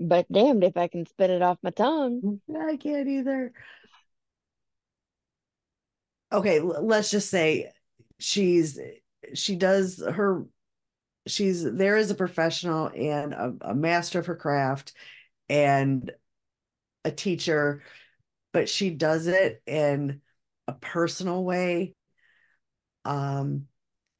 but 0.00 0.30
damned 0.32 0.64
if 0.64 0.76
I 0.76 0.88
can 0.88 1.06
spit 1.06 1.30
it 1.30 1.42
off 1.42 1.58
my 1.62 1.70
tongue. 1.70 2.40
I 2.56 2.76
can't 2.76 3.08
either. 3.08 3.52
Okay, 6.32 6.60
let's 6.60 7.10
just 7.10 7.30
say 7.30 7.70
she's 8.18 8.78
she 9.34 9.56
does 9.56 10.02
her 10.02 10.44
she's 11.26 11.62
there 11.62 11.96
as 11.96 12.10
a 12.10 12.14
professional 12.14 12.90
and 12.94 13.34
a, 13.34 13.54
a 13.62 13.74
master 13.74 14.18
of 14.18 14.26
her 14.26 14.36
craft 14.36 14.92
and 15.48 16.10
a 17.08 17.12
teacher, 17.12 17.82
but 18.52 18.68
she 18.68 18.90
does 18.90 19.28
it 19.28 19.62
in 19.66 20.22
a 20.68 20.74
personal 20.74 21.44
way. 21.44 21.94
Um, 23.04 23.68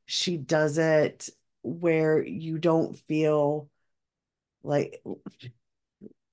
she 0.07 0.37
does 0.39 0.79
it 0.79 1.29
where 1.63 2.23
you 2.23 2.59
don't 2.59 2.99
feel 2.99 3.71
like 4.63 5.03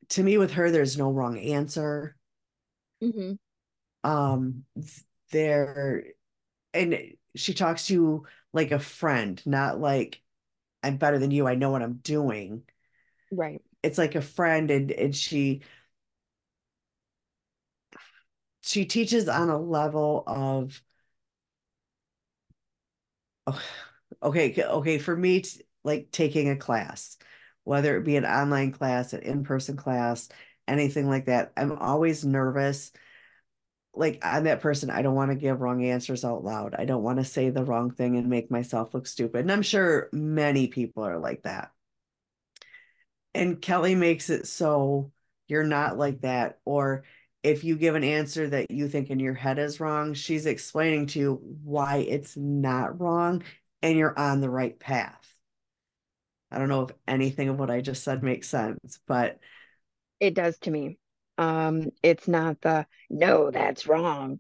to 0.09 0.23
me 0.23 0.37
with 0.37 0.51
her 0.53 0.71
there's 0.71 0.97
no 0.97 1.11
wrong 1.11 1.37
answer 1.37 2.15
hmm 3.01 3.35
um 4.03 4.63
there 5.31 6.05
and 6.73 6.97
she 7.35 7.53
talks 7.53 7.87
to 7.87 7.93
you 7.93 8.27
like 8.53 8.71
a 8.71 8.79
friend 8.79 9.41
not 9.45 9.79
like 9.79 10.21
i'm 10.83 10.97
better 10.97 11.19
than 11.19 11.31
you 11.31 11.47
i 11.47 11.55
know 11.55 11.71
what 11.71 11.83
i'm 11.83 11.95
doing 11.95 12.63
Right. 13.31 13.61
it's 13.83 13.97
like 13.97 14.15
a 14.15 14.21
friend 14.21 14.71
and 14.71 14.91
and 14.91 15.15
she 15.15 15.61
she 18.65 18.85
teaches 18.85 19.29
on 19.29 19.49
a 19.49 19.57
level 19.57 20.23
of 20.25 20.81
oh, 23.47 23.61
okay 24.23 24.55
okay 24.63 24.97
for 24.97 25.15
me 25.15 25.41
t- 25.41 25.61
like 25.83 26.09
taking 26.11 26.49
a 26.49 26.55
class 26.55 27.17
whether 27.63 27.95
it 27.95 28.03
be 28.03 28.15
an 28.15 28.25
online 28.25 28.71
class 28.71 29.13
an 29.13 29.21
in-person 29.21 29.77
class 29.77 30.29
anything 30.67 31.07
like 31.07 31.25
that 31.25 31.51
i'm 31.55 31.71
always 31.73 32.25
nervous. 32.25 32.91
Like 33.97 34.19
i'm 34.23 34.43
that 34.43 34.59
person 34.61 34.89
i 34.89 35.01
don't 35.01 35.15
want 35.15 35.31
to 35.31 35.37
give 35.37 35.61
wrong 35.61 35.85
answers 35.85 36.25
out 36.25 36.43
loud. 36.43 36.75
I 36.77 36.83
don't 36.85 37.03
want 37.03 37.19
to 37.19 37.23
say 37.23 37.49
the 37.49 37.63
wrong 37.63 37.91
thing 37.91 38.17
and 38.17 38.27
make 38.27 38.51
myself 38.51 38.93
look 38.93 39.07
stupid 39.07 39.41
and 39.41 39.51
i'm 39.51 39.61
sure 39.61 40.09
many 40.11 40.67
people 40.67 41.03
are 41.03 41.17
like 41.19 41.43
that. 41.43 41.71
And 43.33 43.61
kelly 43.61 43.95
makes 43.95 44.29
it 44.29 44.47
so 44.47 45.11
you're 45.47 45.63
not 45.63 45.97
like 45.97 46.21
that 46.21 46.59
or 46.65 47.03
if 47.45 47.63
you 47.63 47.75
give 47.77 47.95
an 47.95 48.03
answer 48.03 48.49
that 48.49 48.71
you 48.71 48.87
think 48.89 49.09
in 49.11 49.19
your 49.19 49.35
head 49.35 49.59
is 49.59 49.79
wrong 49.79 50.13
she's 50.13 50.45
explaining 50.47 51.05
to 51.05 51.19
you 51.19 51.41
why 51.63 51.97
it's 51.97 52.35
not 52.35 52.99
wrong 52.99 53.43
and 53.81 53.97
you're 53.97 54.17
on 54.17 54.41
the 54.41 54.49
right 54.49 54.79
path 54.79 55.31
i 56.51 56.57
don't 56.57 56.69
know 56.69 56.81
if 56.83 56.91
anything 57.07 57.49
of 57.49 57.59
what 57.59 57.69
i 57.69 57.81
just 57.81 58.03
said 58.03 58.23
makes 58.23 58.49
sense 58.49 58.99
but 59.07 59.37
It 60.19 60.33
does 60.33 60.57
to 60.59 60.71
me. 60.71 60.97
Um, 61.37 61.89
it's 62.01 62.27
not 62.27 62.61
the 62.61 62.87
no, 63.09 63.51
that's 63.51 63.85
wrong. 63.85 64.39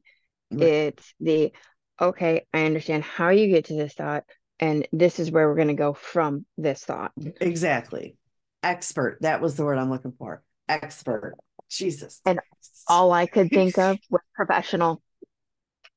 It's 0.49 1.13
the 1.19 1.51
okay, 1.99 2.45
I 2.53 2.65
understand 2.65 3.03
how 3.03 3.29
you 3.29 3.49
get 3.49 3.65
to 3.65 3.73
this 3.75 3.93
thought, 3.93 4.23
and 4.59 4.87
this 4.93 5.19
is 5.19 5.29
where 5.29 5.47
we're 5.49 5.55
going 5.55 5.67
to 5.67 5.73
go 5.73 5.93
from 5.93 6.45
this 6.57 6.83
thought. 6.85 7.11
exactly 7.41 8.15
expert 8.63 9.17
that 9.21 9.41
was 9.41 9.55
the 9.55 9.65
word 9.65 9.77
i'm 9.77 9.89
looking 9.91 10.13
for 10.17 10.41
expert 10.69 11.35
jesus 11.69 12.21
And 12.25 12.39
all 12.87 13.11
I 13.11 13.25
could 13.25 13.49
think 13.49 13.77
of 13.77 13.97
was 14.09 14.21
professional. 14.35 15.01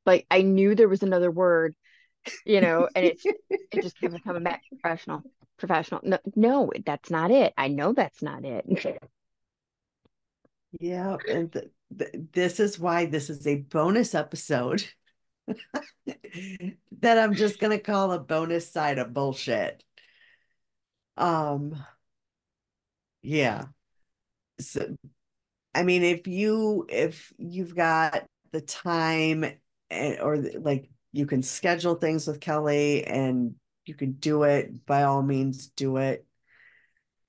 Like 0.07 0.27
I 0.31 0.43
knew 0.43 0.75
there 0.75 0.89
was 0.89 1.03
another 1.03 1.31
word, 1.31 1.75
you 2.45 2.61
know, 2.61 2.89
and 2.95 3.05
it's 3.05 3.25
it 3.51 3.83
just 3.83 4.01
kept 4.01 4.23
coming 4.25 4.43
back. 4.43 4.63
Professional, 4.81 5.23
professional. 5.59 6.01
No, 6.03 6.19
no, 6.35 6.71
that's 6.85 7.11
not 7.11 7.31
it. 7.31 7.53
I 7.57 7.69
know 7.69 7.93
that's 7.93 8.23
not 8.23 8.45
it. 8.45 8.65
Yeah, 10.81 11.17
and 11.27 11.51
th 11.53 11.65
th 11.99 12.11
this 12.33 12.61
is 12.61 12.79
why 12.79 13.07
this 13.07 13.31
is 13.31 13.47
a 13.47 13.57
bonus 13.57 14.15
episode 14.15 14.85
that 16.07 17.19
I'm 17.19 17.35
just 17.35 17.59
gonna 17.59 17.79
call 17.79 18.13
a 18.13 18.19
bonus 18.19 18.71
side 18.71 18.99
of 18.99 19.15
bullshit. 19.15 19.83
Um, 21.17 21.75
yeah. 23.23 23.67
So, 24.61 24.97
I 25.75 25.83
mean, 25.83 26.03
if 26.03 26.27
you 26.27 26.87
if 26.89 27.33
you've 27.39 27.75
got 27.75 28.25
the 28.53 28.61
time 28.61 29.45
and, 29.91 30.21
or 30.21 30.39
the- 30.39 30.59
like 30.59 30.91
you 31.13 31.27
can 31.27 31.43
schedule 31.43 31.95
things 31.95 32.27
with 32.27 32.41
Kelly 32.41 33.05
and 33.05 33.55
you 33.87 33.95
can 33.95 34.13
do 34.13 34.43
it, 34.43 34.85
by 34.87 35.05
all 35.05 35.23
means, 35.23 35.69
do 35.69 35.97
it. 35.99 36.27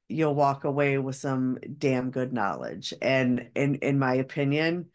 You'll 0.07 0.35
walk 0.35 0.63
away 0.63 0.97
with 0.97 1.15
some 1.15 1.57
damn 1.77 2.11
good 2.11 2.33
knowledge 2.33 2.93
and 3.01 3.49
in 3.55 3.75
in 3.75 3.99
my 3.99 4.15
opinion, 4.15 4.89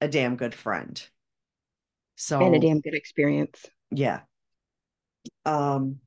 a 0.00 0.08
damn 0.08 0.36
good 0.36 0.54
friend. 0.54 1.02
So 2.16 2.40
and 2.40 2.54
a 2.54 2.60
damn 2.60 2.80
good 2.80 2.94
experience. 2.94 3.66
yeah. 3.90 4.20
Um, 5.44 6.00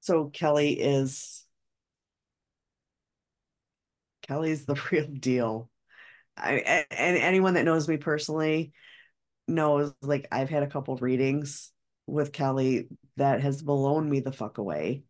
so 0.00 0.26
Kelly 0.26 0.78
is 0.78 1.45
Kelly's 4.28 4.64
the 4.66 4.80
real 4.92 5.06
deal. 5.06 5.70
I 6.36 6.86
and 6.90 7.16
anyone 7.18 7.54
that 7.54 7.64
knows 7.64 7.88
me 7.88 7.96
personally 7.98 8.72
knows 9.48 9.92
like 10.02 10.28
I've 10.32 10.50
had 10.50 10.62
a 10.62 10.68
couple 10.68 10.96
readings 10.96 11.72
with 12.06 12.32
Kelly 12.32 12.88
that 13.16 13.40
has 13.42 13.62
blown 13.62 14.08
me 14.10 14.20
the 14.20 14.32
fuck 14.32 14.58
away. 14.58 15.04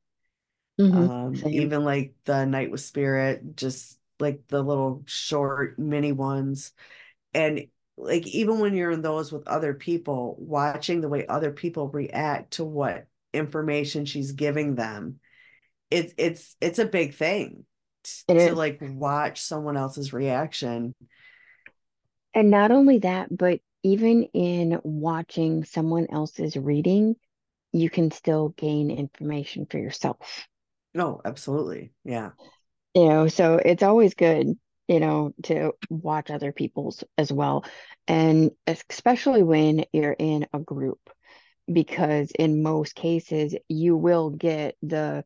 hmm 0.79 0.93
Um, 0.97 1.47
even 1.51 1.85
like 1.85 2.15
the 2.25 2.45
Night 2.47 2.71
with 2.71 2.81
Spirit, 2.81 3.57
just 3.57 3.99
like 4.21 4.47
the 4.49 4.63
little 4.63 5.03
short 5.07 5.79
mini 5.79 6.13
ones. 6.13 6.73
And 7.35 7.69
like 7.97 8.27
even 8.29 8.61
when 8.61 8.75
you're 8.75 8.93
in 8.93 9.03
those 9.03 9.33
with 9.33 9.49
other 9.49 9.75
people, 9.75 10.37
watching 10.39 11.01
the 11.01 11.09
way 11.09 11.27
other 11.27 11.53
people 11.53 11.89
react 11.89 12.53
to 12.55 12.65
what 12.65 13.07
information 13.35 14.07
she's 14.07 14.33
giving 14.33 14.75
them, 14.77 15.21
it's 15.91 16.15
it's 16.19 16.57
it's 16.61 16.79
a 16.81 16.87
big 16.87 17.15
thing 17.15 17.65
It 18.29 18.35
to 18.35 18.41
is. 18.41 18.53
like 18.55 18.79
watch 18.81 19.41
someone 19.41 19.77
else's 19.77 20.13
reaction. 20.13 20.95
And 22.35 22.51
not 22.51 22.71
only 22.71 22.99
that, 22.99 23.35
but 23.35 23.61
even 23.83 24.25
in 24.35 24.81
watching 24.83 25.65
someone 25.65 26.07
else's 26.11 26.57
reading, 26.57 27.17
you 27.73 27.89
can 27.89 28.11
still 28.11 28.51
gain 28.51 28.91
information 28.91 29.67
for 29.67 29.79
yourself. 29.79 30.47
No, 30.95 31.21
absolutely. 31.25 31.93
Yeah. 32.05 32.31
You 32.95 33.09
know, 33.09 33.29
so 33.29 33.61
it's 33.63 33.83
always 33.83 34.15
good, 34.15 34.59
you 34.89 35.01
know, 35.01 35.35
to 35.45 35.73
watch 35.91 36.31
other 36.31 36.53
people's 36.53 37.05
as 37.19 37.31
well. 37.31 37.65
And 38.09 38.51
especially 38.67 39.43
when 39.43 39.85
you're 39.93 40.17
in 40.19 40.47
a 40.53 40.59
group, 40.59 41.01
because 41.71 42.31
in 42.39 42.63
most 42.63 42.95
cases 42.95 43.55
you 43.69 43.97
will 43.97 44.31
get 44.31 44.77
the 44.83 45.25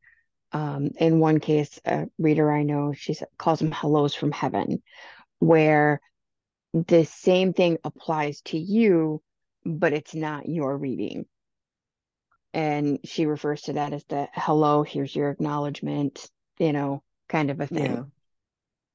um 0.53 0.90
in 0.98 1.20
one 1.20 1.40
case 1.40 1.78
a 1.84 2.07
reader 2.18 2.51
I 2.51 2.62
know 2.62 2.92
she 2.92 3.16
calls 3.38 3.61
them 3.61 3.72
hellos 3.72 4.14
from 4.14 4.32
heaven 4.32 4.82
where 5.38 6.01
the 6.72 7.05
same 7.05 7.53
thing 7.53 7.78
applies 7.84 8.40
to 8.42 8.59
you 8.59 9.22
but 9.64 9.92
it's 9.92 10.14
not 10.14 10.48
your 10.48 10.76
reading 10.76 11.26
and 12.53 12.98
she 13.05 13.26
refers 13.26 13.62
to 13.62 13.74
that 13.74 13.92
as 13.92 14.05
the 14.05 14.28
hello 14.34 14.82
here's 14.82 15.14
your 15.14 15.30
acknowledgement 15.30 16.28
you 16.59 16.72
know 16.72 17.03
kind 17.28 17.51
of 17.51 17.61
a 17.61 17.66
thing 17.66 17.84
Yeah. 17.92 18.05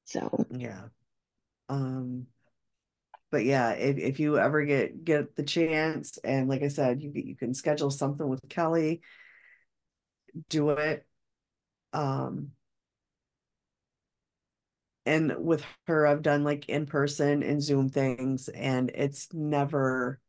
so 0.04 0.46
Yeah. 0.50 0.82
Um 1.68 2.26
but 3.30 3.44
yeah, 3.44 3.72
if, 3.72 3.98
if 3.98 4.20
you 4.20 4.38
ever 4.38 4.64
get 4.64 5.04
get 5.04 5.34
the 5.36 5.42
chance, 5.42 6.16
and 6.18 6.48
like 6.48 6.62
I 6.62 6.68
said, 6.68 7.02
you 7.02 7.10
you 7.14 7.36
can 7.36 7.54
schedule 7.54 7.90
something 7.90 8.26
with 8.26 8.48
Kelly, 8.48 9.02
do 10.48 10.70
it. 10.70 11.04
Um, 11.96 12.52
and 15.04 15.34
with 15.38 15.64
her, 15.86 16.06
I've 16.06 16.22
done 16.22 16.44
like 16.44 16.68
in 16.68 16.86
person 16.86 17.42
and 17.42 17.62
Zoom 17.62 17.88
things, 17.88 18.48
and 18.48 18.90
it's 18.94 19.32
never 19.32 20.20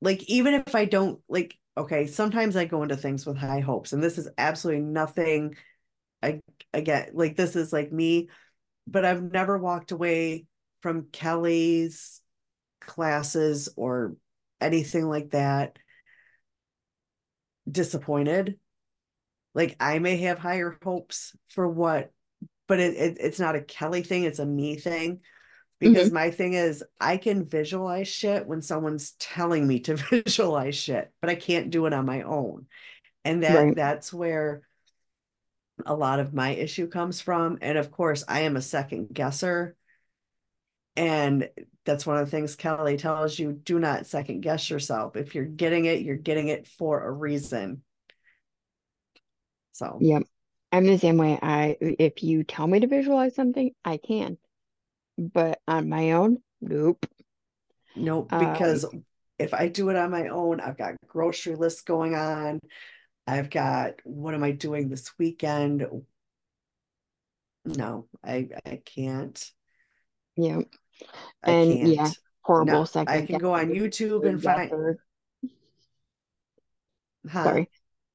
like 0.00 0.22
even 0.24 0.54
if 0.54 0.74
I 0.74 0.84
don't 0.84 1.20
like. 1.28 1.56
Okay, 1.74 2.06
sometimes 2.06 2.54
I 2.54 2.66
go 2.66 2.82
into 2.82 2.96
things 2.98 3.24
with 3.24 3.36
high 3.38 3.60
hopes, 3.60 3.92
and 3.92 4.02
this 4.02 4.18
is 4.18 4.28
absolutely 4.36 4.82
nothing. 4.82 5.56
I 6.22 6.40
again, 6.74 7.10
like 7.14 7.36
this 7.36 7.56
is 7.56 7.72
like 7.72 7.92
me, 7.92 8.30
but 8.86 9.04
I've 9.04 9.22
never 9.22 9.58
walked 9.58 9.92
away 9.92 10.46
from 10.82 11.08
Kelly's 11.12 12.20
classes 12.80 13.70
or 13.76 14.16
anything 14.60 15.08
like 15.08 15.30
that 15.30 15.78
disappointed. 17.70 18.58
Like 19.54 19.76
I 19.80 19.98
may 19.98 20.16
have 20.18 20.38
higher 20.38 20.78
hopes 20.82 21.36
for 21.50 21.68
what, 21.68 22.10
but 22.68 22.80
it, 22.80 22.94
it 22.96 23.18
it's 23.20 23.40
not 23.40 23.56
a 23.56 23.62
Kelly 23.62 24.02
thing, 24.02 24.24
it's 24.24 24.38
a 24.40 24.46
me 24.46 24.76
thing. 24.76 25.20
Because 25.80 26.10
mhm, 26.10 26.12
my 26.12 26.30
thing 26.30 26.54
is 26.54 26.84
I 27.00 27.16
can 27.18 27.46
visualize 27.46 28.08
shit 28.08 28.46
when 28.46 28.62
someone's 28.62 29.12
telling 29.20 29.66
me 29.66 29.80
to 29.80 29.96
visualize 30.10 30.76
shit, 30.76 31.12
but 31.20 31.30
I 31.30 31.36
can't 31.36 31.70
do 31.70 31.86
it 31.86 31.92
on 31.94 32.06
my 32.06 32.22
own. 32.22 32.66
And 33.24 33.42
that 33.44 33.74
right 33.74 33.76
that's 33.76 34.12
where 34.12 34.62
a 35.86 35.94
lot 35.94 36.18
of 36.20 36.34
my 36.34 36.50
issue 36.50 36.86
comes 36.88 37.20
from. 37.20 37.58
And 37.60 37.78
of 37.78 37.90
course, 37.90 38.24
I 38.28 38.40
am 38.40 38.56
a 38.56 38.62
second 38.62 39.08
guesser. 39.12 39.76
And 40.96 41.48
that's 41.84 42.06
one 42.06 42.18
of 42.18 42.26
the 42.26 42.30
things 42.30 42.54
Kelly 42.54 42.96
tells 42.96 43.38
you 43.38 43.52
do 43.52 43.78
not 43.78 44.06
second 44.06 44.40
guess 44.42 44.68
yourself. 44.70 45.16
If 45.16 45.34
you're 45.34 45.44
getting 45.44 45.86
it, 45.86 46.02
you're 46.02 46.16
getting 46.16 46.48
it 46.48 46.66
for 46.66 47.02
a 47.04 47.10
reason. 47.10 47.82
So, 49.72 50.00
yep 50.00 50.22
I'm 50.70 50.86
the 50.86 50.98
same 50.98 51.18
way 51.18 51.38
I 51.40 51.76
if 51.80 52.22
you 52.22 52.44
tell 52.44 52.66
me 52.66 52.80
to 52.80 52.86
visualize 52.86 53.34
something 53.34 53.72
I 53.84 53.98
can 53.98 54.38
but 55.18 55.60
on 55.68 55.88
my 55.88 56.12
own 56.12 56.38
nope 56.60 57.04
no, 57.94 58.22
um 58.30 58.32
because 58.38 58.84
if 59.38 59.54
I 59.54 59.68
do 59.68 59.88
it 59.90 59.96
on 59.96 60.10
my 60.10 60.28
own, 60.28 60.60
I've 60.60 60.76
got 60.78 60.94
grocery 61.06 61.56
lists 61.56 61.82
going 61.82 62.14
on. 62.14 62.60
I've 63.26 63.50
got 63.50 63.94
what 64.04 64.34
am 64.34 64.42
I 64.44 64.52
doing 64.52 64.88
this 64.88 65.12
weekend? 65.18 65.86
No, 67.64 68.08
I 68.24 68.48
I 68.66 68.82
can't. 68.84 69.52
Yeah. 70.36 70.60
I 71.42 71.48
And 71.48 71.68
can't. 71.68 71.92
yeah, 71.92 72.10
horrible 72.42 72.72
No, 72.72 72.86
I 73.06 73.22
can 73.22 73.38
go 73.38 73.54
on 73.54 73.70
YouTube 73.70 74.26
and 74.26 74.42
find, 74.42 74.70
huh? 77.28 77.40
Sorry. 77.44 77.68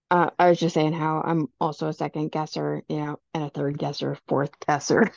Uh, 0.10 0.30
I 0.40 0.50
was 0.50 0.60
just 0.60 0.74
saying 0.74 0.94
how 0.94 1.22
I'm 1.22 1.48
also 1.60 1.90
a 1.90 1.94
second 1.94 2.32
guesser, 2.32 2.82
you 2.88 2.98
know, 2.98 3.20
and 3.34 3.44
a 3.44 3.50
third 3.50 3.78
guesser, 3.78 4.18
fourth 4.28 4.52
guesser. 4.66 5.12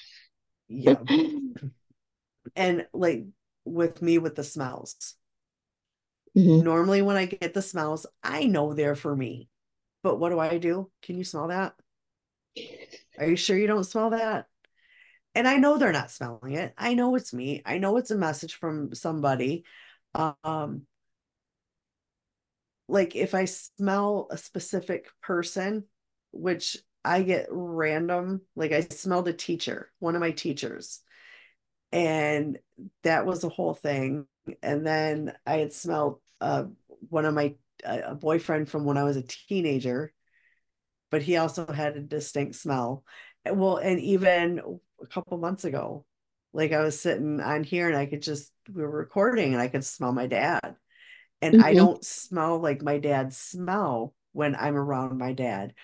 Yeah. 0.68 0.96
And 2.56 2.86
like 2.92 3.26
with 3.64 4.02
me 4.02 4.18
with 4.18 4.34
the 4.34 4.42
smells. 4.42 5.14
Mhm. 6.36 6.62
Normally 6.64 7.02
when 7.02 7.16
I 7.16 7.26
get 7.26 7.54
the 7.54 7.62
smells, 7.62 8.06
I 8.22 8.44
know 8.44 8.72
they're 8.72 8.96
for 8.96 9.14
me. 9.14 9.48
But 10.02 10.18
what 10.18 10.30
do 10.30 10.38
I 10.38 10.58
do? 10.58 10.90
Can 11.02 11.16
you 11.18 11.24
smell 11.24 11.48
that? 11.48 11.74
Are 13.18 13.26
you 13.26 13.36
sure 13.36 13.56
you 13.56 13.66
don't 13.66 13.84
smell 13.84 14.10
that? 14.10 14.46
And 15.34 15.46
I 15.46 15.56
know 15.56 15.78
they're 15.78 15.92
not 15.92 16.10
smelling 16.10 16.54
it. 16.54 16.74
I 16.76 16.94
know 16.94 17.14
it's 17.14 17.32
me. 17.32 17.62
I 17.64 17.78
know 17.78 17.96
it's 17.96 18.10
a 18.10 18.16
message 18.16 18.54
from 18.54 18.94
somebody. 18.94 19.64
Um, 20.14 20.86
like 22.90 23.14
if 23.16 23.34
I 23.34 23.44
smell 23.44 24.26
a 24.30 24.36
specific 24.36 25.06
person, 25.22 25.84
which 26.32 26.76
I 27.04 27.22
get 27.22 27.46
random, 27.50 28.42
like 28.56 28.72
I 28.72 28.80
smelled 28.82 29.28
a 29.28 29.32
teacher, 29.32 29.90
one 30.00 30.14
of 30.14 30.20
my 30.20 30.32
teachers, 30.32 31.00
and 31.92 32.58
that 33.04 33.26
was 33.26 33.44
a 33.44 33.48
whole 33.48 33.74
thing. 33.74 34.26
And 34.62 34.86
then 34.86 35.32
I 35.46 35.58
had 35.58 35.72
smelled 35.72 36.20
uh, 36.40 36.64
one 37.08 37.24
of 37.24 37.34
my 37.34 37.54
a 37.84 38.14
boyfriend 38.14 38.68
from 38.68 38.84
when 38.84 38.98
I 38.98 39.04
was 39.04 39.16
a 39.16 39.22
teenager, 39.22 40.12
but 41.10 41.22
he 41.22 41.36
also 41.36 41.66
had 41.72 41.96
a 41.96 42.00
distinct 42.00 42.56
smell. 42.56 43.04
Well, 43.46 43.78
and 43.78 43.98
even 44.00 44.60
a 45.02 45.06
couple 45.06 45.38
months 45.38 45.64
ago, 45.64 46.04
like 46.52 46.72
I 46.72 46.82
was 46.82 47.00
sitting 47.00 47.40
on 47.40 47.64
here 47.64 47.88
and 47.88 47.96
I 47.96 48.06
could 48.06 48.20
just 48.22 48.52
we 48.72 48.82
were 48.82 48.90
recording 48.90 49.52
and 49.54 49.62
I 49.62 49.68
could 49.68 49.84
smell 49.84 50.12
my 50.12 50.26
dad. 50.26 50.76
And 51.42 51.56
I 51.56 51.72
Mhm. 51.72 51.74
don't 51.74 52.04
smell 52.04 52.58
like 52.58 52.82
my 52.82 52.98
dad's 52.98 53.36
smell 53.36 54.14
when 54.32 54.54
I'm 54.56 54.76
around 54.76 55.18
my 55.18 55.32
dad. 55.32 55.74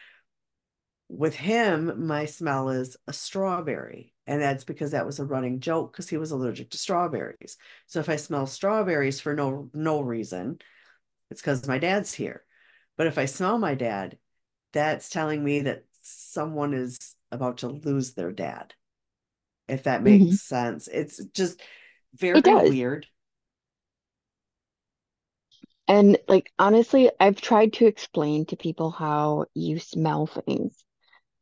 With 1.09 1.37
him, 1.37 2.07
my 2.07 2.25
smell 2.27 2.69
is 2.71 2.97
a 3.07 3.13
strawberry. 3.13 4.13
And 4.27 4.43
that's 4.43 4.65
because 4.65 4.91
that 4.91 5.07
was 5.07 5.21
a 5.21 5.25
running 5.25 5.61
joke 5.61 5.93
because 5.93 6.09
he 6.09 6.17
was 6.17 6.33
allergic 6.33 6.71
to 6.71 6.79
strawberries. 6.79 7.57
So 7.87 8.01
if 8.01 8.09
I 8.09 8.17
smell 8.17 8.47
strawberries 8.47 9.21
for 9.21 9.35
no 9.35 9.71
no 9.73 10.01
reason, 10.01 10.59
it's 11.31 11.41
because 11.43 11.69
my 11.69 11.79
dad's 11.79 12.15
here. 12.15 12.45
But 12.97 13.09
if 13.09 13.19
I 13.19 13.27
smell 13.27 13.59
my 13.59 13.75
dad, 13.75 14.19
that's 14.73 15.11
telling 15.11 15.45
me 15.45 15.61
that 15.63 15.85
someone 16.03 16.75
is 16.75 17.17
about 17.33 17.59
to 17.59 17.69
lose 17.69 18.15
their 18.15 18.33
dad, 18.33 18.75
if 19.69 19.85
that 19.85 20.03
Mhm. 20.05 20.05
makes 20.05 20.39
sense. 20.39 20.89
It's 20.89 21.25
just 21.27 21.63
very 22.15 22.43
does. 22.43 22.71
weird. 22.71 23.07
And 25.89 26.19
like 26.29 26.53
honestly, 26.59 27.11
I've 27.21 27.41
tried 27.41 27.75
to 27.75 27.87
explain 27.87 28.47
to 28.47 28.57
people 28.57 28.91
how 28.91 29.47
you 29.55 29.79
smell 29.79 30.27
things, 30.27 30.85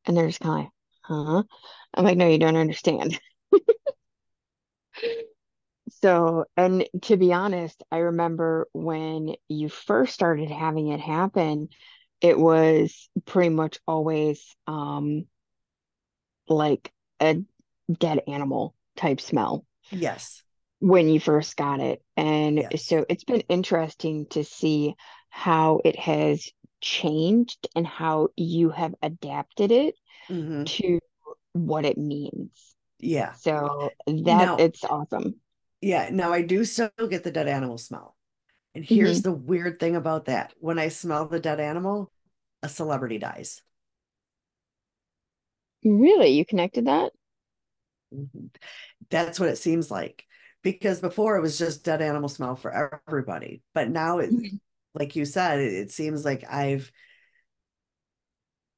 and 0.07 0.17
they're 0.17 0.29
just 0.29 0.41
kind 0.41 0.61
of 0.61 0.65
like, 0.65 0.73
huh? 1.03 1.45
I'm 1.95 2.05
like, 2.05 2.19
no, 2.19 2.29
you 2.29 2.39
don't 2.39 2.57
understand. 2.57 3.21
So, 5.91 6.47
and 6.57 6.89
to 7.03 7.17
be 7.17 7.33
honest, 7.33 7.83
I 7.91 7.99
remember 7.99 8.69
when 8.73 9.35
you 9.49 9.69
first 9.69 10.15
started 10.15 10.51
having 10.51 10.89
it 10.89 11.01
happen, 11.01 11.69
it 12.21 12.39
was 12.39 13.09
pretty 13.27 13.51
much 13.51 13.79
always 13.87 14.57
um 14.67 15.27
like 16.49 16.93
a 17.21 17.43
dead 17.99 18.23
animal 18.27 18.75
type 18.97 19.21
smell 19.21 19.65
Yes. 19.91 20.43
When 20.81 21.09
you 21.09 21.21
first 21.21 21.57
got 21.57 21.81
it. 21.81 22.03
And 22.17 22.65
Yes. 22.65 22.75
so 22.77 23.05
it's 23.09 23.25
been 23.25 23.41
interesting 23.43 24.27
to 24.31 24.45
see 24.45 24.95
how 25.31 25.81
it 25.85 25.99
has 25.99 26.49
changed 26.81 27.69
and 27.75 27.87
how 27.87 28.29
you 28.37 28.71
have 28.71 28.95
adapted 29.03 29.73
it 29.73 29.97
hmm 30.29 30.67
to 30.67 31.01
what 31.53 31.85
it 31.87 31.99
means. 31.99 32.77
Yeah. 32.99 33.35
So 33.35 33.95
that 34.07 34.51
Now, 34.51 34.59
it's 34.59 34.85
awesome. 34.85 35.41
yeah, 35.81 36.09
now 36.11 36.33
I 36.33 36.43
do 36.43 36.65
still 36.65 36.91
get 37.11 37.25
the 37.25 37.31
dead 37.31 37.49
animal 37.49 37.79
smell. 37.79 38.17
And 38.75 38.85
here's 38.85 39.23
hmm 39.23 39.23
the 39.23 39.33
weird 39.33 39.81
thing 39.81 39.97
about 39.97 40.27
that. 40.27 40.55
When 40.61 40.79
I 40.79 40.89
smell 40.89 41.27
the 41.29 41.41
dead 41.41 41.61
animal, 41.61 42.13
a 42.63 42.69
celebrity 42.69 43.19
dies. 43.19 43.63
Really, 45.85 46.31
you 46.31 46.45
connected 46.45 46.87
that? 46.87 47.13
Mhm. 48.13 48.51
That's 49.11 49.41
what 49.41 49.49
it 49.49 49.59
seems 49.59 49.91
like. 49.91 50.27
Because 50.65 51.01
before 51.01 51.37
it 51.37 51.43
was 51.43 51.59
just 51.59 51.85
dead 51.85 52.03
animal 52.03 52.29
smell 52.29 52.57
for 52.57 52.99
everybody. 53.07 53.63
But 53.75 53.91
now 53.91 54.19
it, 54.19 54.31
Mhm. 54.31 54.61
like 54.95 55.15
you 55.15 55.25
said, 55.27 55.61
it, 55.61 55.73
it 55.75 55.91
seems 55.93 56.25
like 56.25 56.45
I've 56.51 56.91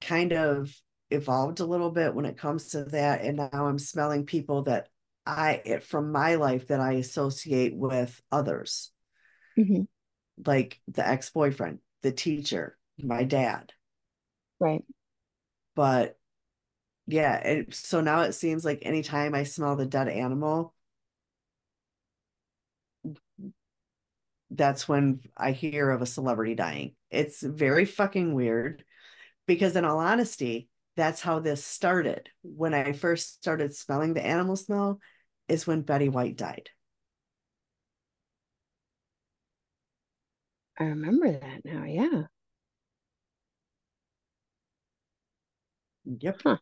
kind 0.03 0.33
of 0.33 0.75
evolved 1.11 1.61
a 1.61 1.65
little 1.65 1.91
bit 1.91 2.15
when 2.15 2.27
it 2.27 2.37
comes 2.37 2.69
to 2.71 2.85
that. 2.87 3.23
And 3.23 3.37
now 3.37 3.67
I'm 3.67 3.79
smelling 3.79 4.27
people 4.27 4.63
that 4.65 4.89
I, 5.25 5.63
it, 5.65 5.85
from 5.85 6.13
my 6.13 6.35
life, 6.35 6.69
that 6.69 6.81
I 6.81 6.95
associate 6.95 7.75
with 7.75 8.21
others, 8.31 8.93
Mhm. 9.57 9.87
like 10.45 10.81
the 10.89 11.07
ex 11.07 11.31
boyfriend, 11.31 11.79
the 12.03 12.13
teacher, 12.13 12.77
my 12.99 13.25
dad. 13.25 13.73
Right. 14.59 14.85
But 15.75 16.19
yeah, 17.07 17.37
it, 17.39 17.75
so 17.75 18.01
now 18.03 18.23
it 18.23 18.35
seems 18.35 18.65
like 18.65 18.81
anytime 18.83 19.35
I 19.35 19.45
smell 19.45 19.77
the 19.77 19.87
dead 19.87 20.09
animal, 20.09 20.75
that's 24.51 24.89
when 24.89 25.21
I 25.37 25.53
hear 25.53 25.91
of 25.91 26.03
a 26.03 26.07
celebrity 26.07 26.55
dying. 26.55 26.95
It's 27.11 27.43
very 27.43 27.85
fucking 27.85 28.35
weird 28.35 28.85
because, 29.47 29.77
in 29.77 29.85
all 29.85 29.99
honesty, 29.99 30.69
that's 30.97 31.21
how 31.21 31.41
this 31.41 31.65
started. 31.65 32.29
When 32.43 32.75
I 32.75 32.93
first 32.93 33.35
started 33.37 33.75
smelling 33.75 34.15
the 34.15 34.25
animal 34.25 34.57
smell, 34.57 35.01
is 35.49 35.67
when 35.67 35.83
Betty 35.83 36.09
White 36.09 36.37
died. 36.37 36.71
I 40.79 40.85
remember 40.85 41.31
that 41.33 41.65
now. 41.65 41.85
Yeah. 41.85 42.23
Yep. 46.07 46.41
Huh. 46.43 46.57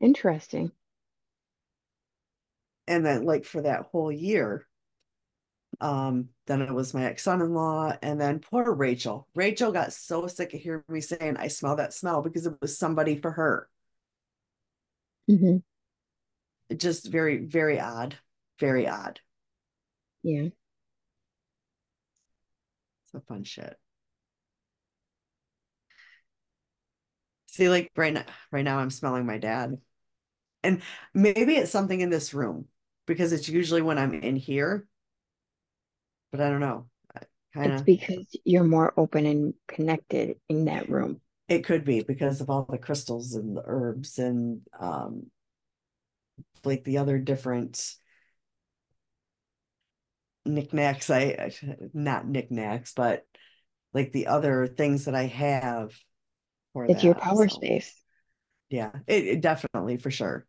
Interesting. 0.00 0.72
And 2.86 3.04
then, 3.04 3.24
like, 3.24 3.44
for 3.44 3.62
that 3.62 3.86
whole 3.90 4.12
year, 4.12 4.66
um, 5.82 6.28
then 6.46 6.62
it 6.62 6.72
was 6.72 6.94
my 6.94 7.04
ex 7.04 7.24
son 7.24 7.42
in 7.42 7.52
law, 7.54 7.92
and 8.02 8.20
then 8.20 8.38
poor 8.40 8.72
Rachel. 8.72 9.28
Rachel 9.34 9.72
got 9.72 9.92
so 9.92 10.26
sick 10.26 10.54
of 10.54 10.60
hearing 10.60 10.84
me 10.88 11.00
saying, 11.00 11.36
I 11.36 11.48
smell 11.48 11.76
that 11.76 11.92
smell 11.92 12.22
because 12.22 12.46
it 12.46 12.54
was 12.60 12.78
somebody 12.78 13.20
for 13.20 13.32
her. 13.32 13.68
hmm 15.28 15.62
just 16.76 17.06
very, 17.06 17.38
very 17.38 17.80
odd. 17.80 18.16
Very 18.58 18.86
odd. 18.88 19.20
Yeah. 20.22 20.48
So 23.12 23.20
fun 23.28 23.44
shit. 23.44 23.78
See, 27.46 27.68
like 27.68 27.90
right 27.96 28.14
now, 28.14 28.24
right 28.50 28.64
now 28.64 28.78
I'm 28.78 28.90
smelling 28.90 29.26
my 29.26 29.38
dad. 29.38 29.78
And 30.62 30.82
maybe 31.14 31.56
it's 31.56 31.72
something 31.72 32.00
in 32.00 32.10
this 32.10 32.34
room 32.34 32.66
because 33.06 33.32
it's 33.32 33.48
usually 33.48 33.82
when 33.82 33.98
I'm 33.98 34.14
in 34.14 34.36
here, 34.36 34.86
but 36.32 36.40
I 36.40 36.50
don't 36.50 36.60
know. 36.60 36.86
Kind 37.54 37.72
It's 37.72 37.82
because 37.82 38.36
you're 38.44 38.64
more 38.64 38.92
open 38.96 39.26
and 39.26 39.54
connected 39.68 40.40
in 40.48 40.64
that 40.66 40.88
room. 40.88 41.20
it 41.48 41.64
could 41.64 41.84
be 41.84 42.02
because 42.02 42.40
of 42.40 42.50
all 42.50 42.66
the 42.68 42.78
crystals 42.78 43.34
and 43.34 43.56
the 43.56 43.62
herbs 43.66 44.18
and 44.18 44.62
um 44.78 45.30
like 46.64 46.84
the 46.84 46.98
other 46.98 47.18
different 47.18 47.94
knickknacks 50.44 51.10
I 51.10 51.52
not 51.94 52.26
knickknacks, 52.26 52.92
but 52.94 53.24
like 53.92 54.12
the 54.12 54.28
other 54.28 54.66
things 54.66 55.04
that 55.04 55.14
I 55.14 55.26
have 55.26 55.92
for 56.72 56.86
It's 56.88 57.04
your 57.04 57.14
power 57.14 57.48
So 57.48 57.56
space. 57.56 57.94
yeah, 58.70 58.92
it, 59.06 59.26
it 59.26 59.40
definitely 59.40 59.98
for 59.98 60.10
sure. 60.10 60.46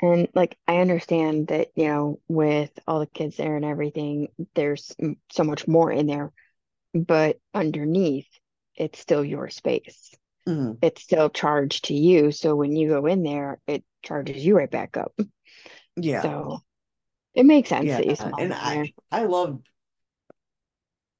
And 0.00 0.28
like, 0.34 0.58
I 0.68 0.78
understand 0.78 1.48
that, 1.48 1.68
you 1.74 1.88
know, 1.88 2.20
with 2.28 2.70
all 2.86 3.00
the 3.00 3.06
kids 3.06 3.36
there 3.36 3.56
and 3.56 3.64
everything, 3.64 4.28
there's 4.54 4.94
so 5.30 5.44
much 5.44 5.66
more 5.66 5.90
in 5.90 6.06
there, 6.06 6.32
but 6.94 7.40
underneath, 7.54 8.28
it's 8.76 8.98
still 9.00 9.24
your 9.24 9.50
space. 9.50 10.14
Mhm. 10.46 10.82
It's 10.82 11.02
still 11.02 11.30
charged 11.30 11.86
to 11.86 11.94
you. 11.94 12.32
So 12.32 12.56
when 12.56 12.76
you 12.76 12.88
go 12.88 13.06
in 13.06 13.22
there, 13.22 13.60
it 13.66 13.84
charges 14.02 14.44
you 14.44 14.56
right 14.56 14.70
back 14.70 14.96
up. 14.96 15.14
Yeah. 15.96 16.22
So 16.22 16.62
it 17.34 17.46
makes 17.46 17.68
sense 17.70 17.90
Yeah, 17.90 17.96
that 17.96 18.06
you 18.06 18.16
smell 18.16 18.38
and 18.38 18.52
there. 18.62 18.90
I 18.90 18.94
I 19.12 19.24
love 19.24 19.60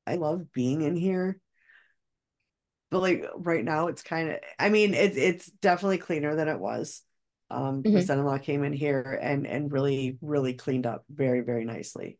I 0.07 0.17
love 0.17 0.53
being 0.53 0.83
in 0.83 0.97
here. 0.97 1.41
But 2.91 3.01
like 3.01 3.25
right 3.37 3.65
now 3.65 3.89
it's 3.89 4.03
kind 4.03 4.31
of 4.31 4.37
I 4.59 4.69
mean 4.69 4.95
it's 4.95 5.17
it's 5.17 5.47
definitely 5.47 5.99
cleaner 5.99 6.35
than 6.37 6.49
it 6.49 6.59
was. 6.61 7.03
Um 7.51 7.83
mm-hmm. 7.83 7.95
my 7.95 8.01
son-in-law 8.01 8.39
came 8.39 8.65
in 8.65 8.73
here 8.73 9.19
and 9.23 9.47
and 9.47 9.73
really 9.73 10.19
really 10.21 10.55
cleaned 10.55 10.87
up 10.87 11.05
very 11.09 11.41
very 11.41 11.65
nicely. 11.65 12.19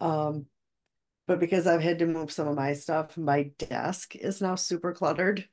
Um 0.00 0.46
but 1.26 1.38
because 1.38 1.66
I've 1.66 1.82
had 1.82 2.00
to 2.00 2.06
move 2.06 2.32
some 2.32 2.48
of 2.48 2.56
my 2.56 2.72
stuff, 2.72 3.16
my 3.16 3.52
desk 3.58 4.16
is 4.16 4.40
now 4.40 4.56
super 4.56 4.92
cluttered 4.92 5.46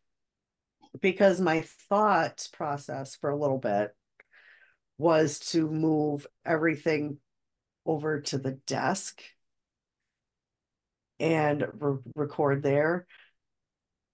because 1.01 1.39
my 1.39 1.65
thought 1.89 2.47
process 2.51 3.15
for 3.15 3.29
a 3.29 3.37
little 3.37 3.59
bit 3.59 3.95
was 4.97 5.39
to 5.39 5.69
move 5.69 6.25
everything 6.45 7.17
over 7.85 8.21
to 8.21 8.37
the 8.37 8.53
desk 8.67 9.21
and 11.19 11.65
re- 11.79 11.97
record 12.15 12.61
there 12.61 13.07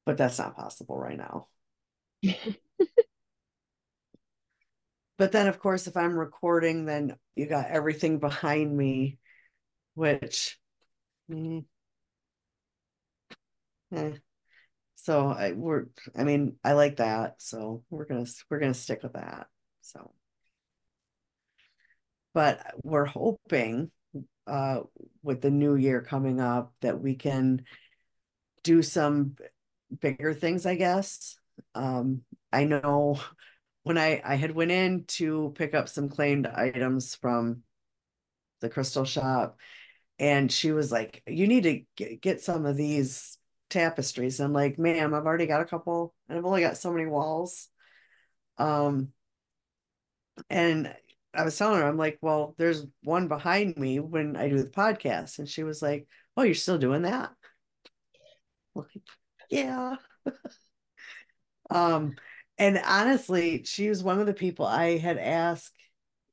but 0.05 0.17
that's 0.17 0.39
not 0.39 0.55
possible 0.55 0.97
right 0.97 1.17
now 1.17 1.47
but 5.17 5.31
then 5.31 5.47
of 5.47 5.59
course 5.59 5.87
if 5.87 5.97
i'm 5.97 6.17
recording 6.17 6.85
then 6.85 7.15
you 7.35 7.47
got 7.47 7.67
everything 7.67 8.19
behind 8.19 8.75
me 8.75 9.17
which 9.95 10.57
mm, 11.29 11.63
eh. 13.95 14.11
so 14.95 15.27
I, 15.27 15.51
we're 15.53 15.85
i 16.15 16.23
mean 16.23 16.55
i 16.63 16.73
like 16.73 16.97
that 16.97 17.35
so 17.41 17.83
we're 17.89 18.05
gonna 18.05 18.25
we're 18.49 18.59
gonna 18.59 18.73
stick 18.73 19.03
with 19.03 19.13
that 19.13 19.47
so 19.81 20.13
but 22.33 22.73
we're 22.83 23.05
hoping 23.05 23.91
uh, 24.47 24.79
with 25.21 25.41
the 25.41 25.51
new 25.51 25.75
year 25.75 26.01
coming 26.01 26.39
up 26.39 26.73
that 26.81 26.99
we 26.99 27.15
can 27.15 27.63
do 28.63 28.81
some 28.81 29.35
bigger 29.99 30.33
things, 30.33 30.65
I 30.65 30.75
guess. 30.75 31.37
Um, 31.75 32.21
I 32.51 32.65
know 32.65 33.19
when 33.83 33.97
I, 33.97 34.21
I 34.23 34.35
had 34.35 34.51
went 34.51 34.71
in 34.71 35.05
to 35.05 35.53
pick 35.55 35.73
up 35.73 35.89
some 35.89 36.09
claimed 36.09 36.47
items 36.47 37.15
from 37.15 37.63
the 38.61 38.69
crystal 38.69 39.05
shop 39.05 39.57
and 40.19 40.51
she 40.51 40.71
was 40.71 40.91
like, 40.91 41.21
you 41.27 41.47
need 41.47 41.63
to 41.97 42.15
get, 42.21 42.41
some 42.41 42.65
of 42.65 42.77
these 42.77 43.37
tapestries. 43.69 44.39
And 44.39 44.47
I'm 44.47 44.53
like, 44.53 44.79
ma'am, 44.79 45.13
I've 45.13 45.25
already 45.25 45.47
got 45.47 45.61
a 45.61 45.65
couple 45.65 46.13
and 46.29 46.37
I've 46.37 46.45
only 46.45 46.61
got 46.61 46.77
so 46.77 46.91
many 46.91 47.05
walls. 47.05 47.67
Um, 48.57 49.09
and 50.49 50.93
I 51.33 51.43
was 51.43 51.57
telling 51.57 51.81
her, 51.81 51.87
I'm 51.87 51.97
like, 51.97 52.19
well, 52.21 52.55
there's 52.57 52.85
one 53.03 53.27
behind 53.27 53.75
me 53.75 53.99
when 53.99 54.35
I 54.35 54.49
do 54.49 54.57
the 54.57 54.69
podcast. 54.69 55.39
And 55.39 55.49
she 55.49 55.63
was 55.63 55.81
like, 55.81 56.07
oh, 56.37 56.43
you're 56.43 56.55
still 56.55 56.77
doing 56.77 57.01
that? 57.03 57.31
like, 58.75 58.87
yeah. 59.49 59.95
um, 61.69 62.15
and 62.57 62.81
honestly, 62.85 63.63
she 63.63 63.89
was 63.89 64.03
one 64.03 64.19
of 64.19 64.27
the 64.27 64.33
people 64.33 64.65
I 64.65 64.97
had 64.97 65.17
asked, 65.17 65.73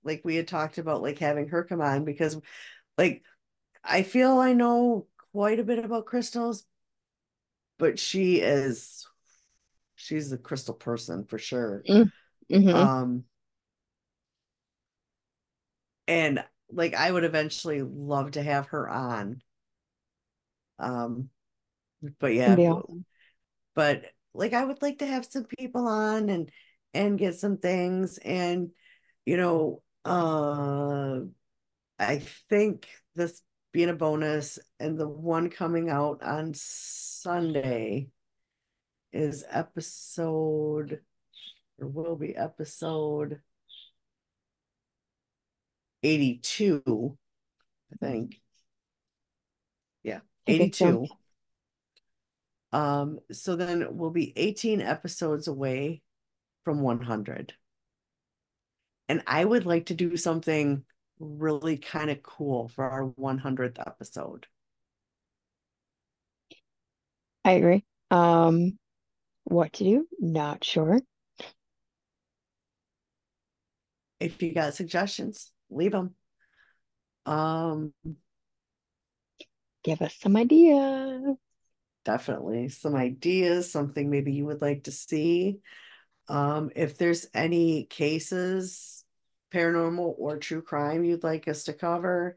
like 0.04 0.22
we 0.24 0.36
had 0.36 0.48
talked 0.48 0.78
about 0.78 1.02
like 1.02 1.18
having 1.18 1.48
her 1.48 1.64
come 1.64 1.80
on 1.80 2.04
because 2.04 2.38
like 2.98 3.22
I 3.82 4.02
feel 4.02 4.38
I 4.38 4.52
know 4.52 5.06
quite 5.32 5.60
a 5.60 5.64
bit 5.64 5.78
about 5.78 6.06
crystals, 6.06 6.64
but 7.78 7.98
she 7.98 8.36
is 8.40 9.06
she's 9.94 10.32
a 10.32 10.38
crystal 10.38 10.74
person 10.74 11.24
for 11.24 11.38
sure. 11.38 11.82
Mm, 11.88 12.12
mm-hmm. 12.50 12.74
Um 12.74 13.24
and 16.06 16.44
like 16.72 16.94
I 16.94 17.10
would 17.10 17.24
eventually 17.24 17.82
love 17.82 18.32
to 18.32 18.42
have 18.42 18.66
her 18.68 18.88
on. 18.88 19.42
Um, 20.78 21.30
but 22.18 22.34
yeah, 22.34 22.56
awesome. 22.56 23.04
but 23.74 24.04
like 24.34 24.52
I 24.52 24.64
would 24.64 24.82
like 24.82 24.98
to 24.98 25.06
have 25.06 25.24
some 25.24 25.44
people 25.44 25.86
on 25.86 26.28
and 26.28 26.50
and 26.94 27.18
get 27.18 27.34
some 27.36 27.58
things 27.58 28.18
and 28.18 28.70
you 29.24 29.36
know 29.36 29.82
uh 30.04 31.20
I 31.98 32.18
think 32.48 32.88
this 33.14 33.42
being 33.72 33.90
a 33.90 33.94
bonus 33.94 34.58
and 34.78 34.98
the 34.98 35.08
one 35.08 35.50
coming 35.50 35.90
out 35.90 36.22
on 36.22 36.54
Sunday 36.54 38.08
is 39.12 39.44
episode 39.50 41.00
or 41.78 41.88
will 41.88 42.16
be 42.16 42.36
episode 42.36 43.40
82, 46.02 47.18
I 47.92 47.96
think. 47.96 48.40
Yeah, 50.02 50.20
82. 50.46 51.06
So. 52.72 52.78
Um, 52.78 53.18
so 53.32 53.56
then 53.56 53.86
we'll 53.90 54.10
be 54.10 54.32
18 54.36 54.80
episodes 54.80 55.48
away 55.48 56.02
from 56.64 56.80
100. 56.80 57.54
And 59.08 59.22
I 59.26 59.44
would 59.44 59.66
like 59.66 59.86
to 59.86 59.94
do 59.94 60.16
something 60.16 60.84
really 61.18 61.76
kind 61.76 62.10
of 62.10 62.22
cool 62.22 62.68
for 62.68 62.88
our 62.88 63.06
100th 63.06 63.78
episode. 63.78 64.46
I 67.44 67.52
agree. 67.52 67.84
Um, 68.10 68.78
what 69.44 69.72
to 69.74 69.84
do? 69.84 70.06
Not 70.18 70.64
sure. 70.64 71.00
If 74.20 74.42
you 74.42 74.52
got 74.52 74.74
suggestions, 74.74 75.50
leave 75.70 75.92
them. 75.92 76.14
Um, 77.24 77.94
give 79.82 80.02
us 80.02 80.14
some 80.20 80.36
ideas. 80.36 81.36
Definitely 82.04 82.68
some 82.70 82.94
ideas, 82.96 83.70
something 83.70 84.08
maybe 84.10 84.32
you 84.32 84.46
would 84.46 84.62
like 84.62 84.84
to 84.84 84.92
see. 84.92 85.60
Um, 86.28 86.70
if 86.76 86.98
there's 86.98 87.26
any 87.34 87.84
cases, 87.84 89.04
paranormal 89.52 90.14
or 90.18 90.38
true 90.38 90.62
crime 90.62 91.04
you'd 91.04 91.24
like 91.24 91.48
us 91.48 91.64
to 91.64 91.74
cover, 91.74 92.36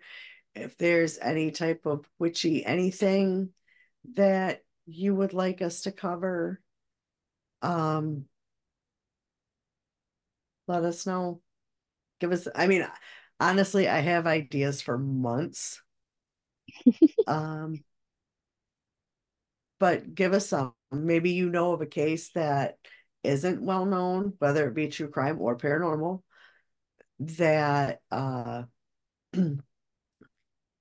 if 0.56 0.78
there's 0.78 1.18
any 1.20 1.52
type 1.52 1.86
of 1.86 2.06
witchy 2.20 2.66
anything 2.66 3.52
that 4.16 4.64
you 4.86 5.16
would 5.16 5.34
like 5.34 5.62
us 5.62 5.82
to 5.84 5.92
cover, 5.92 6.62
um, 7.62 8.26
let 10.68 10.84
us 10.84 11.06
know. 11.06 11.42
Give 12.20 12.32
us, 12.32 12.48
I 12.56 12.68
mean, 12.68 12.88
honestly, 13.40 13.88
I 13.90 14.00
have 14.00 14.28
ideas 14.28 14.82
for 14.82 14.98
months. 14.98 15.82
um, 17.28 17.84
but 19.80 20.14
give 20.14 20.34
us 20.34 20.50
some. 20.50 20.74
Maybe 20.92 21.32
you 21.32 21.50
know 21.50 21.74
of 21.74 21.82
a 21.82 21.88
case 21.88 22.30
that 22.34 22.78
isn't 23.24 23.62
well 23.64 23.86
known, 23.86 24.34
whether 24.40 24.68
it 24.68 24.76
be 24.76 24.90
true 24.90 25.10
crime 25.10 25.40
or 25.40 25.58
paranormal, 25.58 26.22
that 27.20 28.00
uh, 28.12 28.64
you 29.34 29.60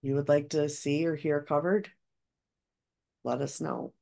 would 0.02 0.28
like 0.28 0.50
to 0.50 0.68
see 0.68 1.06
or 1.06 1.16
hear 1.16 1.40
covered. 1.40 1.88
Let 3.24 3.40
us 3.40 3.60
know. 3.60 3.92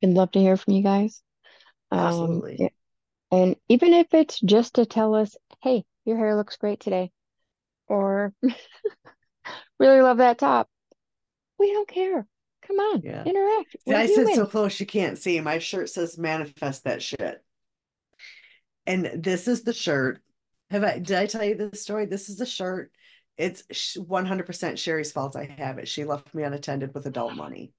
We'd 0.00 0.14
love 0.14 0.30
to 0.32 0.40
hear 0.40 0.56
from 0.56 0.74
you 0.74 0.82
guys. 0.82 1.22
Um, 1.90 2.06
Absolutely. 2.06 2.62
Um, 2.62 2.68
and 3.30 3.56
even 3.68 3.92
if 3.94 4.12
it's 4.14 4.40
just 4.40 4.74
to 4.74 4.86
tell 4.86 5.14
us, 5.14 5.36
hey, 5.62 5.84
your 6.04 6.16
hair 6.16 6.36
looks 6.36 6.56
great 6.56 6.80
today 6.80 7.10
or 7.88 8.32
really 9.78 10.00
love 10.00 10.18
that 10.18 10.38
top. 10.38 10.68
We 11.58 11.72
don't 11.72 11.88
care. 11.88 12.26
Come 12.72 12.86
on, 12.86 13.02
yeah. 13.02 13.24
interact. 13.24 13.76
See, 13.86 13.94
I 13.94 14.06
said 14.06 14.28
so 14.34 14.46
close 14.46 14.80
you 14.80 14.86
can't 14.86 15.18
see. 15.18 15.38
My 15.40 15.58
shirt 15.58 15.90
says 15.90 16.16
manifest 16.16 16.84
that 16.84 17.02
shit. 17.02 17.42
And 18.86 19.10
this 19.22 19.46
is 19.46 19.62
the 19.62 19.74
shirt. 19.74 20.22
Have 20.70 20.82
I 20.82 20.98
did 20.98 21.18
I 21.18 21.26
tell 21.26 21.44
you 21.44 21.54
this 21.54 21.82
story? 21.82 22.06
This 22.06 22.30
is 22.30 22.38
the 22.38 22.46
shirt. 22.46 22.90
It's 23.36 23.62
100% 23.96 24.78
Sherry's 24.78 25.12
fault 25.12 25.36
I 25.36 25.44
have 25.58 25.78
it. 25.78 25.88
She 25.88 26.04
left 26.04 26.34
me 26.34 26.44
unattended 26.44 26.94
with 26.94 27.06
adult 27.06 27.34
money. 27.34 27.72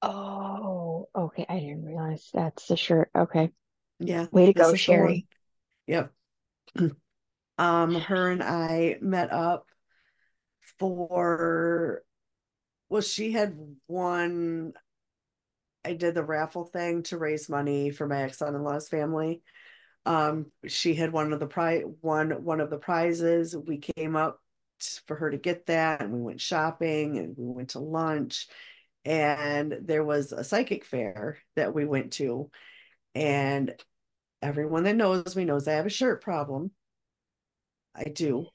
Oh, 0.00 1.08
okay. 1.14 1.46
I 1.48 1.60
didn't 1.60 1.84
realize 1.84 2.28
that's 2.32 2.66
the 2.66 2.76
shirt. 2.76 3.10
Okay. 3.16 3.50
Yeah. 3.98 4.26
Way 4.32 4.46
to 4.46 4.52
go, 4.52 4.74
Sherry. 4.74 5.26
Yep. 5.86 6.12
um, 7.58 7.94
her 7.94 8.30
and 8.30 8.42
I 8.42 8.96
met 9.00 9.32
up 9.32 9.66
for, 10.78 12.02
well, 12.92 13.00
she 13.00 13.32
had 13.32 13.56
won, 13.88 14.74
I 15.82 15.94
did 15.94 16.14
the 16.14 16.22
raffle 16.22 16.66
thing 16.66 17.02
to 17.04 17.16
raise 17.16 17.48
money 17.48 17.88
for 17.88 18.06
my 18.06 18.24
ex 18.24 18.36
son 18.36 18.54
in 18.54 18.62
law's 18.62 18.90
family. 18.90 19.40
Um, 20.04 20.52
she 20.66 20.94
had 20.94 21.10
one 21.10 21.32
of 21.32 21.40
the 21.40 21.46
prize, 21.46 21.84
won 22.02 22.44
one 22.44 22.60
of 22.60 22.68
the 22.68 22.76
prizes. 22.76 23.56
We 23.56 23.78
came 23.78 24.14
up 24.14 24.42
for 25.06 25.16
her 25.16 25.30
to 25.30 25.38
get 25.38 25.64
that, 25.66 26.02
and 26.02 26.12
we 26.12 26.20
went 26.20 26.42
shopping 26.42 27.16
and 27.16 27.34
we 27.34 27.46
went 27.46 27.70
to 27.70 27.78
lunch. 27.78 28.46
And 29.06 29.74
there 29.80 30.04
was 30.04 30.32
a 30.32 30.44
psychic 30.44 30.84
fair 30.84 31.38
that 31.56 31.74
we 31.74 31.86
went 31.86 32.12
to, 32.14 32.50
and 33.14 33.74
everyone 34.42 34.82
that 34.82 34.96
knows 34.96 35.34
me 35.34 35.46
knows 35.46 35.66
I 35.66 35.72
have 35.72 35.86
a 35.86 35.90
shirt 35.90 36.22
problem. 36.22 36.72
I 37.94 38.04
do. 38.04 38.48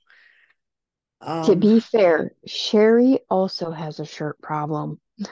To 1.21 1.53
Um, 1.53 1.59
be 1.59 1.79
fair, 1.79 2.31
Sherry 2.45 3.19
also 3.29 3.71
has 3.71 3.99
a 3.99 4.05
shirt 4.05 4.39
problem, 4.41 4.99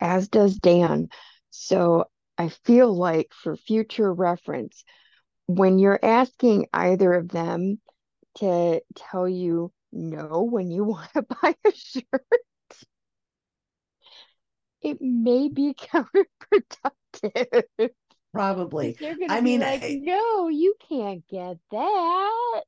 as 0.00 0.28
does 0.28 0.56
Dan. 0.56 1.08
So 1.50 2.06
I 2.38 2.48
feel 2.48 2.94
like 2.94 3.32
for 3.32 3.56
future 3.56 4.12
reference, 4.12 4.84
when 5.46 5.78
you're 5.78 6.00
asking 6.02 6.66
either 6.72 7.12
of 7.12 7.28
them 7.28 7.80
to 8.36 8.80
tell 8.94 9.28
you 9.28 9.72
no 9.92 10.42
when 10.42 10.70
you 10.70 10.84
want 10.84 11.12
to 11.14 11.22
buy 11.22 11.54
a 11.64 11.72
shirt, 11.72 12.26
it 14.82 15.00
may 15.00 15.48
be 15.48 15.74
counterproductive. 17.24 17.90
Probably. 18.32 18.94
to 18.94 19.16
I 19.28 19.40
mean, 19.40 19.60
like, 19.60 19.82
I- 19.82 20.00
no, 20.02 20.48
you 20.48 20.74
can't 20.88 21.26
get 21.28 21.58
that. 21.70 22.62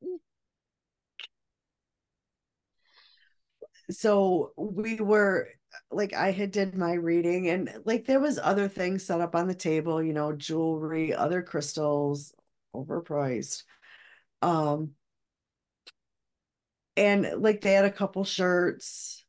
So 3.91 4.53
we 4.57 4.97
were 4.97 5.49
like 5.91 6.15
I 6.15 6.33
had 6.33 6.51
did 6.53 6.77
my 6.77 6.95
reading 6.95 7.49
and 7.49 7.71
like 7.85 8.07
there 8.07 8.21
was 8.21 8.39
other 8.39 8.69
things 8.69 9.05
set 9.05 9.21
up 9.21 9.35
on 9.35 9.47
the 9.49 9.55
table, 9.55 10.03
you 10.03 10.13
know, 10.13 10.33
jewelry, 10.33 11.15
other 11.15 11.43
crystals, 11.43 12.35
overpriced. 12.75 13.65
Um 14.43 14.93
and 16.97 17.31
like 17.43 17.61
they 17.61 17.73
had 17.73 17.85
a 17.85 17.93
couple 17.93 18.25
shirts. 18.25 19.25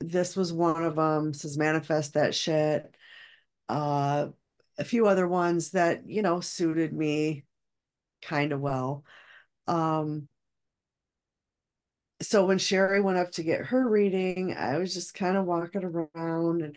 This 0.00 0.36
was 0.36 0.52
one 0.52 0.84
of 0.84 0.96
them, 0.96 1.34
says 1.34 1.58
manifest 1.58 2.14
that 2.14 2.34
shit. 2.34 2.94
Uh 3.68 4.28
a 4.78 4.84
few 4.84 5.06
other 5.06 5.28
ones 5.28 5.72
that, 5.72 6.08
you 6.08 6.22
know, 6.22 6.40
suited 6.40 6.92
me 6.92 7.44
kind 8.22 8.52
of 8.52 8.60
well. 8.60 9.04
Um 9.66 10.28
so 12.22 12.46
when 12.46 12.58
Sherry 12.58 13.00
went 13.00 13.18
up 13.18 13.32
to 13.32 13.42
get 13.42 13.66
her 13.66 13.88
reading, 13.88 14.54
I 14.56 14.78
was 14.78 14.94
just 14.94 15.14
kind 15.14 15.36
of 15.36 15.46
walking 15.46 15.84
around 15.84 16.62
and 16.62 16.76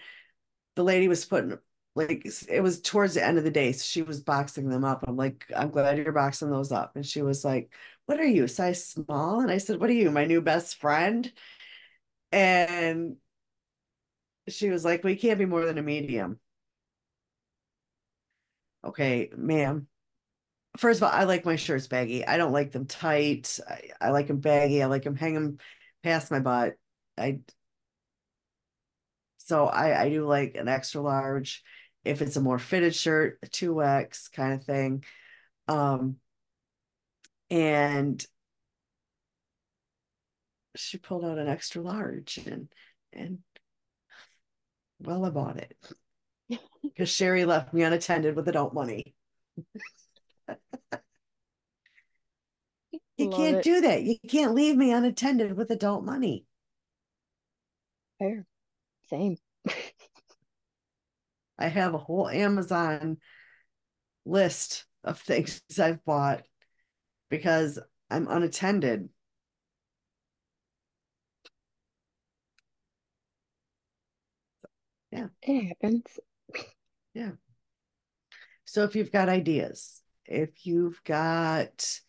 the 0.75 0.83
lady 0.83 1.07
was 1.07 1.25
putting 1.25 1.57
like 1.95 2.25
it 2.49 2.61
was 2.61 2.81
towards 2.81 3.15
the 3.15 3.23
end 3.25 3.37
of 3.37 3.43
the 3.43 3.51
day, 3.51 3.71
so 3.73 3.83
she 3.83 4.01
was 4.01 4.21
boxing 4.21 4.69
them 4.69 4.83
up. 4.85 5.03
I'm 5.07 5.17
like, 5.17 5.45
I'm 5.55 5.69
glad 5.69 5.97
you're 5.97 6.11
boxing 6.11 6.49
those 6.49 6.71
up. 6.71 6.95
And 6.95 7.05
she 7.05 7.21
was 7.21 7.45
like, 7.45 7.71
What 8.07 8.19
are 8.19 8.25
you, 8.25 8.47
size 8.47 8.85
small? 8.87 9.41
And 9.41 9.51
I 9.51 9.59
said, 9.59 9.79
What 9.79 9.89
are 9.89 9.93
you, 9.93 10.11
my 10.11 10.25
new 10.25 10.41
best 10.41 10.77
friend? 10.77 11.31
And 12.31 13.17
she 14.47 14.69
was 14.69 14.85
like, 14.85 15.03
We 15.03 15.15
can't 15.17 15.39
be 15.39 15.45
more 15.45 15.65
than 15.65 15.77
a 15.77 15.83
medium. 15.83 16.39
Okay, 18.83 19.29
ma'am. 19.35 19.87
First 20.77 20.99
of 21.01 21.03
all, 21.03 21.11
I 21.11 21.25
like 21.25 21.45
my 21.45 21.55
shirts 21.55 21.87
baggy. 21.87 22.25
I 22.25 22.37
don't 22.37 22.51
like 22.51 22.71
them 22.71 22.85
tight. 22.85 23.59
I, 23.67 23.89
I 24.01 24.09
like 24.11 24.27
them 24.27 24.39
baggy. 24.39 24.81
I 24.81 24.87
like 24.87 25.03
them 25.03 25.15
hanging 25.15 25.59
past 26.03 26.31
my 26.31 26.39
butt. 26.39 26.77
I 27.17 27.41
so 29.37 29.65
I 29.67 30.03
I 30.03 30.09
do 30.09 30.25
like 30.25 30.55
an 30.55 30.67
extra 30.67 31.01
large. 31.01 31.63
If 32.03 32.21
it's 32.21 32.35
a 32.35 32.41
more 32.41 32.59
fitted 32.59 32.95
shirt, 32.95 33.39
a 33.43 33.47
2X 33.47 34.27
kind 34.29 34.53
of 34.53 34.63
thing. 34.63 35.03
Um, 35.67 36.17
and 37.49 38.25
she 40.75 40.97
pulled 40.97 41.25
out 41.25 41.37
an 41.37 41.47
extra 41.47 41.81
large 41.81 42.37
and 42.37 42.67
and 43.11 43.39
well, 44.99 45.25
I 45.25 45.29
bought 45.29 45.57
it 45.57 45.77
because 46.83 47.09
Sherry 47.09 47.45
left 47.45 47.73
me 47.73 47.83
unattended 47.83 48.35
with 48.35 48.47
adult 48.47 48.73
money. 48.73 49.15
You 53.17 53.29
Love 53.29 53.39
can't 53.39 53.57
it. 53.57 53.63
do 53.63 53.81
that. 53.81 54.03
You 54.03 54.17
can't 54.27 54.55
leave 54.55 54.75
me 54.75 54.91
unattended 54.91 55.55
with 55.55 55.69
adult 55.69 56.03
money. 56.03 56.45
Fair. 58.19 58.45
Same. 59.09 59.37
I 61.57 61.67
have 61.67 61.93
a 61.93 61.99
whole 61.99 62.27
Amazon 62.27 63.17
list 64.25 64.85
of 65.03 65.19
things 65.19 65.61
I've 65.79 66.03
bought 66.05 66.43
because 67.29 67.79
I'm 68.09 68.27
unattended. 68.27 69.09
Yeah. 75.11 75.27
It 75.41 75.67
happens. 75.67 76.19
Yeah. 77.15 77.33
So 78.65 78.83
if 78.85 78.95
you've 78.95 79.11
got 79.11 79.29
ideas, 79.29 80.01
if 80.25 80.65
you've 80.65 80.99
got 81.03 81.99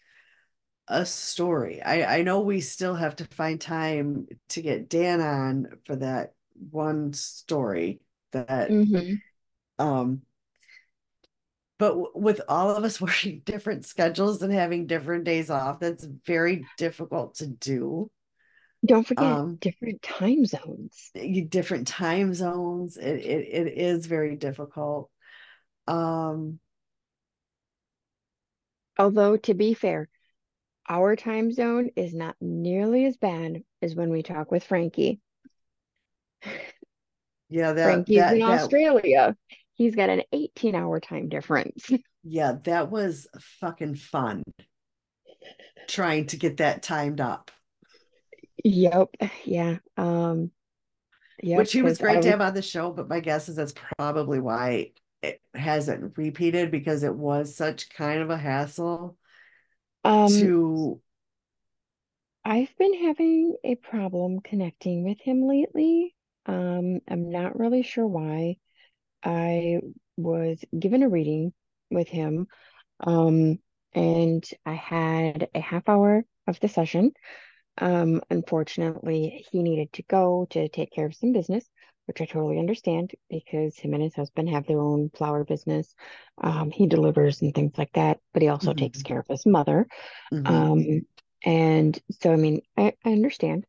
a 0.88 1.06
story, 1.06 1.82
I, 1.82 2.18
I 2.18 2.22
know 2.22 2.40
we 2.40 2.60
still 2.60 2.94
have 2.94 3.16
to 3.16 3.24
find 3.26 3.60
time 3.60 4.26
to 4.50 4.62
get 4.62 4.88
Dan 4.88 5.20
on 5.20 5.68
for 5.86 5.96
that 5.96 6.34
one 6.70 7.12
story 7.12 8.00
that 8.32 8.78
hmm 8.94 9.22
um 9.78 10.22
but 11.78 11.88
w- 11.90 12.12
with 12.14 12.40
all 12.48 12.70
of 12.70 12.84
us 12.84 13.00
working 13.00 13.40
different 13.44 13.84
schedules 13.84 14.42
and 14.42 14.52
having 14.52 14.86
different 14.86 15.24
days 15.24 15.50
off, 15.50 15.80
that's 15.80 16.04
very 16.04 16.68
difficult 16.76 17.36
to 17.36 17.46
do. 17.46 18.10
Don't 18.86 19.04
forget 19.06 19.40
Um, 19.40 19.60
different 19.60 20.00
time 20.02 20.44
zones. 20.46 21.12
different 21.48 21.86
time 21.86 22.34
zones, 22.34 22.96
it, 22.96 23.04
it, 23.04 23.66
it 23.66 23.78
is 23.78 24.06
very 24.06 24.36
difficult. 24.36 25.10
Um, 25.86 26.60
Although, 28.98 29.36
to 29.36 29.54
be 29.54 29.72
fair, 29.72 30.08
our 30.88 31.16
time 31.16 31.52
zone 31.52 31.90
is 31.96 32.14
not 32.14 32.36
nearly 32.40 33.06
as 33.06 33.16
bad 33.16 33.62
as 33.82 33.94
when 33.94 34.10
we 34.10 34.22
talk 34.22 34.50
with 34.50 34.64
Frankie. 34.64 35.20
yeah, 37.48 37.72
that 37.72 37.84
Frankie's 37.84 38.16
in 38.16 38.22
that 38.22 38.38
that 38.38 38.62
Australia. 38.62 39.36
He's 39.74 39.94
got 39.94 40.08
an 40.08 40.22
18 40.32 40.74
hour 40.74 41.00
time 41.00 41.28
difference. 41.28 41.90
yeah, 42.24 42.54
that 42.64 42.90
was 42.90 43.26
fucking 43.60 43.96
fun 43.96 44.44
trying 45.88 46.26
to 46.28 46.36
get 46.36 46.58
that 46.58 46.82
timed 46.82 47.20
up. 47.20 47.50
Yep. 48.62 49.08
Yeah. 49.44 49.78
Um, 49.96 50.50
yep. 51.42 51.58
Which 51.58 51.72
he 51.72 51.82
was 51.82 51.98
great 51.98 52.14
to 52.14 52.18
was, 52.18 52.26
have 52.26 52.40
on 52.40 52.54
the 52.54 52.62
show, 52.62 52.92
but 52.92 53.08
my 53.08 53.20
guess 53.20 53.48
is 53.48 53.56
that's 53.56 53.74
probably 53.98 54.40
why 54.40 54.92
it 55.22 55.40
hasn't 55.54 56.16
repeated 56.16 56.70
because 56.70 57.02
it 57.02 57.14
was 57.14 57.56
such 57.56 57.90
kind 57.90 58.20
of 58.20 58.30
a 58.30 58.36
hassle 58.36 59.16
um, 60.04 60.28
to 60.28 61.00
I've 62.44 62.76
been 62.78 62.94
having 63.04 63.56
a 63.64 63.74
problem 63.76 64.40
connecting 64.40 65.04
with 65.04 65.18
him 65.20 65.46
lately. 65.46 66.14
Um, 66.46 67.00
I'm 67.08 67.30
not 67.30 67.58
really 67.58 67.82
sure 67.82 68.06
why. 68.06 68.56
I 69.22 69.80
was 70.16 70.62
given 70.78 71.02
a 71.02 71.08
reading 71.08 71.54
with 71.90 72.08
him, 72.08 72.46
um, 73.00 73.58
and 73.94 74.44
I 74.66 74.74
had 74.74 75.48
a 75.54 75.60
half 75.60 75.88
hour 75.88 76.24
of 76.46 76.60
the 76.60 76.68
session. 76.68 77.12
Um, 77.78 78.20
unfortunately, 78.30 79.46
he 79.50 79.62
needed 79.62 79.92
to 79.94 80.02
go 80.02 80.46
to 80.50 80.68
take 80.68 80.92
care 80.92 81.06
of 81.06 81.14
some 81.14 81.32
business, 81.32 81.64
which 82.06 82.20
I 82.20 82.26
totally 82.26 82.58
understand 82.58 83.12
because 83.30 83.76
him 83.78 83.94
and 83.94 84.02
his 84.02 84.14
husband 84.14 84.48
have 84.50 84.66
their 84.66 84.80
own 84.80 85.10
flower 85.10 85.44
business. 85.44 85.94
Um, 86.38 86.70
he 86.70 86.86
delivers 86.86 87.42
and 87.42 87.54
things 87.54 87.72
like 87.78 87.92
that, 87.94 88.20
but 88.32 88.42
he 88.42 88.48
also 88.48 88.72
takes 88.72 89.02
Mhm, 89.02 89.04
care 89.04 89.20
of 89.20 89.28
his 89.28 89.46
mother. 89.46 89.86
mhm. 90.30 90.64
Um, 90.64 91.02
and 91.44 91.98
so, 92.22 92.32
I 92.32 92.36
mean, 92.36 92.62
I, 92.76 92.94
I 93.04 93.12
understand. 93.12 93.66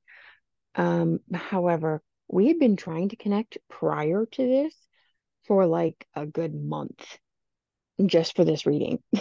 Um, 0.76 1.20
however, 1.34 2.02
we 2.30 2.48
had 2.48 2.60
been 2.60 2.78
trying 2.78 3.10
to 3.10 3.18
connect 3.18 3.58
prior 3.70 4.26
to 4.26 4.48
this 4.48 4.76
for 5.48 5.66
like 5.68 6.08
a 6.16 6.26
good 6.26 6.56
month 6.56 7.20
just 8.06 8.36
for 8.36 8.46
this 8.46 8.66
reading. 8.66 9.00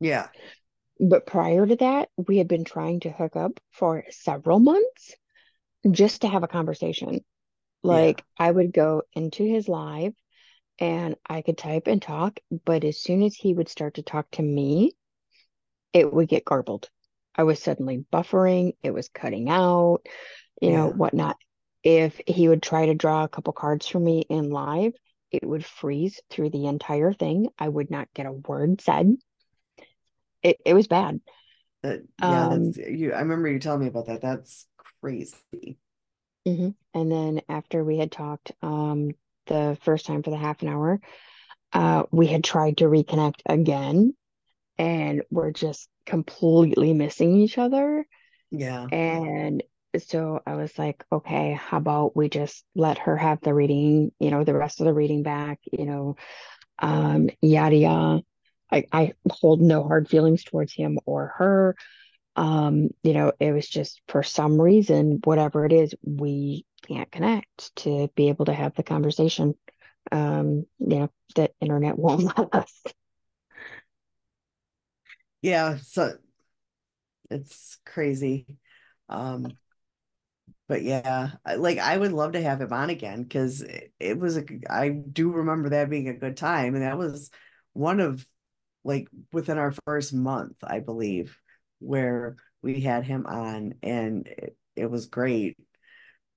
yeah, 0.00 0.28
But 0.98 1.24
prior 1.24 1.64
to 1.66 1.76
that, 1.76 2.08
we 2.16 2.38
had 2.38 2.48
been 2.48 2.64
trying 2.64 2.98
to 3.00 3.12
hook 3.12 3.36
up 3.36 3.60
for 3.70 4.04
several 4.10 4.58
months 4.58 5.14
just 5.90 6.22
to 6.22 6.28
have 6.28 6.42
a 6.44 6.48
conversation. 6.48 7.24
Yeah, 7.84 8.14
Like 8.14 8.24
I 8.38 8.50
would 8.50 8.72
go 8.72 9.02
into 9.14 9.44
his 9.44 9.68
live 9.68 10.14
and 10.78 11.16
I 11.28 11.42
could 11.42 11.58
type 11.58 11.86
and 11.86 12.02
talk, 12.02 12.40
but 12.64 12.84
as 12.84 13.00
soon 13.00 13.22
as 13.22 13.36
he 13.36 13.54
would 13.54 13.68
start 13.68 13.94
to 13.94 14.02
talk 14.02 14.30
to 14.32 14.42
me, 14.42 14.92
it 15.92 16.12
would 16.12 16.28
get 16.28 16.44
garbled. 16.44 16.90
I 17.36 17.44
was 17.44 17.62
suddenly 17.62 18.04
buffering, 18.12 18.74
it 18.82 18.92
was 18.92 19.08
cutting 19.08 19.48
out, 19.48 20.00
you 20.60 20.72
know, 20.72 20.88
whatnot. 20.88 21.36
If 21.82 22.20
he 22.26 22.48
would 22.48 22.62
try 22.62 22.86
to 22.86 22.94
draw 22.94 23.24
a 23.24 23.28
couple 23.28 23.52
cards 23.52 23.86
for 23.86 24.00
me 24.00 24.20
in 24.28 24.50
live, 24.50 24.94
it 25.30 25.46
would 25.46 25.64
freeze 25.64 26.20
through 26.30 26.50
the 26.50 26.66
entire 26.66 27.12
thing. 27.12 27.48
I 27.58 27.68
would 27.68 27.90
not 27.90 28.08
get 28.14 28.26
a 28.26 28.32
word 28.32 28.80
said. 28.80 29.16
It 30.42 30.58
it 30.64 30.74
was 30.74 30.86
bad. 30.86 31.20
That 31.82 32.02
yeah, 32.18 32.46
Um, 32.46 32.72
you. 32.76 33.12
I 33.12 33.20
remember 33.20 33.48
you 33.48 33.58
telling 33.58 33.80
me 33.80 33.88
about 33.88 34.06
that. 34.06 34.22
That's 34.22 34.66
crazy. 35.00 35.78
Mhm. 36.46 36.74
And 36.94 37.10
then 37.10 37.40
after 37.48 37.84
we 37.84 37.98
had 37.98 38.12
talked, 38.12 38.52
um, 38.62 39.10
the 39.46 39.76
first 39.82 40.06
time 40.06 40.22
for 40.22 40.30
the 40.30 40.36
half 40.36 40.62
an 40.62 40.68
hour, 40.68 41.00
uh, 41.72 42.04
we 42.10 42.26
had 42.26 42.44
tried 42.44 42.78
to 42.78 42.84
reconnect 42.84 43.40
again, 43.46 44.14
and 44.78 45.22
we're 45.30 45.50
just 45.52 45.88
completely 46.06 46.92
missing 46.92 47.36
each 47.36 47.58
other. 47.58 48.06
Yeah. 48.50 48.86
And 48.90 49.62
so 49.98 50.40
I 50.46 50.54
was 50.56 50.76
like, 50.78 51.04
okay, 51.12 51.52
how 51.52 51.78
about 51.78 52.16
we 52.16 52.28
just 52.28 52.64
let 52.74 52.98
her 52.98 53.16
have 53.16 53.40
the 53.40 53.54
reading, 53.54 54.12
you 54.18 54.30
know, 54.30 54.44
the 54.44 54.54
rest 54.54 54.80
of 54.80 54.86
the 54.86 54.94
reading 54.94 55.22
back, 55.22 55.60
you 55.72 55.84
know, 55.86 56.16
um, 56.80 57.30
yada 57.40 57.76
yada. 57.76 58.22
I, 58.70 58.84
I 58.92 59.12
hold 59.30 59.60
no 59.60 59.84
hard 59.84 60.08
feelings 60.08 60.42
towards 60.42 60.72
him 60.72 60.98
or 61.06 61.34
her. 61.36 61.76
Um, 62.36 62.90
you 63.02 63.12
know, 63.12 63.32
it 63.38 63.52
was 63.52 63.68
just 63.68 64.00
for 64.08 64.22
some 64.22 64.60
reason, 64.60 65.20
whatever 65.24 65.64
it 65.64 65.72
is, 65.72 65.94
we 66.02 66.66
can't 66.86 67.10
connect 67.10 67.74
to 67.76 68.08
be 68.14 68.28
able 68.28 68.46
to 68.46 68.52
have 68.52 68.74
the 68.74 68.82
conversation. 68.82 69.54
Um, 70.10 70.66
you 70.78 70.98
know, 70.98 71.10
the 71.34 71.50
internet 71.60 71.98
won't 71.98 72.36
let 72.36 72.54
us. 72.54 72.82
Yeah. 75.42 75.76
So 75.78 76.16
it's 77.30 77.78
crazy. 77.84 78.46
Um, 79.08 79.56
but 80.68 80.82
yeah, 80.82 81.32
like 81.56 81.78
I 81.78 81.96
would 81.96 82.12
love 82.12 82.32
to 82.32 82.42
have 82.42 82.60
him 82.60 82.72
on 82.72 82.90
again 82.90 83.22
because 83.22 83.60
it, 83.60 83.92
it 84.00 84.18
was 84.18 84.36
a 84.36 84.44
I 84.68 84.88
do 84.88 85.30
remember 85.30 85.70
that 85.70 85.90
being 85.90 86.08
a 86.08 86.14
good 86.14 86.36
time, 86.36 86.74
and 86.74 86.82
that 86.82 86.98
was 86.98 87.30
one 87.74 88.00
of 88.00 88.26
like 88.82 89.08
within 89.32 89.58
our 89.58 89.74
first 89.86 90.14
month, 90.14 90.56
I 90.62 90.80
believe, 90.80 91.38
where 91.84 92.36
we 92.62 92.80
had 92.80 93.04
him 93.04 93.26
on, 93.26 93.74
and 93.82 94.26
it, 94.26 94.56
it 94.76 94.90
was 94.90 95.06
great. 95.06 95.56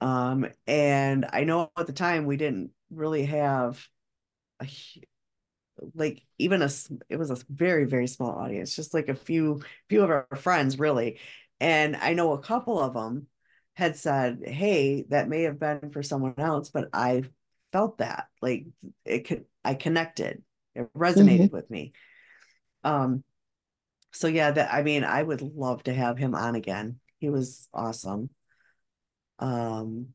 Um, 0.01 0.47
and 0.67 1.25
I 1.31 1.43
know 1.43 1.71
at 1.77 1.87
the 1.87 1.93
time 1.93 2.25
we 2.25 2.37
didn't 2.37 2.71
really 2.91 3.25
have 3.25 3.83
a 4.61 4.67
like 5.93 6.23
even 6.37 6.61
a 6.61 6.69
it 7.09 7.17
was 7.17 7.31
a 7.31 7.37
very 7.49 7.85
very 7.85 8.07
small 8.07 8.31
audience, 8.31 8.75
just 8.75 8.93
like 8.93 9.09
a 9.09 9.15
few 9.15 9.61
few 9.89 10.03
of 10.03 10.09
our 10.09 10.27
friends 10.35 10.79
really. 10.79 11.19
And 11.59 11.95
I 11.95 12.13
know 12.13 12.33
a 12.33 12.41
couple 12.41 12.79
of 12.79 12.93
them 12.93 13.27
had 13.75 13.95
said, 13.95 14.41
"Hey, 14.45 15.05
that 15.09 15.29
may 15.29 15.43
have 15.43 15.59
been 15.59 15.91
for 15.91 16.03
someone 16.03 16.35
else, 16.37 16.69
but 16.69 16.89
I 16.93 17.23
felt 17.71 17.99
that 17.99 18.27
like 18.41 18.65
it 19.05 19.27
could 19.27 19.45
I 19.63 19.73
connected. 19.75 20.43
It 20.75 20.91
resonated 20.93 21.51
with 21.51 21.69
me." 21.69 21.93
Um, 22.83 23.23
so 24.11 24.27
yeah, 24.27 24.51
that 24.51 24.73
I 24.73 24.83
mean, 24.83 25.03
I 25.03 25.21
would 25.23 25.41
love 25.41 25.83
to 25.83 25.93
have 25.93 26.17
him 26.17 26.35
on 26.35 26.55
again. 26.55 26.99
He 27.19 27.29
was 27.29 27.67
awesome. 27.73 28.29
Um, 29.39 30.13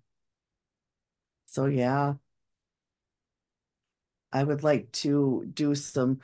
so 1.47 1.67
yeah, 1.67 2.15
I 4.33 4.45
would 4.45 4.63
like 4.63 4.91
to 5.03 5.45
do 5.53 5.75
some 5.75 6.21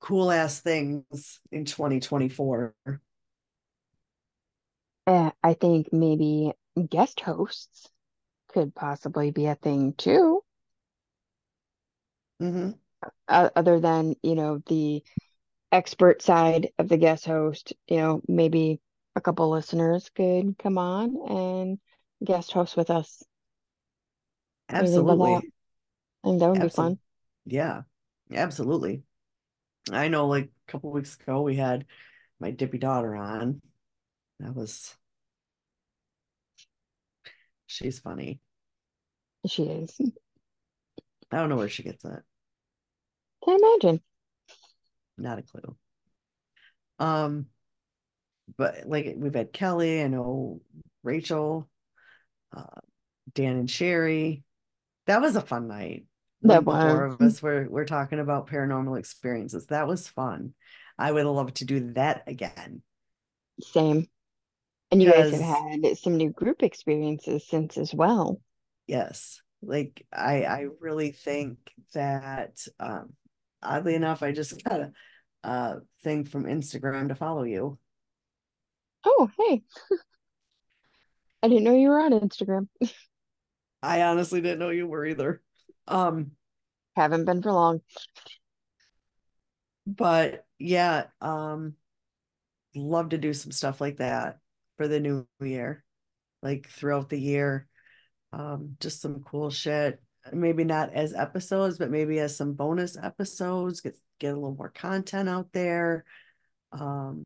cool 0.00 0.30
ass 0.32 0.60
things 0.60 1.40
in 1.52 1.64
2024. 1.66 2.74
Uh, 5.04 5.32
I 5.42 5.54
think 5.54 5.92
maybe 5.92 6.52
guest 6.90 7.18
hosts 7.20 7.90
could 8.48 8.74
possibly 8.74 9.30
be 9.32 9.46
a 9.46 9.54
thing 9.56 9.94
too, 9.94 10.44
hmm 12.40 12.78
uh, 13.28 13.50
other 13.56 13.80
than, 13.80 14.14
you 14.22 14.34
know, 14.34 14.58
the 14.66 15.02
expert 15.72 16.22
side 16.22 16.70
of 16.78 16.88
the 16.88 16.96
guest 16.96 17.26
host, 17.26 17.72
you 17.88 17.98
know, 17.98 18.22
maybe 18.28 18.80
a 19.14 19.20
couple 19.20 19.50
listeners 19.50 20.10
could 20.14 20.56
come 20.58 20.78
on 20.78 21.16
and 21.28 21.78
guest 22.24 22.52
host 22.52 22.76
with 22.76 22.90
us. 22.90 23.22
What 24.68 24.80
do 24.80 24.86
you 24.86 24.92
think 24.92 25.02
about 25.02 25.18
that? 25.18 25.42
Absolutely. 25.42 25.52
Think 26.24 26.40
that 26.40 26.50
would 26.50 26.60
be 26.60 26.68
fun. 26.68 26.98
Yeah, 27.44 27.82
absolutely. 28.32 29.02
I 29.92 30.08
know 30.08 30.26
like 30.26 30.50
a 30.68 30.72
couple 30.72 30.90
weeks 30.90 31.16
ago 31.16 31.42
we 31.42 31.56
had 31.56 31.86
my 32.40 32.50
dippy 32.50 32.78
daughter 32.78 33.14
on. 33.14 33.60
That 34.40 34.54
was 34.54 34.94
she's 37.66 37.98
funny. 37.98 38.40
She 39.46 39.62
is. 39.64 39.96
I 41.30 41.38
don't 41.38 41.48
know 41.48 41.56
where 41.56 41.68
she 41.68 41.82
gets 41.82 42.04
it. 42.04 42.22
Can't 43.44 43.62
imagine. 43.62 44.00
Not 45.18 45.38
a 45.38 45.42
clue. 45.42 45.76
Um, 46.98 47.46
but 48.56 48.86
like 48.86 49.14
we've 49.16 49.34
had 49.34 49.52
Kelly, 49.52 50.02
I 50.02 50.08
know 50.08 50.60
Rachel, 51.02 51.68
uh, 52.56 52.80
Dan 53.34 53.56
and 53.56 53.70
Sherry. 53.70 54.42
That 55.06 55.20
was 55.20 55.36
a 55.36 55.40
fun 55.40 55.68
night 55.68 56.04
That 56.42 56.64
was 56.64 56.82
four 56.82 57.04
of 57.04 57.20
us 57.20 57.42
were 57.42 57.66
were 57.68 57.84
talking 57.84 58.18
about 58.18 58.48
paranormal 58.48 58.98
experiences. 58.98 59.66
That 59.66 59.86
was 59.86 60.08
fun. 60.08 60.54
I 60.98 61.12
would 61.12 61.26
love 61.26 61.52
to 61.54 61.64
do 61.64 61.92
that 61.92 62.24
again 62.26 62.82
same. 63.60 64.08
And 64.90 65.02
you 65.02 65.10
guys 65.10 65.32
have 65.32 65.40
had 65.40 65.98
some 65.98 66.16
new 66.16 66.30
group 66.30 66.62
experiences 66.62 67.46
since 67.48 67.76
as 67.76 67.92
well. 67.92 68.40
yes, 68.86 69.40
like 69.62 70.06
I 70.12 70.44
I 70.44 70.66
really 70.80 71.10
think 71.10 71.58
that 71.92 72.64
um 72.78 73.14
oddly 73.62 73.94
enough, 73.94 74.22
I 74.22 74.32
just 74.32 74.62
got 74.64 74.80
a 74.80 74.92
uh 75.44 75.76
thing 76.02 76.24
from 76.24 76.44
Instagram 76.44 77.08
to 77.08 77.14
follow 77.14 77.44
you. 77.44 77.78
Oh, 79.04 79.30
hey, 79.38 79.62
I 81.42 81.48
didn't 81.48 81.64
know 81.64 81.74
you 81.74 81.88
were 81.90 82.00
on 82.00 82.12
Instagram. 82.12 82.68
I 83.82 84.02
honestly 84.02 84.40
didn't 84.40 84.58
know 84.58 84.70
you 84.70 84.86
were 84.86 85.06
either. 85.06 85.42
Um, 85.86 86.32
Haven't 86.96 87.24
been 87.24 87.42
for 87.42 87.52
long. 87.52 87.82
but 89.86 90.44
yeah, 90.58 91.04
um 91.20 91.74
love 92.74 93.10
to 93.10 93.18
do 93.18 93.32
some 93.32 93.52
stuff 93.52 93.80
like 93.80 93.98
that 93.98 94.38
for 94.76 94.88
the 94.88 95.00
new 95.00 95.26
year, 95.40 95.84
like 96.42 96.68
throughout 96.68 97.08
the 97.08 97.18
year. 97.20 97.68
Um, 98.32 98.76
just 98.80 99.00
some 99.00 99.22
cool 99.22 99.50
shit. 99.50 100.02
Maybe 100.32 100.64
not 100.64 100.92
as 100.92 101.14
episodes, 101.14 101.78
but 101.78 101.90
maybe 101.90 102.18
as 102.18 102.36
some 102.36 102.54
bonus 102.54 102.96
episodes, 102.96 103.80
get 103.80 103.96
get 104.18 104.32
a 104.32 104.34
little 104.34 104.56
more 104.56 104.70
content 104.70 105.28
out 105.28 105.52
there. 105.52 106.04
Um, 106.72 107.24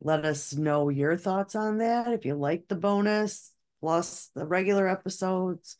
let 0.00 0.24
us 0.24 0.54
know 0.54 0.90
your 0.90 1.16
thoughts 1.16 1.54
on 1.54 1.78
that 1.78 2.12
if 2.12 2.24
you 2.24 2.34
like 2.34 2.68
the 2.68 2.76
bonus 2.76 3.52
plus 3.80 4.30
the 4.34 4.46
regular 4.46 4.88
episodes. 4.88 5.76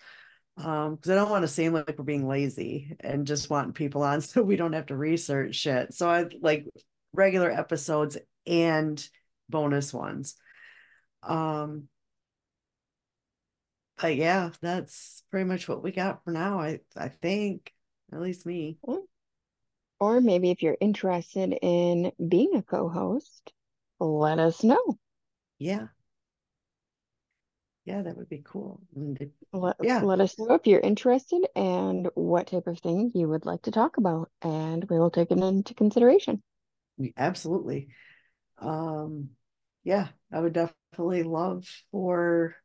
Um, 0.56 0.94
because 0.94 1.10
I 1.10 1.14
don't 1.16 1.30
want 1.30 1.42
to 1.42 1.48
seem 1.48 1.72
like 1.72 1.94
we're 1.98 2.04
being 2.04 2.28
lazy 2.28 2.96
and 3.00 3.26
just 3.26 3.50
wanting 3.50 3.72
people 3.72 4.02
on 4.02 4.20
so 4.20 4.42
we 4.42 4.56
don't 4.56 4.74
have 4.74 4.86
to 4.86 4.96
research 4.96 5.56
shit. 5.56 5.92
So 5.94 6.08
I 6.08 6.26
like 6.40 6.66
regular 7.12 7.50
episodes 7.50 8.16
and 8.46 9.06
bonus 9.48 9.92
ones. 9.92 10.36
Um, 11.22 11.88
but 14.00 14.16
yeah, 14.16 14.50
that's 14.60 15.22
pretty 15.30 15.44
much 15.44 15.68
what 15.68 15.82
we 15.82 15.92
got 15.92 16.24
for 16.24 16.30
now. 16.30 16.60
I 16.60 16.80
I 16.96 17.08
think, 17.08 17.72
at 18.12 18.20
least 18.20 18.46
me. 18.46 18.78
Or 19.98 20.20
maybe 20.20 20.50
if 20.50 20.62
you're 20.62 20.76
interested 20.80 21.58
in 21.60 22.12
being 22.28 22.54
a 22.54 22.62
co-host, 22.62 23.52
let 23.98 24.38
us 24.38 24.62
know. 24.62 24.98
Yeah, 25.58 25.88
yeah, 27.84 28.02
that 28.02 28.16
would 28.16 28.28
be 28.28 28.42
cool. 28.44 28.80
Let, 29.52 29.76
yeah, 29.82 30.02
let 30.02 30.20
us 30.20 30.38
know 30.38 30.54
if 30.54 30.66
you're 30.66 30.80
interested 30.80 31.46
and 31.54 32.08
what 32.14 32.48
type 32.48 32.66
of 32.66 32.78
thing 32.80 33.12
you 33.14 33.28
would 33.28 33.46
like 33.46 33.62
to 33.62 33.70
talk 33.70 33.96
about, 33.96 34.30
and 34.42 34.84
we 34.90 34.98
will 34.98 35.10
take 35.10 35.30
it 35.30 35.38
into 35.38 35.74
consideration. 35.74 36.42
absolutely. 37.16 37.88
Um, 38.58 39.30
yeah, 39.84 40.08
I 40.32 40.40
would 40.40 40.52
definitely 40.52 41.22
love 41.22 41.66
for 41.90 42.56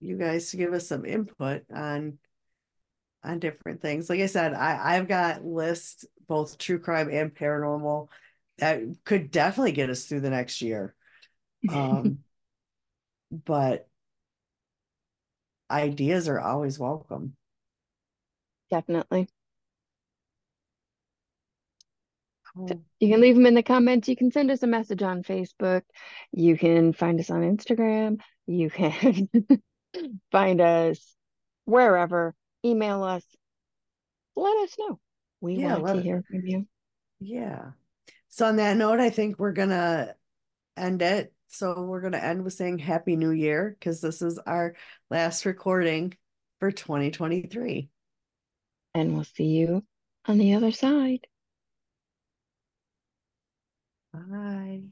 you 0.00 0.16
guys 0.16 0.50
to 0.50 0.56
give 0.56 0.72
us 0.72 0.88
some 0.88 1.04
input 1.04 1.62
on 1.74 2.18
on 3.22 3.38
different 3.38 3.82
things. 3.82 4.08
Like 4.08 4.20
I 4.20 4.26
said, 4.26 4.54
I 4.54 4.96
I've 4.96 5.08
got 5.08 5.44
lists 5.44 6.04
both 6.26 6.58
true 6.58 6.78
crime 6.78 7.10
and 7.10 7.34
paranormal 7.34 8.08
that 8.58 8.82
could 9.04 9.30
definitely 9.30 9.72
get 9.72 9.90
us 9.90 10.04
through 10.04 10.20
the 10.20 10.30
next 10.30 10.62
year. 10.62 10.94
Um, 11.68 12.18
but 13.30 13.88
ideas 15.70 16.28
are 16.28 16.40
always 16.40 16.78
welcome. 16.78 17.36
Definitely. 18.70 19.28
Oh, 22.56 22.68
you 22.98 23.08
can 23.08 23.20
leave 23.20 23.36
them 23.36 23.46
in 23.46 23.54
the 23.54 23.62
comments. 23.62 24.08
You 24.08 24.16
can 24.16 24.30
send 24.32 24.50
us 24.50 24.62
a 24.62 24.66
message 24.66 25.02
on 25.02 25.22
Facebook. 25.22 25.82
You 26.32 26.56
can 26.56 26.92
find 26.92 27.18
us 27.20 27.30
on 27.30 27.42
Instagram. 27.42 28.20
You 28.46 28.70
can 28.70 29.28
find 30.32 30.60
us 30.60 31.16
wherever. 31.64 32.34
Email 32.64 33.02
us. 33.02 33.24
Let 34.36 34.56
us 34.58 34.74
know. 34.78 34.98
We 35.40 35.54
yeah, 35.56 35.76
want 35.76 35.94
to 35.94 36.00
it, 36.00 36.04
hear 36.04 36.22
from 36.30 36.46
you. 36.46 36.66
yeah. 37.20 37.70
So 38.28 38.46
on 38.46 38.56
that 38.56 38.76
note, 38.76 39.00
I 39.00 39.10
think 39.10 39.38
we're 39.38 39.52
gonna 39.52 40.14
end 40.76 41.02
it. 41.02 41.32
So 41.48 41.82
we're 41.82 42.00
gonna 42.00 42.18
end 42.18 42.44
with 42.44 42.52
saying 42.52 42.78
Happy 42.78 43.16
New 43.16 43.32
Year 43.32 43.76
because 43.78 44.00
this 44.00 44.22
is 44.22 44.38
our 44.38 44.74
last 45.10 45.46
recording 45.46 46.14
for 46.60 46.70
2023. 46.70 47.88
And 48.94 49.14
we'll 49.14 49.24
see 49.24 49.44
you 49.44 49.84
on 50.26 50.38
the 50.38 50.54
other 50.54 50.72
side. 50.72 51.26
Bye. 54.12 54.82